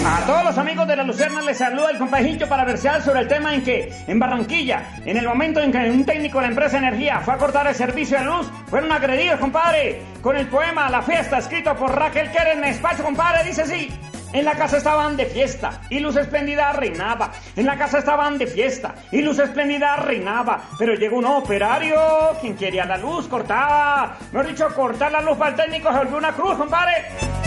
[0.03, 3.27] A todos los amigos de la Lucerna les saluda el compajillo para versear sobre el
[3.27, 6.79] tema en que en Barranquilla, en el momento en que un técnico de la empresa
[6.79, 11.03] Energía fue a cortar el servicio de luz, fueron agredidos, compadre, con el poema La
[11.03, 13.89] Fiesta, escrito por Raquel Querer en despacho, compadre, dice así.
[14.33, 17.31] En la casa estaban de fiesta y luz espléndida reinaba.
[17.55, 20.61] En la casa estaban de fiesta y luz espléndida reinaba.
[20.79, 21.99] Pero llegó un operario,
[22.39, 24.17] quien quería la luz cortada.
[24.31, 27.40] Mejor dicho, cortar la luz para el técnico se volvió una cruz, compadre.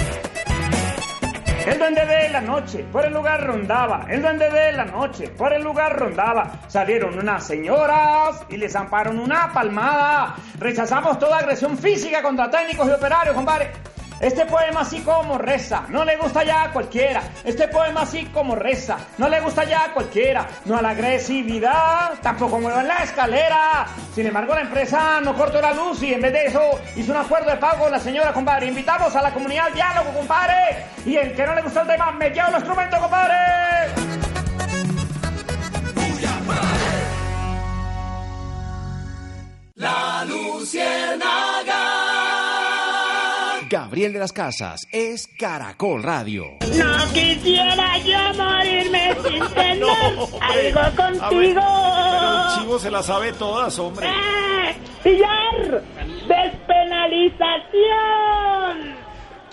[1.66, 5.50] El duende de la noche por el lugar rondaba, el duende de la noche por
[5.50, 6.60] el lugar rondaba.
[6.68, 10.36] Salieron unas señoras y les zamparon una palmada.
[10.58, 13.93] Rechazamos toda agresión física contra técnicos y operarios, compadre.
[14.24, 17.24] Este poema así como reza, no le gusta ya a cualquiera.
[17.44, 20.48] Este poema así como reza, no le gusta ya a cualquiera.
[20.64, 23.86] No a la agresividad, tampoco muevan la escalera.
[24.14, 26.62] Sin embargo, la empresa no cortó la luz y en vez de eso
[26.96, 28.68] hizo un acuerdo de pago la señora, compadre.
[28.68, 30.86] Invitamos a la comunidad al diálogo, compadre.
[31.04, 33.34] Y el que no le gusta el tema, me lleva el instrumento, compadre.
[39.74, 41.93] La Luciérnaga.
[43.74, 46.44] Gabriel de las Casas es Caracol Radio.
[46.60, 51.28] No quisiera yo morirme sin tener algo ver, contigo.
[51.32, 54.06] pero el chivo se las sabe todas, hombre.
[54.06, 54.76] ¡Eh!
[55.02, 55.82] ¡Pillar!
[56.28, 58.94] ¡Despenalización!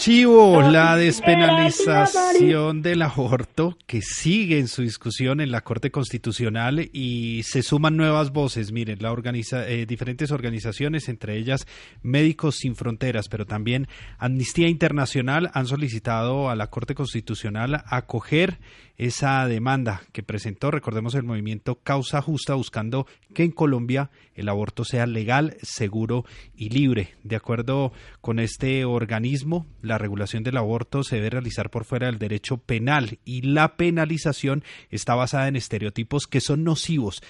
[0.01, 7.43] Chivo, la despenalización del aborto que sigue en su discusión en la Corte Constitucional y
[7.43, 8.71] se suman nuevas voces.
[8.71, 11.67] Miren, la organiza, eh, diferentes organizaciones, entre ellas
[12.01, 13.87] Médicos Sin Fronteras, pero también
[14.17, 18.57] Amnistía Internacional, han solicitado a la Corte Constitucional acoger
[18.97, 23.05] esa demanda que presentó, recordemos, el movimiento Causa Justa, buscando
[23.35, 26.25] que en Colombia el aborto sea legal, seguro
[26.55, 27.15] y libre.
[27.23, 27.91] De acuerdo
[28.21, 33.19] con este organismo, la regulación del aborto se debe realizar por fuera del derecho penal
[33.25, 37.21] y la penalización está basada en estereotipos que son nocivos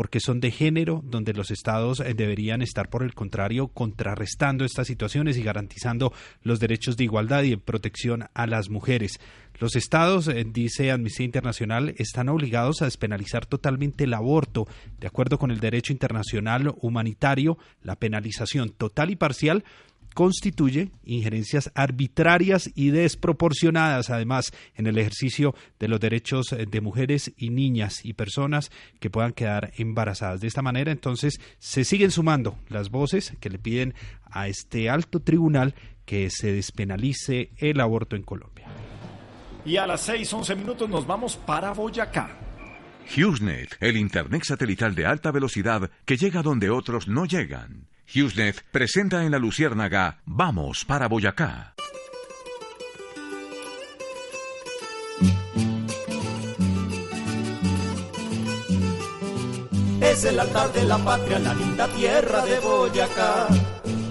[0.00, 4.86] porque son de género, donde los estados eh, deberían estar, por el contrario, contrarrestando estas
[4.86, 9.20] situaciones y garantizando los derechos de igualdad y de protección a las mujeres.
[9.58, 14.66] Los estados, eh, dice Amnistía Internacional, están obligados a despenalizar totalmente el aborto.
[14.98, 19.64] De acuerdo con el derecho internacional humanitario, la penalización total y parcial
[20.14, 27.50] constituye injerencias arbitrarias y desproporcionadas, además, en el ejercicio de los derechos de mujeres y
[27.50, 30.40] niñas y personas que puedan quedar embarazadas.
[30.40, 35.20] De esta manera, entonces, se siguen sumando las voces que le piden a este alto
[35.20, 35.74] tribunal
[36.04, 38.66] que se despenalice el aborto en Colombia.
[39.64, 42.36] Y a las 6.11 minutos nos vamos para Boyacá.
[43.16, 47.88] HughesNet, el Internet satelital de alta velocidad que llega donde otros no llegan.
[48.12, 51.74] HughesNet presenta en la Luciérnaga Vamos para Boyacá.
[60.00, 63.46] Es el altar de la patria, la linda tierra de Boyacá.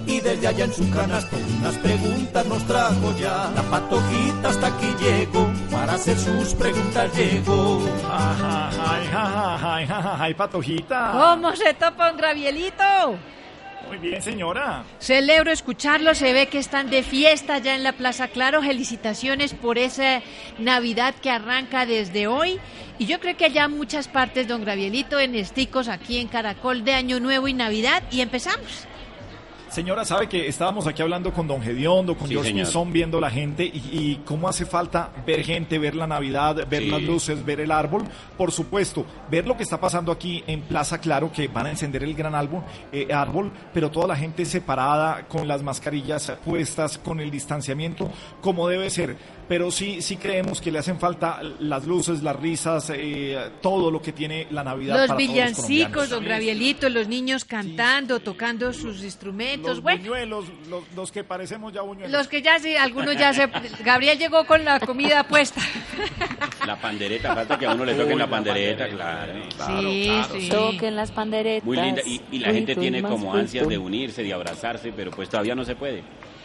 [0.06, 3.52] Y desde allá en su canasto unas preguntas nos trajo ya.
[3.54, 7.82] La patojita hasta aquí llegó, para hacer sus preguntas llegó.
[8.10, 9.88] Ay, ay, ay,
[10.20, 11.12] ay, patojita.
[11.12, 13.18] ¿Cómo se topa un gravielito?
[13.90, 14.84] Muy bien, señora.
[15.00, 18.62] Celebro escucharlo, se ve que están de fiesta ya en la Plaza Claro.
[18.62, 20.22] Felicitaciones por esa
[20.60, 22.60] Navidad que arranca desde hoy.
[23.00, 26.94] Y yo creo que allá muchas partes, don Gravielito, en esticos aquí en Caracol de
[26.94, 28.04] Año Nuevo y Navidad.
[28.12, 28.86] Y empezamos.
[29.70, 32.52] Señora, sabe que estábamos aquí hablando con Don Gediondo, con Sí, George.
[32.52, 36.82] Pinzón, viendo la gente y, y cómo hace falta ver gente, ver la Navidad, ver
[36.82, 36.88] Sí.
[36.90, 38.02] las luces, ver el árbol.
[38.36, 42.02] Por supuesto, ver lo que está pasando aquí en Plaza Claro, que van a encender
[42.02, 47.20] el gran árbol, eh, árbol, pero toda la gente separada, con las mascarillas puestas, con
[47.20, 48.10] el distanciamiento,
[48.40, 49.16] como debe ser.
[49.48, 54.00] Pero sí, sí creemos que le hacen falta las luces, las risas, eh, todo lo
[54.00, 54.96] que tiene la Navidad.
[54.96, 56.10] Los para todos villancicos, colombianos.
[56.10, 59.59] don Gravielito, los niños cantando, tocando sus instrumentos.
[59.60, 59.98] Buñuelitos, los bueno.
[60.00, 62.10] buñuelos, los, los que parecemos ya buñuelos.
[62.12, 63.46] Los que ya sí, algunos ya se...
[63.84, 65.60] Gabriel llegó con la comida puesta.
[66.66, 69.32] La pandereta, falta que a uno le toquen Uy, la la pandereta, claro.
[69.66, 70.10] Sí,
[70.40, 70.48] sí.
[70.50, 71.64] Toquen las panderetas.
[71.64, 72.02] Muy linda.
[72.04, 73.38] Y, y la Uy, gente tiene como justo.
[73.38, 76.02] ansias de unirse, de abrazarse, pero pues todavía no se puede.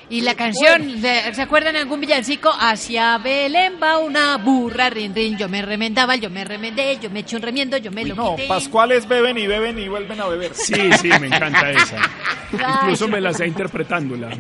[0.10, 2.50] Y la canción, de- ¿se acuerdan de algún villancico?
[2.58, 7.22] Hacia Belén va una burra, rin, rin, yo me remendaba, yo me remendé, yo me
[7.22, 8.48] eché un remiendo, yo me lo No, quité.
[8.48, 10.54] Pascuales beben y beben y vuelven a beber.
[10.54, 11.98] Sí, sí, me encanta esa.
[12.54, 14.30] Incluso me la sé interpretándola.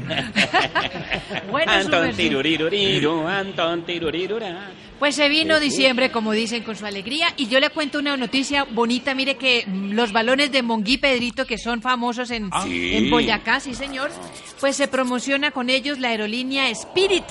[1.49, 4.69] Bueno, Anton tiruriruriru, Anton tirurirura.
[4.99, 7.27] Pues se vino diciembre, como dicen, con su alegría.
[7.37, 9.13] Y yo le cuento una noticia bonita.
[9.15, 12.95] Mire que mm, los balones de Monguí Pedrito, que son famosos en, Sí.
[12.95, 14.11] en Boyacá, sí señor,
[14.59, 17.25] pues se promociona con ellos la aerolínea Spirit.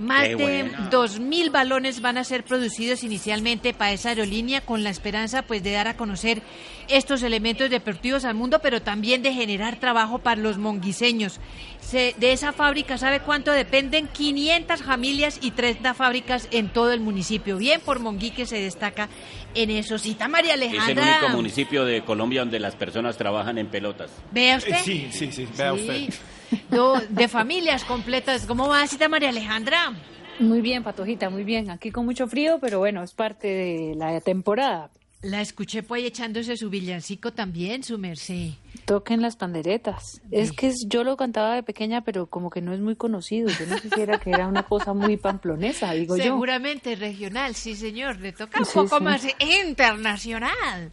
[0.00, 0.90] Más Qué de buena.
[0.90, 5.72] 2.000 balones van a ser producidos inicialmente para esa aerolínea con la esperanza pues de
[5.72, 6.42] dar a conocer
[6.88, 11.38] estos elementos deportivos al mundo, pero también de generar trabajo para los monguiseños.
[11.80, 14.08] Se- de esa fábrica, ¿sabe cuánto dependen?
[14.08, 17.58] 500 familias y 30 fábricas en todo el municipio.
[17.58, 19.08] Bien por Monguí que se destaca
[19.54, 19.98] en eso.
[19.98, 21.18] Cita María Es el Alejandra.
[21.20, 24.10] único municipio de Colombia donde las personas trabajan en pelotas.
[24.32, 24.72] Vea usted.
[24.74, 25.80] Eh, sí, sí, sí, vea Sí.
[25.80, 26.14] usted.
[27.10, 28.46] De familias completas.
[28.46, 29.92] ¿Cómo va, Cita María Alejandra?
[30.38, 31.70] Muy bien, Patojita, muy bien.
[31.70, 34.90] Aquí con mucho frío, pero bueno, es parte de la temporada.
[35.22, 38.52] La escuché pues echándose su villancico también, su merced.
[38.86, 40.22] Toquen las panderetas.
[40.30, 43.50] Es que yo lo cantaba de pequeña, pero como que no es muy conocido.
[43.50, 46.22] Yo no quisiera que era una cosa muy pamplonesa, digo yo.
[46.22, 49.04] Seguramente regional, sí señor, le toca un Sí, poco sí.
[49.04, 49.26] más
[49.70, 50.90] internacional.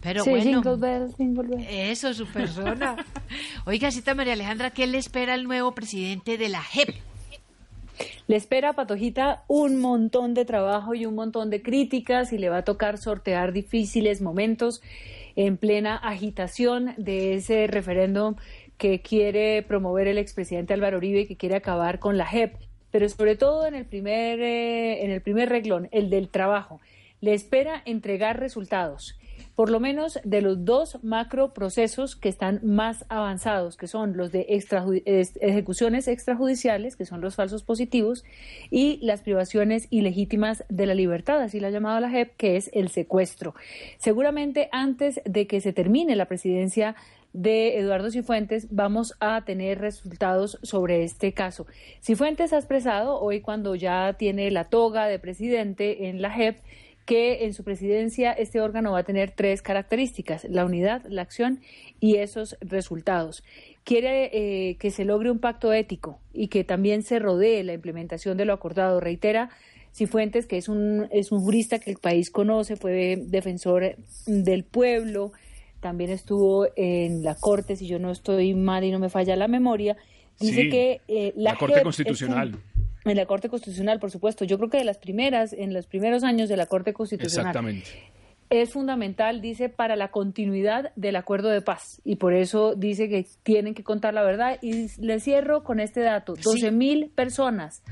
[0.00, 0.62] Pero Sí, bueno,
[1.16, 3.04] jingle eso su persona.
[3.66, 6.90] Oiga, cita María Alejandra, ¿qué le espera al nuevo presidente de la JEP?
[8.28, 12.48] Le espera a Patojita un montón de trabajo y un montón de críticas y le
[12.48, 14.82] va a tocar sortear difíciles momentos
[15.34, 18.36] en plena agitación de ese referéndum
[18.76, 22.54] que quiere promover el expresidente Álvaro Uribe y que quiere acabar con la JEP,
[22.92, 26.80] pero sobre todo en el primer, eh, en el primer reglón, el del trabajo.
[27.20, 29.18] Le espera entregar resultados
[29.58, 34.30] por lo menos de los dos macro procesos que están más avanzados, que son los
[34.30, 38.22] de ejecuciones extrajudiciales, que son los falsos positivos,
[38.70, 42.70] y las privaciones ilegítimas de la libertad, así la ha llamado la JEP, que es
[42.72, 43.56] el secuestro.
[43.96, 46.94] Seguramente antes de que se termine la presidencia
[47.32, 51.66] de Eduardo Cifuentes, vamos a tener resultados sobre este caso.
[52.00, 56.58] Cifuentes ha expresado hoy cuando ya tiene la toga de presidente en la JEP,
[57.08, 61.60] que en su presidencia este órgano va a tener tres características, la unidad, la acción
[62.00, 63.42] y esos resultados.
[63.82, 68.36] Quiere eh, que se logre un pacto ético y que también se rodee la implementación
[68.36, 69.00] de lo acordado.
[69.00, 69.48] Reitera
[69.90, 75.32] Cifuentes, que es un, es un jurista que el país conoce, fue defensor del pueblo,
[75.80, 79.48] también estuvo en la Corte, si yo no estoy mal y no me falla la
[79.48, 79.96] memoria,
[80.38, 82.58] dice Sí, que eh, la, la Corte Constitucional.
[83.04, 84.44] En la Corte Constitucional, por supuesto.
[84.44, 87.50] Yo creo que de las primeras, en los primeros años de la Corte Constitucional.
[87.50, 87.88] Exactamente.
[88.50, 92.00] Es fundamental, dice, para la continuidad del acuerdo de paz.
[92.02, 94.58] Y por eso dice que tienen que contar la verdad.
[94.62, 96.34] Y le cierro con este dato.
[96.34, 97.82] 12 mil personas,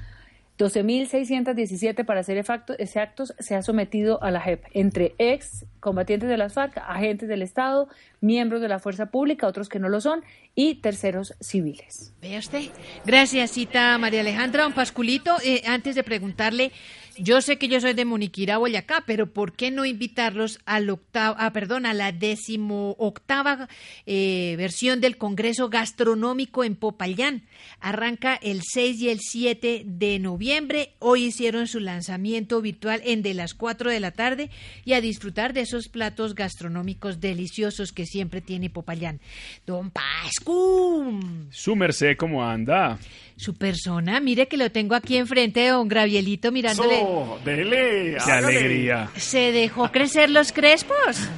[0.59, 6.37] 12.617 para ser exacto- exactos, se ha sometido a la JEP, entre ex combatientes de
[6.37, 7.89] las FARC, agentes del Estado,
[8.21, 10.25] miembros de la fuerza pública, otros que no lo son,
[10.55, 12.15] y terceros civiles.
[12.21, 12.63] Vea usted.
[13.05, 14.63] Gracias, cita María Alejandra.
[14.65, 16.73] Don Pasculito, eh, antes de preguntarle,
[17.19, 21.37] yo sé que yo soy de Moniquira, Boyacá, pero ¿por qué no invitarlos al octavo,
[21.39, 23.69] ah, perdón, a la décimo octava
[24.07, 27.43] eh, versión del Congreso Gastronómico en Popayán?
[27.81, 30.95] Arranca el 6 y el 7 de noviembre.
[30.99, 34.51] Hoy hicieron su lanzamiento virtual en de las 4 de la tarde
[34.85, 39.21] y a disfrutar de esos platos gastronómicos deliciosos que siempre tiene Popayán.
[39.67, 41.21] Don Pascu.
[41.51, 42.99] Su merced, ¿cómo anda?
[43.37, 47.01] Su persona, mire que lo tengo aquí enfrente don Gravielito mirándole.
[47.01, 47.06] So,
[47.45, 48.59] dele, Qué hágale.
[48.59, 49.11] alegría.
[49.17, 51.29] ¿Se dejó crecer los crespos?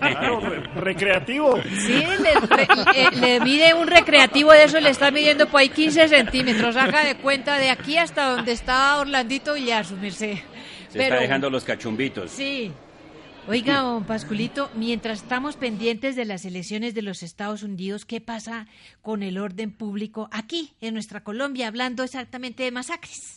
[0.00, 1.60] Claro, re- recreativo.
[1.62, 5.68] Sí, le, re- eh, le mide un recreativo de eso, le está midiendo por ahí
[5.68, 6.74] 15 centímetros.
[6.76, 9.54] Haga de cuenta de aquí hasta donde está Orlandito
[9.84, 10.38] su merced.
[10.88, 12.30] Se está dejando los cachumbitos.
[12.32, 12.72] Sí.
[13.48, 18.66] Oiga, don Pasculito, mientras estamos pendientes de las elecciones de los Estados Unidos, ¿qué pasa
[19.02, 23.35] con el orden público aquí, en nuestra Colombia, hablando exactamente de masacres?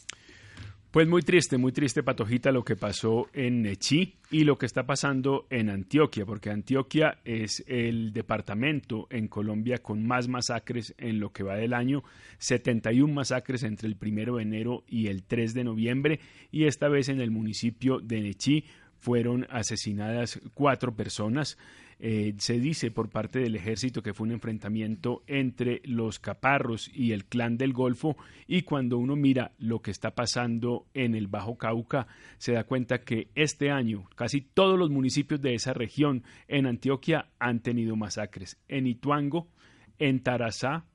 [0.91, 4.87] Pues muy triste, muy triste, Patojita, lo que pasó en Nechí y lo que está
[4.87, 11.31] pasando en Antioquia, porque Antioquia es el departamento en Colombia con más masacres en lo
[11.31, 12.03] que va del año,
[12.39, 16.19] 71 masacres entre el primero de enero y el 3 de noviembre,
[16.51, 18.65] y esta vez en el municipio de Nechí
[18.97, 21.59] fueron asesinadas cuatro personas.
[22.01, 27.11] Eh, se dice por parte del ejército que fue un enfrentamiento entre los caparros y
[27.11, 28.15] el clan del Golfo
[28.47, 32.07] y cuando uno mira lo que está pasando en el Bajo Cauca
[32.37, 37.31] se da cuenta que este año casi todos los municipios de esa región en Antioquia
[37.37, 38.57] han tenido masacres.
[38.69, 39.49] En Ituango,
[39.97, 40.85] en Tarazá,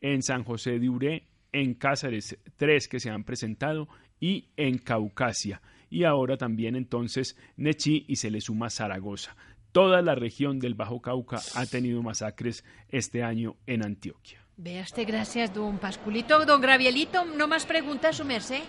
[0.00, 3.86] en San José de Uré, en Cáceres, tres que se han presentado
[4.18, 5.60] y en Caucasia.
[5.90, 9.36] Y ahora también entonces Nechí y se le suma Zaragoza.
[9.74, 14.38] Toda la región del Bajo Cauca ha tenido masacres este año en Antioquia.
[14.56, 16.46] Vea usted, gracias, don Pasculito.
[16.46, 18.62] Don Gravielito, no más preguntas, su merced.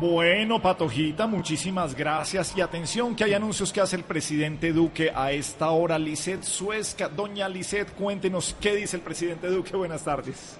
[0.00, 2.56] Bueno, Patojita, muchísimas gracias.
[2.56, 5.98] Y atención, que hay anuncios que hace el presidente Duque a esta hora.
[5.98, 7.10] Lisset Suezca.
[7.10, 9.76] Doña Lisset, cuéntenos qué dice el presidente Duque.
[9.76, 10.58] Buenas tardes.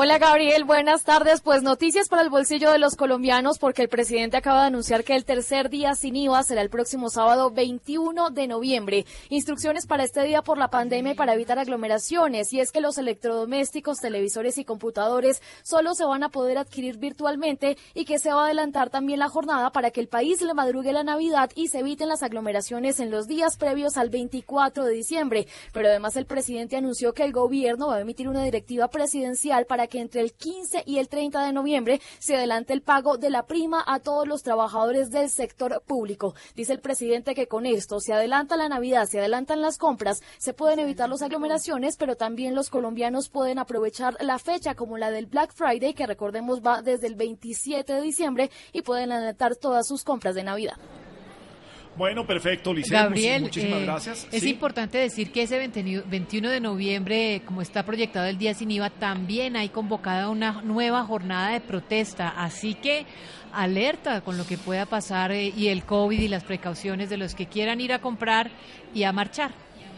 [0.00, 1.40] Hola Gabriel, buenas tardes.
[1.40, 5.16] Pues noticias para el bolsillo de los colombianos porque el presidente acaba de anunciar que
[5.16, 9.06] el tercer día sin IVA será el próximo sábado 21 de noviembre.
[9.28, 12.52] Instrucciones para este día por la pandemia y para evitar aglomeraciones.
[12.52, 17.76] Y es que los electrodomésticos, televisores y computadores solo se van a poder adquirir virtualmente
[17.92, 20.92] y que se va a adelantar también la jornada para que el país le madrugue
[20.92, 25.48] la Navidad y se eviten las aglomeraciones en los días previos al 24 de diciembre.
[25.72, 29.87] Pero además el presidente anunció que el gobierno va a emitir una directiva presidencial para
[29.88, 33.46] que entre el 15 y el 30 de noviembre se adelante el pago de la
[33.46, 36.34] prima a todos los trabajadores del sector público.
[36.54, 40.54] Dice el presidente que con esto se adelanta la Navidad, se adelantan las compras, se
[40.54, 45.26] pueden evitar las aglomeraciones, pero también los colombianos pueden aprovechar la fecha como la del
[45.26, 50.04] Black Friday, que recordemos va desde el 27 de diciembre y pueden adelantar todas sus
[50.04, 50.76] compras de Navidad.
[51.98, 52.92] Bueno, perfecto, Lisset.
[52.92, 54.28] Gabriel, muchísimas eh, gracias.
[54.30, 54.50] es Sí.
[54.50, 58.88] importante decir que ese 21 21 de noviembre, como está proyectado el día sin IVA,
[58.90, 62.28] también hay convocada una nueva jornada de protesta.
[62.28, 63.04] Así que
[63.52, 67.34] alerta con lo que pueda pasar eh, y el COVID y las precauciones de los
[67.34, 68.50] que quieran ir a comprar
[68.94, 69.50] y a marchar.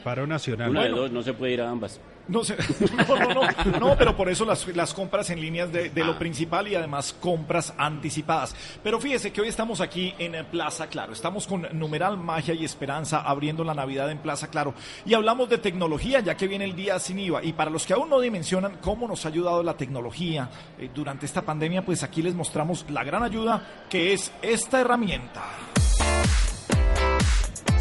[0.02, 0.70] Paro nacional.
[0.70, 2.00] Una de dos, no se puede ir a ambas.
[2.30, 2.56] No sé,
[3.08, 6.76] no, no, no, no, pero por eso las, compras en líneas de, lo principal y
[6.76, 8.54] además compras anticipadas.
[8.84, 13.20] Pero fíjese que hoy estamos aquí en Plaza Claro, estamos con numeral Magia y Esperanza
[13.22, 14.74] abriendo la Navidad en Plaza Claro.
[15.04, 17.42] Y hablamos de tecnología ya que viene el día sin IVA.
[17.42, 20.48] Y para los que aún no dimensionan cómo nos ha ayudado la tecnología
[20.78, 25.42] eh, durante esta pandemia, pues aquí les mostramos la gran ayuda que es esta herramienta.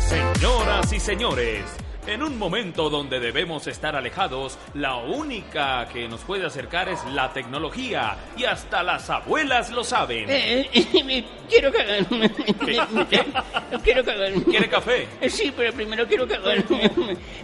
[0.10, 1.66] Señoras y señores,
[2.10, 7.31] en un momento donde debemos estar alejados, la única que nos puede acercar es la
[7.31, 10.26] tecnología y hasta las abuelas lo saben.
[10.27, 12.06] Eh, eh, quiero cagar.
[13.84, 14.34] Quiero cagar.
[14.44, 15.07] ¿Quiere café?
[15.30, 16.64] Sí, pero primero quiero cagar.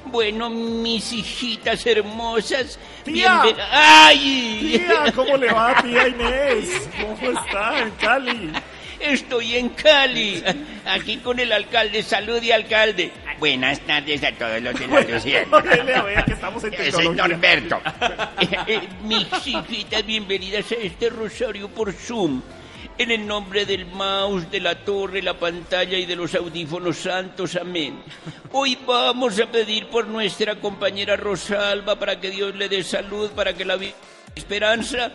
[0.05, 2.79] Bueno, mis hijitas hermosas.
[3.03, 3.43] ¡Tía!
[3.71, 4.83] ¡Ay!
[4.87, 6.89] Tía, ¿cómo le va, tía Inés?
[6.99, 8.51] ¿Cómo está en Cali?
[8.99, 10.43] Estoy en Cali,
[10.85, 12.01] aquí con el alcalde.
[12.01, 13.11] Salud y alcalde.
[13.39, 15.61] Buenas tardes a todos los de la Luciana.
[16.91, 17.09] Soy.
[17.15, 17.81] Norberto.
[18.37, 22.41] Eh, eh, mis hijitas, bienvenidas a este rosario por Zoom.
[22.97, 27.55] En el nombre del mouse, de la torre, la pantalla y de los audífonos santos,
[27.55, 28.01] amén.
[28.51, 33.53] Hoy vamos a pedir por nuestra compañera Rosalba para que Dios le dé salud, para
[33.53, 33.93] que la vida
[34.35, 35.11] esperanza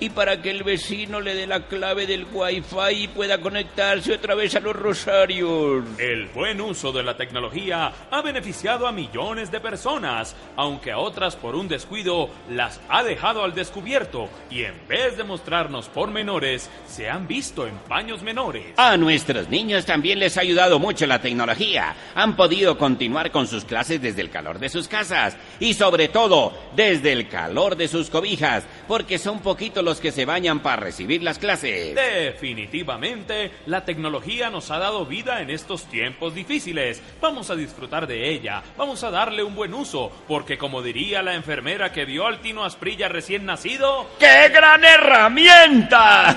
[0.00, 4.34] y para que el vecino le dé la clave del wifi y pueda conectarse otra
[4.34, 5.84] vez a los rosarios.
[5.98, 11.36] El buen uso de la tecnología ha beneficiado a millones de personas, aunque a otras
[11.36, 17.08] por un descuido las ha dejado al descubierto y en vez de mostrarnos pormenores, se
[17.08, 18.74] han visto en paños menores.
[18.76, 21.94] A nuestros niños también les ha ayudado mucho la tecnología.
[22.14, 26.52] Han podido continuar con sus clases desde el calor de sus casas y sobre todo
[26.74, 31.22] desde el calor de sus cobijas, porque son poquitos los que se bañan para recibir
[31.22, 31.94] las clases.
[31.94, 37.02] Definitivamente, la tecnología nos ha dado vida en estos tiempos difíciles.
[37.20, 41.34] Vamos a disfrutar de ella, vamos a darle un buen uso, porque como diría la
[41.34, 46.36] enfermera que vio al Tino Asprilla recién nacido, ¡Qué gran herramienta!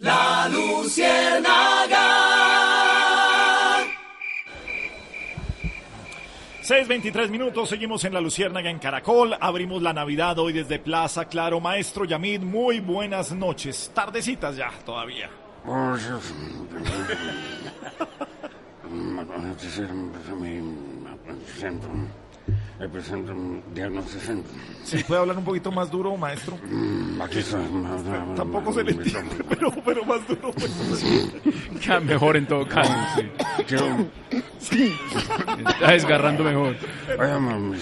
[0.00, 2.49] La Luciérnaga.
[6.70, 11.58] 6.23 minutos, seguimos en la Luciérnaga en Caracol, abrimos la Navidad hoy desde Plaza Claro.
[11.58, 13.90] Maestro Yamid, muy buenas noches.
[13.92, 15.28] Tardecitas ya todavía.
[22.80, 24.52] Me presento un diagnóstico centro.
[24.84, 26.56] ¿Se puede hablar un poquito más duro, maestro?
[27.22, 27.58] Aquí está.
[28.34, 30.50] Tampoco se le entiende, pero, pero más duro.
[30.52, 31.04] pues.
[31.86, 32.92] Ya, mejor en todo caso.
[33.16, 33.28] sí.
[33.66, 34.06] Quiero-
[34.60, 36.74] Está desgarrando mejor.
[37.18, 37.76] Oiga, me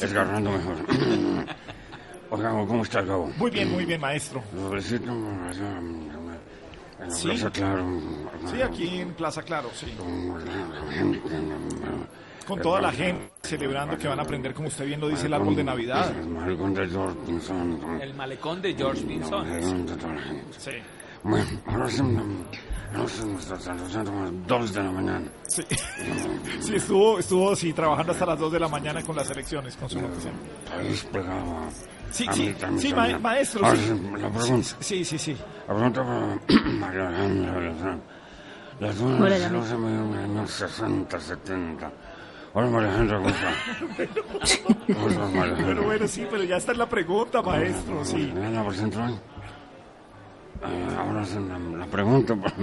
[0.00, 0.76] desgarrando mejor.
[2.30, 3.30] Oiga, ¿cómo está el cabo?
[3.38, 4.42] Muy bien, muy bien, maestro.
[4.54, 7.28] Pobrecito, En la Sí.
[7.28, 8.00] Plaza Claro.
[8.50, 9.86] Sí, aquí en Plaza Claro, sí.
[12.46, 15.34] Con toda la gente celebrando que van a aprender, como usted bien lo dice, el
[15.34, 16.10] árbol de Navidad.
[16.18, 17.78] El malecón de George Pinzón.
[17.78, 19.50] con- El malecón de George Pinzón.
[19.50, 19.60] de
[19.96, 20.52] toda la gente.
[20.58, 20.70] Sí.
[21.22, 21.88] Bueno, ahora
[24.04, 25.26] como las 2 de la mañana.
[25.46, 25.62] Sí,
[26.60, 29.88] sí estuvo, estuvo sí, trabajando hasta las 2 de la mañana con las elecciones, con
[29.88, 30.36] su noticiero.
[30.68, 31.70] País pegado a...
[32.12, 33.84] Sí, sí, sí, ma- maestro, Ahora sí.
[33.88, 34.68] sí, La pregunta.
[34.80, 35.36] Sí, sí, sí.
[35.66, 37.98] La pregunta para María Alejandra.
[38.80, 39.72] Las me en los
[40.18, 41.92] años 60, 70.
[42.56, 43.52] Hola María Alejandra, ¿cómo está?
[44.94, 45.66] ¿Cómo estás, María Alejandra?
[45.66, 48.32] Pero bueno, sí, pero ya está en la pregunta, maestro, sí.
[50.62, 52.54] Eh, ahora es la, pregunta para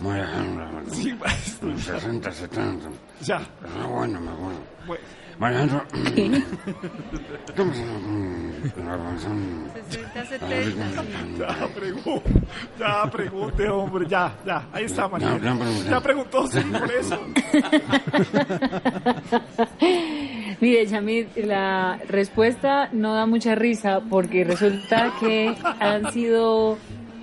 [0.00, 0.70] María Alejandra.
[0.90, 1.78] Sí, maestro.
[1.78, 2.88] 60, 70.
[3.22, 3.36] Ya.
[3.36, 4.58] Ah, bueno, me acuerdo.
[4.88, 5.04] Bueno.
[5.38, 5.86] María Alejandra.
[7.56, 8.48] ¿Cómo se llama?
[8.76, 9.70] La revolución.
[9.88, 10.24] 60,
[11.38, 12.30] Ya pregunte,
[12.78, 15.38] ya pregunte, hombre, ya, ya, ahí está, María.
[15.88, 17.20] Ya, preguntó, sí, por eso.
[20.60, 26.78] Mire, Yamid, la respuesta no da mucha risa porque resulta que han sido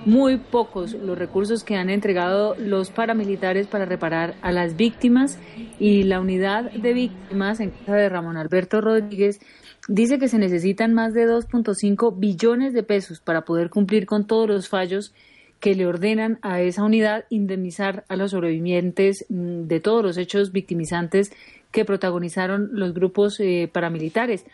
[0.06, 5.40] muy pocos los recursos que han entregado los paramilitares para reparar a las víctimas
[5.80, 9.40] y la unidad de víctimas en casa de Ramón Alberto Rodríguez
[9.88, 14.48] dice que se necesitan más de 2.5 billones de pesos para poder cumplir con todos
[14.48, 15.14] los fallos
[15.60, 20.52] que le ordenan a esa unidad indemnizar a los sobrevivientes mm, de todos los hechos
[20.52, 21.32] victimizantes
[21.72, 24.45] que protagonizaron los grupos eh, paramilitares.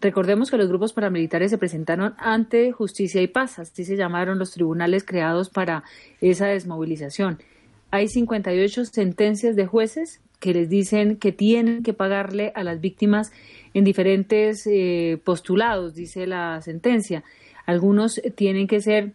[0.00, 4.52] Recordemos que los grupos paramilitares se presentaron ante Justicia y Paz, así se llamaron los
[4.52, 5.82] tribunales creados para
[6.20, 7.38] esa desmovilización.
[7.90, 13.32] Hay 58 sentencias de jueces que les dicen que tienen que pagarle a las víctimas
[13.74, 17.24] en diferentes eh, postulados, dice la sentencia.
[17.66, 19.12] Algunos tienen que ser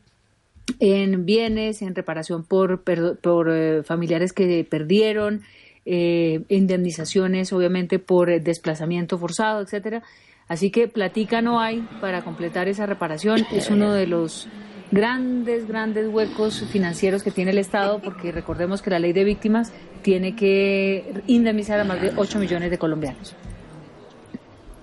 [0.80, 5.44] en bienes, en reparación por, por eh, familiares que perdieron,
[5.86, 10.04] eh, indemnizaciones obviamente por desplazamiento forzado, etcétera.
[10.48, 13.46] Así que platica no hay para completar esa reparación.
[13.52, 14.48] Es uno de los
[14.92, 19.74] grandes, grandes huecos financieros que tiene el Estado, porque recordemos que la ley de víctimas
[20.02, 23.36] tiene que indemnizar a más de 8 millones de colombianos.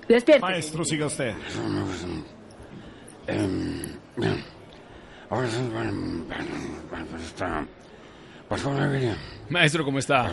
[0.09, 0.41] Despierte.
[0.41, 1.32] Maestro, siga usted.
[3.28, 3.82] Em,
[4.16, 4.31] pues.
[8.49, 8.66] Pues.
[9.49, 10.32] Maestro, ¿cómo está?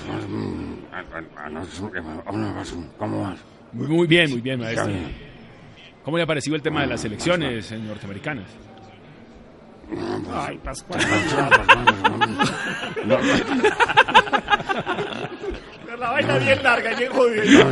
[2.98, 3.57] ¿Cómo vas?
[3.74, 4.92] Muy, muy bien, muy bien, maestro.
[6.04, 8.46] ¿Cómo le ha parecido el tema de las elecciones norteamericanas?
[10.34, 11.02] Ay, Pascual.
[16.00, 17.66] La vaina bien larga, bien jodida.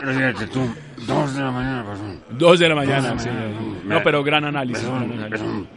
[0.00, 0.74] fíjate tú,
[1.06, 2.20] dos de la mañana, perdón.
[2.30, 3.28] Dos de la mañana, sí.
[3.28, 3.80] de la mañana.
[3.84, 4.82] No, pero gran análisis.
[4.82, 5.46] Perdón, gran análisis.
[5.46, 5.68] perdón.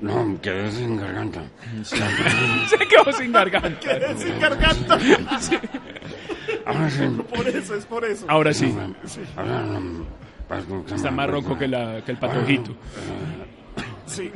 [0.00, 1.42] No, quedé sin garganta.
[1.84, 3.80] Se quedó sin garganta.
[3.80, 4.98] Quedé sin garganta.
[6.66, 7.02] Ahora sí.
[7.34, 8.26] Por eso, es por eso.
[8.28, 8.74] Ahora sí.
[9.36, 10.04] Ahora no.
[10.48, 11.30] Pascu, ¿qué Está más?
[11.30, 12.72] ronco que, la, que el patojito.
[14.06, 14.30] Sí.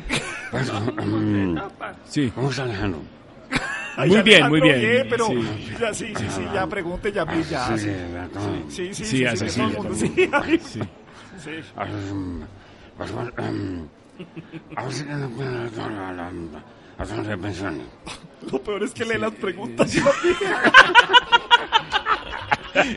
[0.52, 1.58] Mm,
[2.04, 2.30] Sí.
[2.34, 3.00] ¿Cómo está Alejandro?
[3.96, 5.44] Ay, Muy bien, muy bien, pero sí.
[5.80, 7.78] ya, sí, sí, sí, ya pregunte, ya, ya.
[7.78, 7.90] Sí,
[8.68, 9.04] Sí, sí, sí, sí.
[9.04, 10.60] Sí, a Cecilia todo el mundo, también.
[10.60, 10.80] sí,
[11.38, 11.50] Sí.
[11.50, 11.72] sí.
[11.76, 12.42] Mm,
[13.38, 13.86] em,
[14.90, 15.50] sí que no puedo
[16.98, 17.82] de pensiones.
[18.50, 19.90] Lo peor es que lee las preguntas.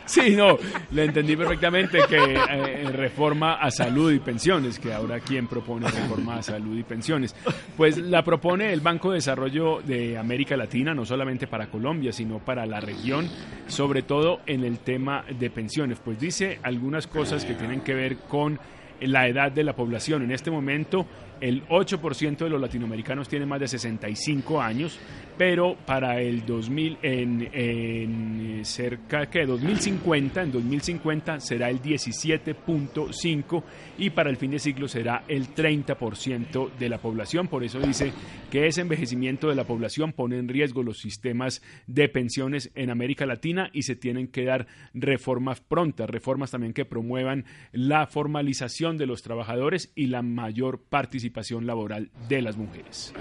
[0.06, 0.58] Sí, no,
[0.92, 6.38] le entendí perfectamente que eh, reforma a salud y pensiones, que ahora quién propone reforma
[6.38, 7.36] a salud y pensiones.
[7.76, 12.40] Pues la propone el Banco de Desarrollo de América Latina, no solamente para Colombia, sino
[12.40, 13.30] para la región,
[13.68, 16.00] sobre todo en el tema de pensiones.
[16.04, 18.60] Pues dice algunas cosas que tienen que ver con
[19.02, 20.24] la edad de la población.
[20.24, 21.06] En este momento,
[21.42, 25.00] el 8% de los latinoamericanos tienen más de 65 años,
[25.38, 33.64] pero para el 2000, en, en, eh, cerca que 2050, en 2050 será el 17.5
[34.00, 37.48] y para el fin de siglo será el 30% de la población.
[37.48, 38.12] Por eso dice
[38.50, 43.26] que ese envejecimiento de la población pone en riesgo los sistemas de pensiones en América
[43.26, 49.06] Latina y se tienen que dar reformas prontas, reformas también que promuevan la formalización de
[49.06, 51.27] los trabajadores y la mayor participación
[51.66, 53.14] laboral de las mujeres.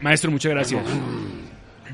[0.00, 0.82] Maestro, muchas gracias.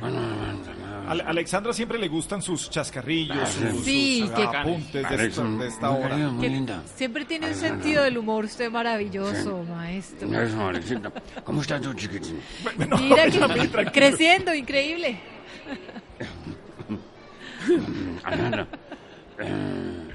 [0.01, 5.67] A Alexandra siempre le gustan sus chascarrillos, sus, Sí, sus que- apuntes de esta, de
[5.69, 6.17] esta muy hora.
[6.41, 6.83] Que linda.
[6.95, 10.29] siempre tiene un sentido del humor, usted maravilloso, maestro.
[11.45, 12.39] ¿Cómo estás tú, chiquitín?
[13.01, 15.19] Mira que creciendo, increíble.
[18.25, 18.67] Alejandra,
[19.39, 20.09] eh,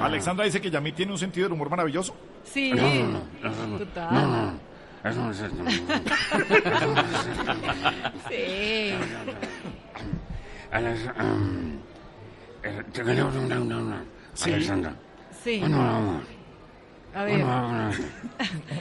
[0.00, 2.14] Alexandra dice que Yamit tiene un sentido del humor maravilloso.
[2.44, 2.72] Sí.
[2.74, 4.12] No, no, no, no, no, Total.
[4.12, 4.52] no, no,
[5.10, 5.64] eso no es cierto.
[5.66, 7.54] Eso no es cierto.
[8.28, 8.94] Sí.
[11.20, 11.78] Um,
[12.62, 14.04] eh, te quería preguntar una, una,
[14.34, 14.52] Sí.
[14.52, 14.94] Alexandra.
[15.42, 15.58] Sí.
[15.60, 16.22] Bueno, vamos.
[17.14, 17.44] A ver.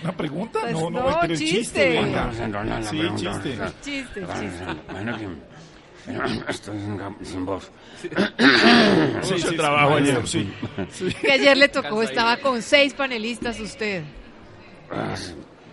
[0.03, 0.60] ¿Una pregunta?
[0.61, 1.91] Pues no, no, no, chiste, chiste.
[1.91, 3.41] Sí, pregunta.
[3.41, 3.57] chiste.
[3.82, 4.65] Chiste, chiste.
[4.90, 5.28] Bueno, que eh,
[6.48, 6.80] estoy
[7.23, 7.72] sin, voz.
[9.22, 10.52] Sí, sí, trabajo Bueno, ayer, sí.
[11.22, 14.03] Que ayer le tocó, estaba con seis panelistas usted.
[14.91, 15.15] ah,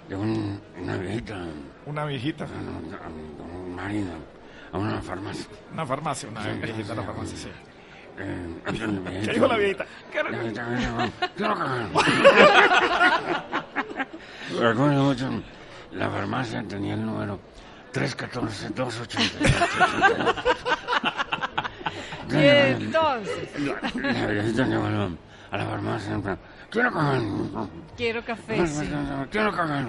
[0.08, 1.46] De un- una viejita.
[1.86, 2.44] Una viejita.
[2.44, 2.94] Un,
[3.64, 4.10] un marido.
[4.72, 5.46] A una farmacia.
[5.72, 7.48] Una farmacia, una viejita de la farmacia, sí.
[8.20, 8.54] Eh,
[9.24, 9.86] ¿Qué dijo la viejita?
[10.12, 10.42] Cagar.
[14.58, 15.30] Recuerdo mucho,
[15.92, 17.38] la farmacia tenía el número
[17.92, 20.44] 314-288.
[22.30, 23.48] Y entonces,
[25.50, 26.38] a la, farmacia
[26.70, 27.22] quiero cagar.
[27.96, 28.66] quiero café.
[28.66, 28.86] sí.
[29.30, 29.86] Quiero cagar.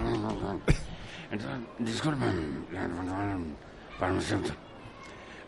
[1.32, 2.88] Entonces, disculpen, la
[4.00, 4.56] farmacéutica.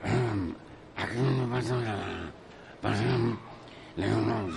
[0.03, 0.53] Eh,
[0.97, 1.97] aquí me pasa la
[2.81, 3.39] pasión.
[3.95, 4.47] Le digo, no,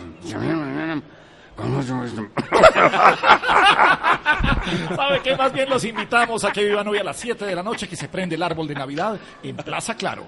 [4.97, 5.37] ¿Sabe qué?
[5.37, 7.97] Más bien los invitamos a que vivan hoy a las 7 de la noche que
[7.97, 10.25] se prende el árbol de Navidad en Plaza Claro.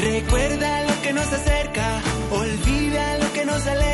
[0.00, 2.00] Recuerda lo que nos acerca,
[2.30, 3.87] olvida lo que nos aleja.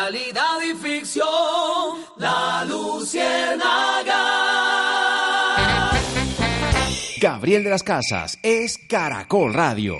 [0.00, 1.26] Realidad y ficción.
[2.16, 4.20] La Luciérnaga.
[7.20, 9.96] Gabriel de las Casas es Caracol Radio.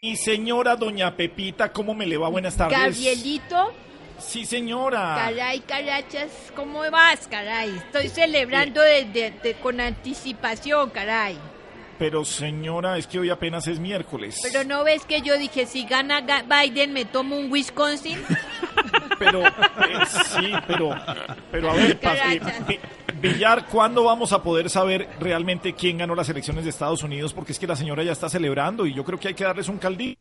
[0.00, 2.28] Y señora doña Pepita, ¿cómo me le va?
[2.28, 2.78] Buenas tardes.
[2.78, 3.72] Gabrielito,
[4.18, 5.14] Sí, señora.
[5.26, 7.70] caray, carachas, ¿cómo vas, caray?
[7.76, 11.38] Estoy celebrando desde de- con anticipación, caray.
[11.98, 14.40] Pero señora, es que hoy apenas es miércoles.
[14.42, 18.18] Pero no ves que yo dije, si gana Ga- Biden, me tomo un Wisconsin.
[19.18, 19.50] Pero, eh,
[20.26, 20.90] sí, pero,
[21.50, 22.78] pero a ver, pa- eh, Vi-
[23.20, 27.34] Villar, ¿cuándo vamos a poder saber realmente quién ganó las elecciones de Estados Unidos?
[27.34, 29.68] Porque es que la señora ya está celebrando y yo creo que hay que darles
[29.68, 30.20] un caldito.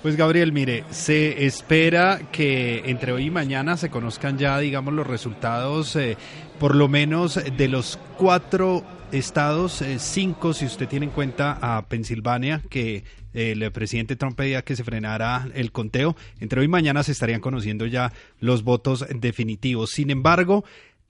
[0.00, 5.06] Pues Gabriel, mire, se espera que entre hoy y mañana se conozcan ya, digamos, los
[5.06, 6.16] resultados, eh,
[6.58, 8.82] por lo menos de los cuatro
[9.14, 14.62] estados, eh, cinco si usted tiene en cuenta a Pensilvania, que el presidente Trump pedía
[14.62, 16.14] que se frenara el conteo.
[16.38, 19.90] Entre hoy y mañana se estarían conociendo ya los votos definitivos.
[19.90, 20.64] Sin embargo,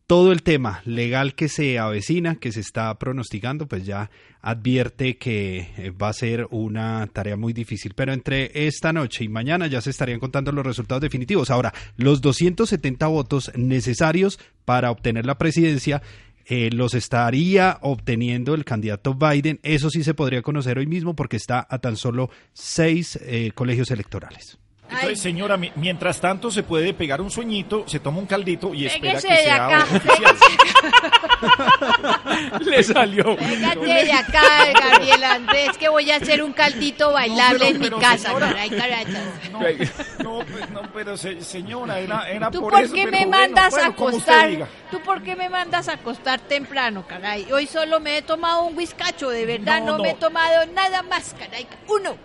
[0.07, 4.11] todo el tema legal que se avecina, que se está pronosticando, pues ya
[4.43, 7.95] advierte que eh, va a ser una tarea muy difícil.
[7.95, 11.51] Pero entre esta noche y mañana ya se estarían contando los resultados definitivos.
[11.51, 16.03] Ahora, los 270 votos necesarios para obtener la presidencia
[16.47, 19.61] eh, los estaría obteniendo el candidato Biden.
[19.63, 23.91] Eso sí se podría conocer hoy mismo porque está a tan solo seis eh, colegios
[23.91, 24.59] electorales.
[24.95, 28.87] Entonces, señora, mi- mientras tanto se puede pegar un sueñito, se toma un caldito y
[28.87, 30.37] espera que de sea acá, oficial.
[32.61, 33.37] Le salió.
[33.37, 34.43] Pégate de acá,
[34.81, 38.49] Gabriel Andrés, que voy a hacer un caldito bailable pero- en mi casa, señora.
[38.55, 39.05] caray.
[39.53, 39.61] No,
[40.41, 42.95] no, pues, no, pero se- señora, era, era ¿Tú por, por eso.
[42.95, 44.51] qué me mandas bueno, a acostar?
[44.91, 47.47] ¿Tú por qué me mandas a acostar temprano, caray?
[47.53, 51.35] Hoy solo me he tomado un whiskacho, de verdad, No, me he tomado nada más,
[51.39, 51.67] caray.
[51.89, 52.17] Uno.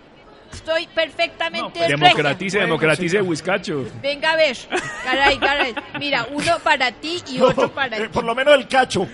[0.52, 1.96] Estoy perfectamente regia.
[1.96, 3.84] Democratice, democratice, Whiskacho.
[4.02, 4.56] Venga a ver,
[5.04, 5.74] caray, caray.
[5.98, 8.08] Mira, uno para ti y otro para Eh, ti.
[8.08, 9.06] por lo menos el cacho.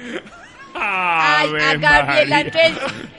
[0.78, 2.32] Ay, a Gabriel.
[2.32, 2.72] Andrés,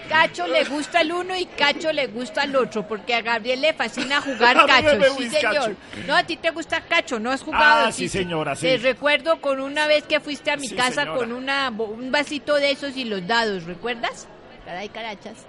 [0.08, 3.74] Cacho le gusta el uno y Cacho le gusta el otro, porque a Gabriel le
[3.74, 5.76] fascina jugar Cacho, sí señor.
[6.06, 7.88] No, a ti te gusta Cacho, no has jugado.
[7.88, 8.68] Ah, sí, señora, sí.
[8.68, 11.18] Te recuerdo con una vez que fuiste a mi Sí, casa señora.
[11.18, 14.28] con una, bo- un vasito de esos y los dados, ¿recuerdas?
[14.64, 15.46] Caray, carachas.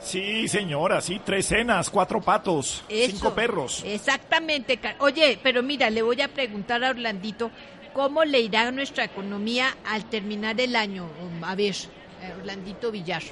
[0.00, 3.10] Sí, señora, sí, tres cenas, cuatro patos, Eso.
[3.12, 3.82] cinco perros.
[3.84, 4.78] Exactamente.
[5.00, 7.50] Oye, pero mira, le voy a preguntar a Orlandito,
[7.92, 11.08] ¿cómo le irá a nuestra economía al terminar el año?
[11.42, 11.74] A ver,
[12.22, 13.22] eh, Orlandito Villar.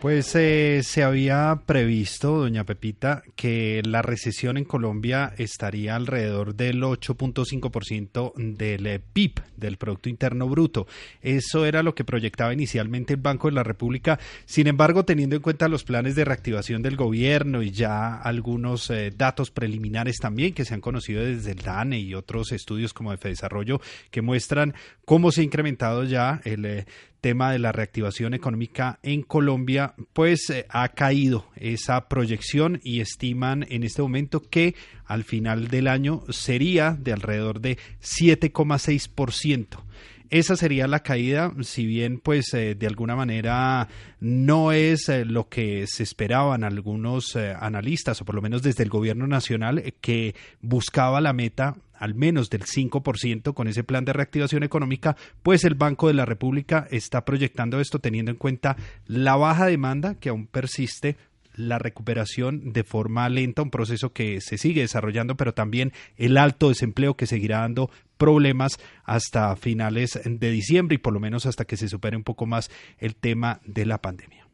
[0.00, 6.82] Pues eh, se había previsto, doña Pepita, que la recesión en Colombia estaría alrededor del
[6.82, 10.86] 8.5% del PIB, del Producto Interno Bruto.
[11.20, 14.18] Eso era lo que proyectaba inicialmente el Banco de la República.
[14.46, 19.12] Sin embargo, teniendo en cuenta los planes de reactivación del gobierno y ya algunos eh,
[19.14, 23.18] datos preliminares también que se han conocido desde el DANE y otros estudios como de
[23.20, 24.72] Desarrollo que muestran
[25.04, 26.86] cómo se ha incrementado ya el eh,
[27.20, 33.66] tema de la reactivación económica en Colombia, pues eh, ha caído esa proyección y estiman
[33.68, 34.74] en este momento que
[35.04, 39.84] al final del año sería de alrededor de 7,6%.
[40.30, 43.88] Esa sería la caída, si bien pues eh, de alguna manera
[44.20, 48.90] no es eh, lo que se esperaban algunos analistas, o por lo menos desde el
[48.90, 54.64] gobierno nacional, que buscaba la meta al menos del 5% con ese plan de reactivación
[54.64, 59.66] económica, pues el Banco de la República está proyectando esto teniendo en cuenta la baja
[59.66, 61.16] demanda que aún persiste
[61.54, 66.70] la recuperación de forma lenta, un proceso que se sigue desarrollando, pero también el alto
[66.70, 71.76] desempleo que seguirá dando problemas hasta finales de diciembre y por lo menos hasta que
[71.76, 74.46] se supere un poco más el tema de la pandemia.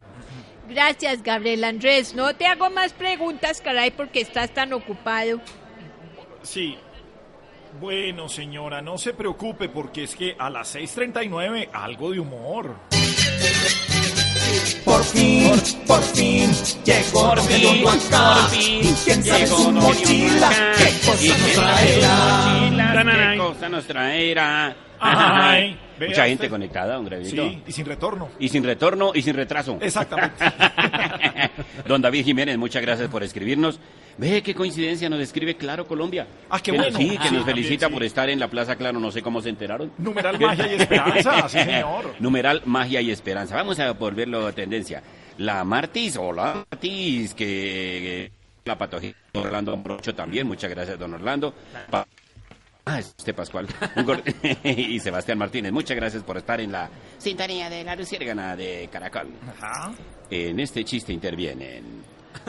[0.68, 2.14] Gracias, Gabriel Andrés.
[2.14, 5.40] No te hago más preguntas, caray, porque estás tan ocupado.
[6.42, 6.76] Sí.
[7.80, 12.76] Bueno, señora, no se preocupe porque es que a las 6.39 algo de humor.
[14.84, 15.50] Por fin,
[15.86, 16.50] por fin,
[16.84, 18.34] llegó Por fin, acá.
[18.40, 20.50] por fin, ¿Y quién sabe su Don mochila?
[20.78, 23.32] ¿Qué cosa ¿Y nos qué traerá?
[23.32, 24.76] ¿Qué cosa nos traerá?
[24.98, 26.50] Ay, Mucha gente usted.
[26.50, 27.44] conectada, don Grevito.
[27.48, 28.28] Sí, y sin retorno.
[28.38, 29.76] Y sin retorno y sin retraso.
[29.80, 30.42] Exactamente.
[31.86, 33.78] Don David Jiménez, muchas gracias por escribirnos.
[34.18, 36.26] Ve qué coincidencia, nos escribe Claro Colombia.
[36.48, 36.98] Ah, qué Que nos- bueno.
[36.98, 37.94] Sí, que nos felicita también, sí.
[37.94, 39.92] por estar en la Plaza Claro, no sé cómo se enteraron.
[39.98, 42.14] Numeral magia y esperanza, sí, señor.
[42.18, 43.56] Numeral magia y esperanza.
[43.56, 45.02] Vamos a volverlo a tendencia.
[45.38, 48.32] La Martis, hola Martis, que,
[48.64, 51.52] la don Orlando Brocho también, muchas gracias don Orlando.
[51.90, 52.06] Pa-
[52.88, 53.66] Ah, este Pascual.
[53.96, 54.22] Un gor-
[54.64, 56.88] y Sebastián Martínez, muchas gracias por estar en la
[57.18, 59.26] sintonía de la luciérgana de Caracol.
[60.30, 61.82] En este chiste intervienen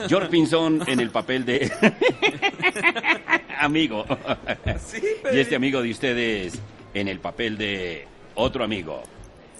[0.08, 1.70] George Pinson en el papel de
[3.58, 4.04] amigo.
[5.32, 6.60] y este amigo de ustedes
[6.94, 9.02] en el papel de otro amigo.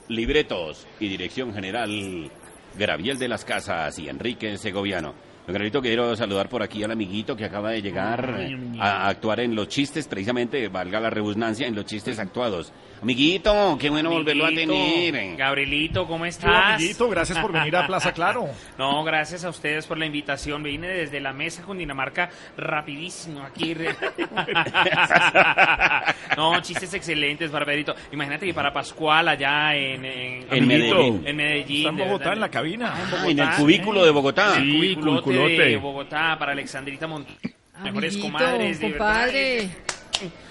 [0.08, 2.30] Libretos y dirección general
[2.78, 5.14] Graviel de las Casas y Enrique Segoviano.
[5.46, 8.38] Don Granito, quiero saludar por aquí al amiguito que acaba de llegar
[8.78, 12.72] a actuar en los chistes, precisamente, valga la redundancia, en los chistes actuados.
[13.00, 15.36] Amiguito, qué bueno volverlo a tener.
[15.36, 16.74] Gabrielito, ¿cómo Hola, estás?
[16.74, 18.48] amiguito, gracias por venir a Plaza Claro.
[18.78, 20.62] No, gracias a ustedes por la invitación.
[20.64, 23.74] Vine desde la mesa con Dinamarca rapidísimo aquí.
[26.36, 27.94] no, chistes excelentes, Barberito.
[28.12, 31.22] Imagínate que para Pascual allá en, en, En Medellín.
[31.24, 31.76] En Medellín.
[31.78, 32.34] Está en de Bogotá, verdad.
[32.34, 32.92] en la cabina.
[32.94, 33.30] Ah, en Ah, Bogotá.
[33.30, 34.56] en el cubículo de Bogotá.
[34.56, 35.64] El Sí, cubiculote cubiculote.
[35.68, 37.36] de Bogotá para Alexandrita Montes.
[37.82, 39.56] Mejores Amiguito, comadres, de compadre.
[39.56, 39.70] verdad.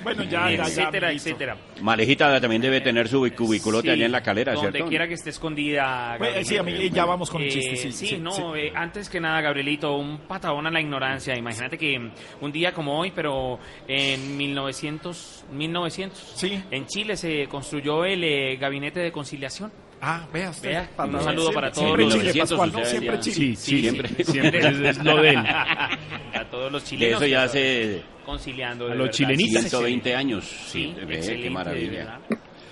[0.04, 1.58] Bueno, ya, ya, etcétera, etcétera.
[1.82, 4.90] Malejita también debe tener su cubiculote Sí, allá en la calera, donde ¿cierto?
[4.90, 6.16] quiera que esté escondida.
[6.18, 6.46] Bueno, Gabriel.
[6.46, 8.42] sí, amigo, ya vamos con el Eh, chiste, sí, sí, sí, no, sí.
[8.56, 11.36] eh, antes que nada, Gabrielito, un patadón a la ignorancia.
[11.38, 11.98] Imagínate que
[12.42, 19.00] un día como hoy, pero en 1900, 1900 en Chile se construyó el eh, Gabinete
[19.00, 19.72] de Conciliación.
[20.00, 20.70] Ah, vea usted.
[20.70, 23.20] Vea, un saludo para todos Siempre los Chile, Pascual, no, siempre.
[23.20, 23.36] Chile.
[23.36, 24.10] Sí, sí, Siempre.
[24.10, 25.38] sí, siempre es, lo de él.
[25.38, 27.22] a todos los De chilenos.
[27.22, 28.86] eso ya que conciliando.
[28.86, 29.18] A de los verdad.
[29.18, 29.62] chilenitas.
[29.64, 30.44] 120 años.
[30.46, 32.20] Sí, Sí, qué maravilla.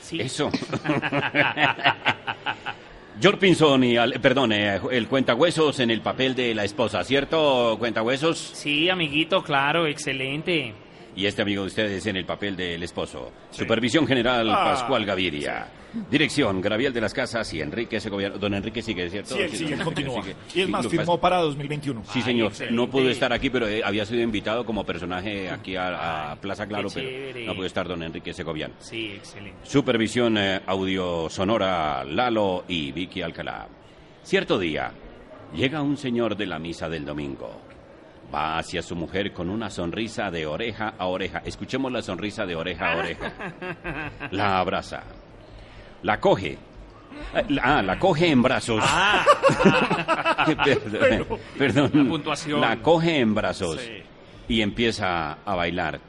[0.02, 0.22] Sí.
[0.22, 0.52] Eso.
[3.20, 7.76] George Pinson y, al- perdón, eh, el cuentahuesos en el papel de la esposa, ¿cierto,
[7.80, 8.38] cuentahuesos?
[8.38, 10.74] Sí, amiguito, claro, excelente.
[11.16, 13.32] Y este amigo de ustedes en el papel del esposo.
[13.52, 15.68] Supervisión General Ah, Pascual Gaviria.
[16.12, 18.38] Dirección Graviel de las Casas y Enrique Segoviano.
[18.38, 19.34] Don Enrique sigue, ¿cierto?
[19.36, 20.22] Sí, él sigue, él continúa.
[20.22, 20.36] sigue.
[20.54, 22.04] Y es Sí, más, firmó para 2021.
[22.12, 22.52] Sí, señor.
[22.72, 26.68] no pudo estar aquí, pero eh, había sido invitado como personaje aquí a, a Plaza
[26.68, 28.74] Claro, pero no pudo estar don Enrique Segoviano.
[28.80, 29.58] Sí, excelente.
[29.64, 33.70] Supervisión eh, audio sonora Lalo y Vicky Alcalá.
[34.22, 34.92] Cierto día,
[35.56, 37.62] llega un señor de la misa del domingo.
[38.34, 41.42] Va hacia su mujer con una sonrisa de oreja a oreja.
[41.46, 43.32] Escuchemos la sonrisa de oreja a oreja.
[44.32, 45.04] La abraza.
[46.04, 46.58] La coge.
[47.34, 48.84] Eh, la- Ah, la coge en brazos.
[50.64, 51.92] perdón, perdón.
[51.94, 52.62] La puntuación.
[52.62, 54.04] La coge en brazos Sí.
[54.50, 56.00] y empieza a bailar.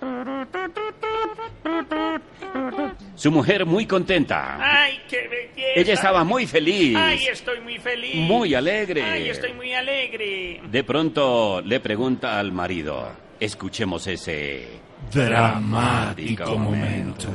[3.14, 4.58] Su mujer muy contenta.
[4.60, 5.72] ¡Ay, qué belleza!
[5.74, 6.96] Ella estaba muy feliz.
[6.96, 8.14] ¡Ay, estoy muy feliz!
[8.16, 9.02] Muy alegre.
[9.02, 10.60] ¡Ay, estoy muy alegre!
[10.70, 13.10] De pronto le pregunta al marido,
[13.40, 17.28] escuchemos ese Dramático momento.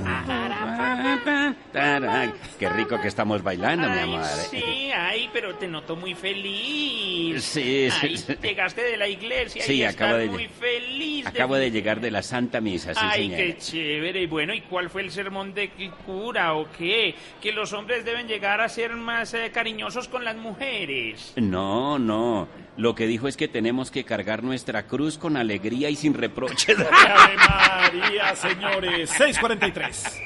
[2.59, 4.23] Qué rico que estamos bailando, mi amor.
[4.25, 7.43] Sí, ay, pero te noto muy feliz.
[7.43, 8.35] Sí, sí, Ay, sí.
[8.41, 11.25] Llegaste de la iglesia Sí, y acabo estás de- muy feliz.
[11.27, 13.37] Acabo de llegar de la Santa Misa, sí, Ay, señora.
[13.43, 14.21] qué chévere.
[14.23, 17.15] Y bueno, ¿y cuál fue el sermón de qué cura o qué?
[17.41, 21.33] Que los hombres deben llegar a ser más eh, cariñosos con las mujeres.
[21.37, 22.47] No, no.
[22.77, 26.77] Lo que dijo es que tenemos que cargar nuestra cruz con alegría y sin reproches.
[26.91, 29.09] Ave María, señores.
[29.09, 30.21] 643.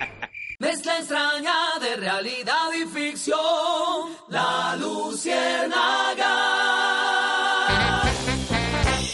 [0.60, 3.38] Mezcla extraña de realidad y ficción.
[4.30, 6.36] La Luciérnaga.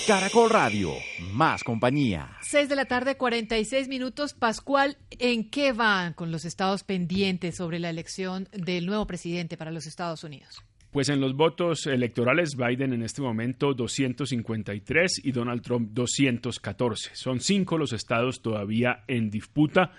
[0.06, 0.91] Caracol Radio,
[1.32, 2.38] más compañía.
[2.41, 4.34] 6 de la tarde, 46 minutos.
[4.34, 9.72] Pascual, ¿en qué van con los estados pendientes sobre la elección del nuevo presidente para
[9.72, 10.64] los Estados Unidos?
[10.91, 17.11] Pues en los votos electorales, Biden en este momento 253 y Donald Trump 214.
[17.13, 19.93] Son cinco los estados todavía en disputa.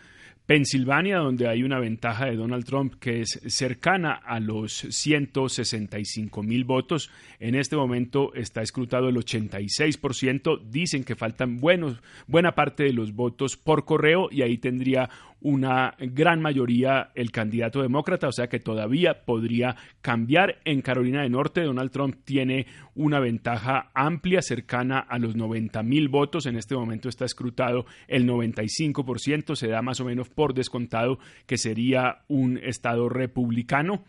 [0.45, 6.65] Pensilvania, donde hay una ventaja de Donald Trump que es cercana a los 165 mil
[6.65, 7.11] votos.
[7.39, 10.61] En este momento está escrutado el 86%.
[10.69, 15.09] Dicen que faltan buenos, buena parte de los votos por correo y ahí tendría
[15.43, 20.61] una gran mayoría el candidato demócrata, o sea que todavía podría cambiar.
[20.65, 26.09] En Carolina del Norte, Donald Trump tiene una ventaja amplia, cercana a los 90 mil
[26.09, 26.47] votos.
[26.47, 31.59] En este momento está escrutado el 95%, se da más o menos por descontado que
[31.59, 34.05] sería un estado republicano.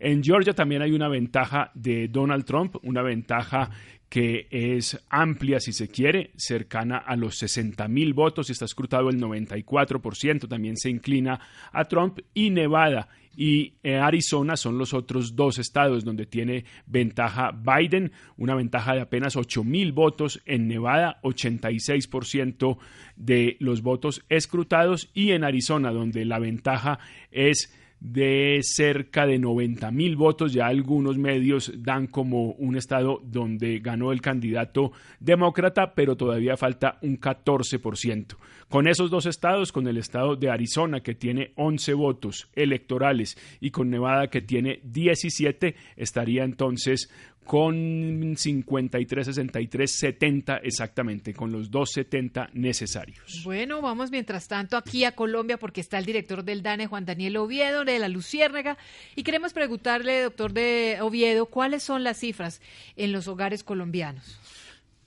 [0.00, 3.70] En Georgia también hay una ventaja de Donald Trump, una ventaja
[4.08, 9.20] que es amplia, si se quiere, cercana a los 60 mil votos está escrutado el
[9.20, 11.40] 94%, también se inclina
[11.72, 13.08] a Trump y Nevada.
[13.40, 19.00] Y eh, Arizona son los otros dos estados donde tiene ventaja Biden, una ventaja de
[19.00, 20.42] apenas 8 mil votos.
[20.44, 22.78] En Nevada, 86%
[23.14, 25.08] de los votos escrutados.
[25.14, 26.98] Y en Arizona donde la ventaja
[27.30, 30.52] es de cerca de 90 mil votos.
[30.52, 36.98] Ya algunos medios dan como un estado donde ganó el candidato demócrata, pero todavía falta
[37.02, 38.36] un 14%.
[38.68, 43.70] Con esos dos estados, con el estado de Arizona, que tiene 11 votos electorales, y
[43.70, 47.10] con Nevada, que tiene 17, estaría entonces
[47.48, 53.40] con 53, 63, 70 exactamente, con los 270 necesarios.
[53.42, 57.38] Bueno, vamos mientras tanto aquí a Colombia porque está el director del DANE, Juan Daniel
[57.38, 58.76] Oviedo, de la Luciérnaga,
[59.16, 62.60] y queremos preguntarle, doctor de Oviedo, cuáles son las cifras
[62.96, 64.38] en los hogares colombianos.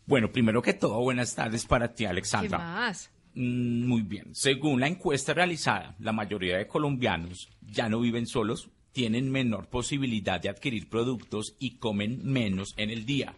[0.07, 2.57] Bueno, primero que todo, buenas tardes para ti, ¿Qué Alexandra.
[2.57, 3.11] más?
[3.35, 4.33] Mm, Muy bien.
[4.33, 10.39] Según la encuesta realizada, la mayoría de colombianos ya no viven solos, tienen menor posibilidad
[10.41, 13.35] de adquirir productos y comen menos en el día.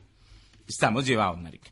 [0.66, 1.70] Estamos llevados, marica.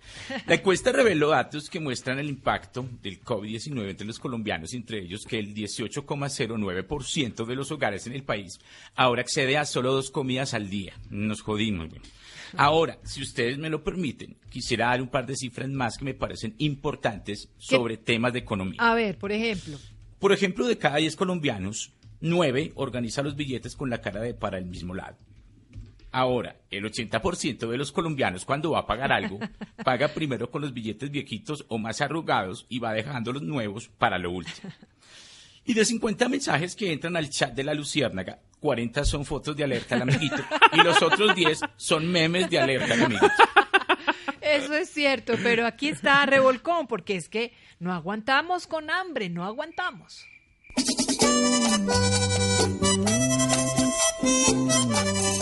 [0.48, 5.24] La encuesta reveló datos que muestran el impacto del COVID-19 entre los colombianos, entre ellos
[5.26, 8.60] que el 18,09% de los hogares en el país
[8.95, 10.94] ahora accede a solo dos comidas al día.
[11.10, 12.02] Nos jodimos, güey.
[12.58, 16.14] Ahora, si ustedes me lo permiten, quisiera dar un par de cifras más que me
[16.14, 18.78] parecen importantes sobre temas de economía.
[18.80, 19.78] A ver, por ejemplo,
[20.20, 24.57] Por ejemplo, de cada 10 colombianos, 9 organiza los billetes con la cara de para
[24.57, 25.18] el mismo lado.
[26.14, 29.39] Ahora, el 80% de los colombianos cuando va a pagar algo,
[29.84, 34.18] paga primero con los billetes viejitos o más arrugados y va dejando los nuevos para
[34.18, 34.72] lo último.
[35.64, 39.64] Y de 50 mensajes que entran al chat de la Luciérnaga, 40 son fotos de
[39.64, 40.43] alerta al amiguito
[40.73, 43.27] y los otros 10 son memes de alerta al amiguito.
[44.41, 49.45] eso es cierto, pero aquí está revolcón porque es que no aguantamos con hambre, no
[49.45, 50.26] aguantamos.
[54.53, 55.40] Thank you.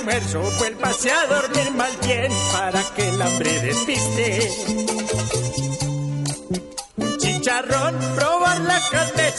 [0.00, 4.50] Cena, no hay almuerzo, vuélvase a dormir mal bien para que el hambre despiste.
[7.18, 8.80] Chicharrón, probar la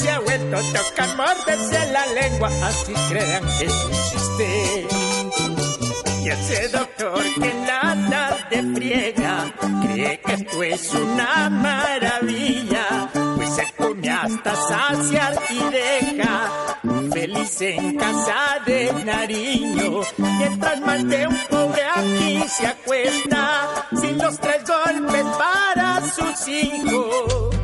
[0.09, 4.87] ha vuelto, toca morderse la lengua, así crean que es un chiste.
[6.23, 13.65] Y ese doctor que la tarde friega, cree que esto es una maravilla, pues se
[13.75, 16.70] come hasta saciar y deja
[17.11, 24.39] feliz en casa de Nariño, mientras más de un pobre aquí se acuesta, sin los
[24.39, 27.60] tres golpes para su sus hijos.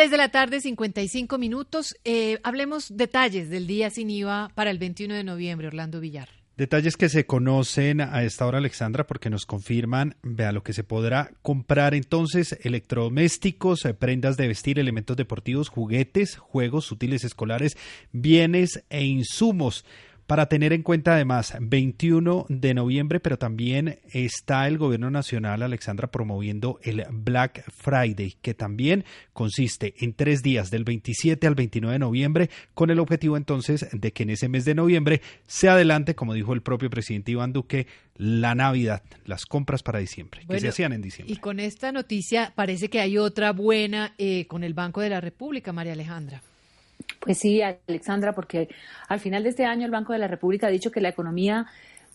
[0.00, 1.94] 6 de la tarde, 55 minutos.
[2.06, 6.30] Eh, hablemos detalles del día sin IVA para el 21 de noviembre, Orlando Villar.
[6.56, 10.84] Detalles que se conocen a esta hora, Alexandra, porque nos confirman, vea lo que se
[10.84, 17.76] podrá comprar entonces, electrodomésticos, eh, prendas de vestir, elementos deportivos, juguetes, juegos útiles escolares,
[18.10, 19.84] bienes e insumos.
[20.30, 26.12] Para tener en cuenta además, 21 de noviembre, pero también está el gobierno nacional, Alexandra,
[26.12, 31.98] promoviendo el Black Friday, que también consiste en tres días, del 27 al 29 de
[31.98, 36.32] noviembre, con el objetivo entonces de que en ese mes de noviembre se adelante, como
[36.32, 40.92] dijo el propio presidente Iván Duque, la Navidad, las compras para diciembre, que se hacían
[40.92, 41.34] en diciembre.
[41.34, 45.20] Y con esta noticia parece que hay otra buena eh, con el Banco de la
[45.20, 46.40] República, María Alejandra.
[47.20, 48.68] Pues sí, Alexandra, porque
[49.08, 51.66] al final de este año el Banco de la República ha dicho que la economía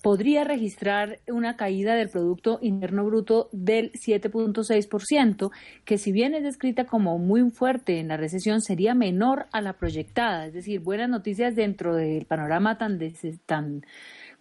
[0.02, 5.52] podría registrar una caída del Producto Interno Bruto del 7.6%,
[5.84, 9.74] que si bien es descrita como muy fuerte en la recesión, sería menor a la
[9.74, 10.46] proyectada.
[10.46, 13.00] Es decir, buenas noticias dentro del panorama tan,
[13.48, 13.84] tan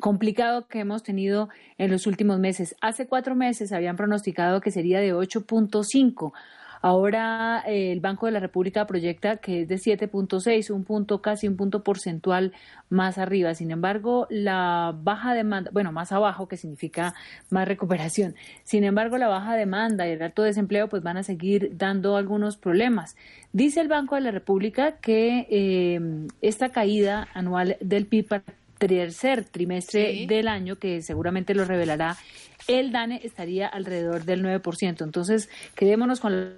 [0.00, 2.76] complicado que hemos tenido en los últimos meses.
[2.82, 6.32] Hace cuatro meses habían pronosticado que sería de 8.5.
[6.84, 11.48] Ahora eh, el Banco de la República proyecta que es de 7.6, un punto casi
[11.48, 12.52] un punto porcentual
[12.90, 13.54] más arriba.
[13.54, 17.14] Sin embargo, la baja demanda, bueno, más abajo, que significa
[17.48, 18.34] más recuperación.
[18.64, 22.58] Sin embargo, la baja demanda y el alto desempleo pues van a seguir dando algunos
[22.58, 23.16] problemas.
[23.54, 28.42] Dice el Banco de la República que eh, esta caída anual del PIB
[28.88, 30.26] tercer trimestre Sí.
[30.26, 32.16] del año, que seguramente lo revelará
[32.68, 35.04] el DANE, estaría alrededor del 9%.
[35.04, 36.56] Entonces, quedémonos con el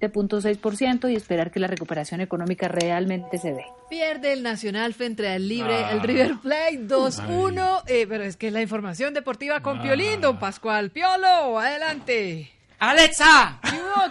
[0.00, 3.64] 7.6% y esperar que la recuperación económica realmente se dé.
[3.90, 5.92] Pierde el Nacional frente al Libre, Ah.
[5.92, 10.90] el River Plate 2-1, eh, pero es que la información deportiva con Piolín, don Pascual.
[10.90, 12.50] Piolo, adelante.
[12.78, 13.60] ¡Alexa!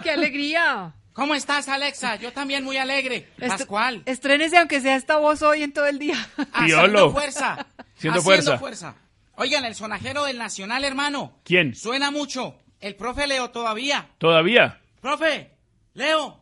[0.02, 0.92] ¡Qué alegría!
[1.18, 2.14] ¿Cómo estás, Alexa?
[2.14, 3.26] Yo también muy alegre.
[3.38, 4.04] Est- Pascual.
[4.06, 6.14] Estrénese aunque sea esta voz hoy en todo el día.
[6.52, 7.66] Haciendo fuerza.
[7.96, 8.94] Haciendo Haciendo fuerza.
[9.34, 11.40] Oigan, el sonajero del Nacional, hermano.
[11.42, 11.74] ¿Quién?
[11.74, 12.54] Suena mucho.
[12.78, 14.10] El profe Leo todavía.
[14.18, 14.80] ¿Todavía?
[15.00, 15.50] Profe,
[15.94, 16.40] Leo.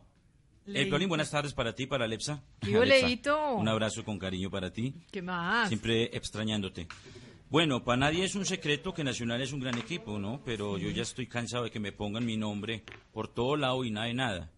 [0.67, 2.43] Eh, Piolín, buenas tardes para ti, para Alexa.
[2.59, 3.53] ¿Qué hubo, Alexa, Leito?
[3.55, 4.93] Un abrazo con cariño para ti.
[5.11, 5.69] ¿Qué más?
[5.69, 6.87] Siempre extrañándote.
[7.49, 10.39] Bueno, para nadie es un secreto que Nacional es un gran equipo, ¿no?
[10.45, 13.89] Pero yo ya estoy cansado de que me pongan mi nombre por todo lado y
[13.89, 14.51] nada de nada.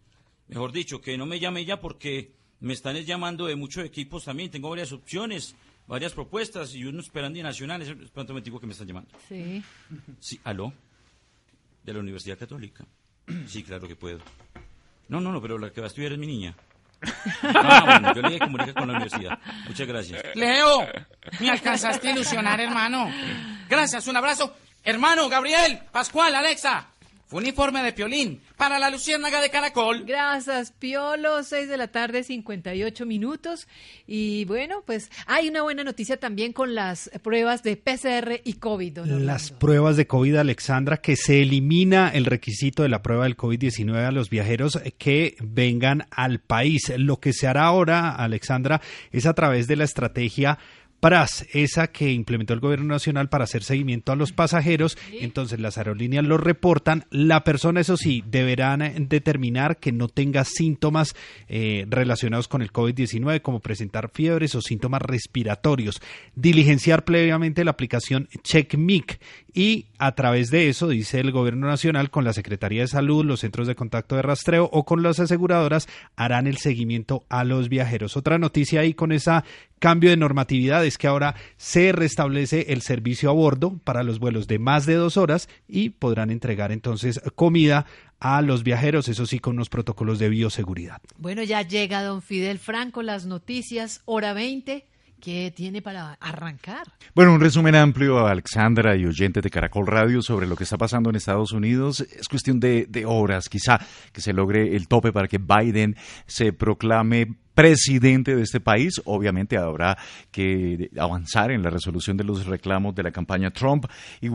[0.50, 4.50] Mejor dicho, que no me llame ya porque me están llamando de muchos equipos también.
[4.50, 5.54] Tengo varias opciones,
[5.86, 7.82] varias propuestas y uno esperando y Nacional.
[7.82, 9.10] Es pronto me digo que me están llamando.
[9.28, 9.62] Sí.
[10.18, 10.72] Sí, ¿aló?
[11.84, 12.84] ¿De la Universidad Católica?
[13.46, 14.18] Sí, claro que puedo.
[15.08, 16.54] No, no, no, pero la que va a estudiar es mi niña.
[17.42, 19.38] Ah, bueno, yo le dije comunicar con la universidad.
[19.68, 20.22] Muchas gracias.
[20.34, 20.86] Leo,
[21.38, 23.08] me alcanzaste a ilusionar, hermano.
[23.68, 24.52] Gracias, un abrazo.
[24.82, 26.88] Hermano, Gabriel, Pascual, Alexa.
[27.30, 30.02] Fue un informe de Piolín para la Luciérnaga de Caracol.
[30.04, 33.68] Gracias, Piolo, 6 de la tarde, 58 minutos.
[34.04, 38.94] Y bueno, pues hay una buena noticia también con las pruebas de PCR y COVID,
[38.94, 39.26] don.
[39.26, 44.08] Las pruebas de COVID, Alexandra, que se elimina el requisito de la prueba del COVID-19
[44.08, 46.92] a los viajeros que vengan al país.
[46.96, 48.80] Lo que se hará ahora, Alexandra,
[49.12, 50.58] es a través de la estrategia
[51.00, 54.96] PRAS, esa que implementó el gobierno nacional para hacer seguimiento a los pasajeros.
[55.20, 57.06] Entonces las aerolíneas lo reportan.
[57.10, 61.14] La persona, eso sí, deberán eh, determinar que no tenga síntomas
[61.48, 66.00] eh, relacionados con el COVID-19, como presentar fiebres o síntomas respiratorios.
[66.34, 69.18] Diligenciar previamente la aplicación CheckMic
[69.52, 73.40] y a través de eso, dice el gobierno nacional, con la Secretaría de Salud, los
[73.40, 78.16] centros de contacto de rastreo o con las aseguradoras, harán el seguimiento a los viajeros.
[78.16, 79.30] Otra noticia ahí con ese
[79.78, 84.46] cambio de normatividad es que ahora se restablece el servicio a bordo para los vuelos
[84.48, 87.86] de más de dos horas y podrán entregar entonces comida
[88.18, 91.00] a los viajeros, eso sí, con unos protocolos de bioseguridad.
[91.16, 94.89] Bueno, ya llega don Fidel Franco, las noticias, hora 20.
[95.20, 96.86] ¿Qué tiene para arrancar?
[97.14, 100.78] Bueno, un resumen amplio a Alexandra y oyentes de Caracol Radio sobre lo que está
[100.78, 102.00] pasando en Estados Unidos.
[102.00, 103.78] Es cuestión de, de horas, quizá,
[104.12, 109.00] que se logre el tope para que Biden se proclame presidente de este país.
[109.04, 109.98] Obviamente habrá
[110.30, 113.84] que avanzar en la resolución de los reclamos de la campaña Trump.
[114.22, 114.30] Y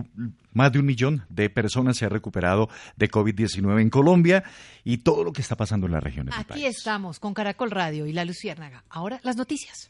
[0.53, 4.43] más de un millón de personas se ha recuperado de COVID-19 en Colombia
[4.83, 6.63] y todo lo que está pasando en las regiones del país.
[6.63, 8.83] Aquí estamos con Caracol Radio y La Luciérnaga.
[8.89, 9.89] Ahora las noticias.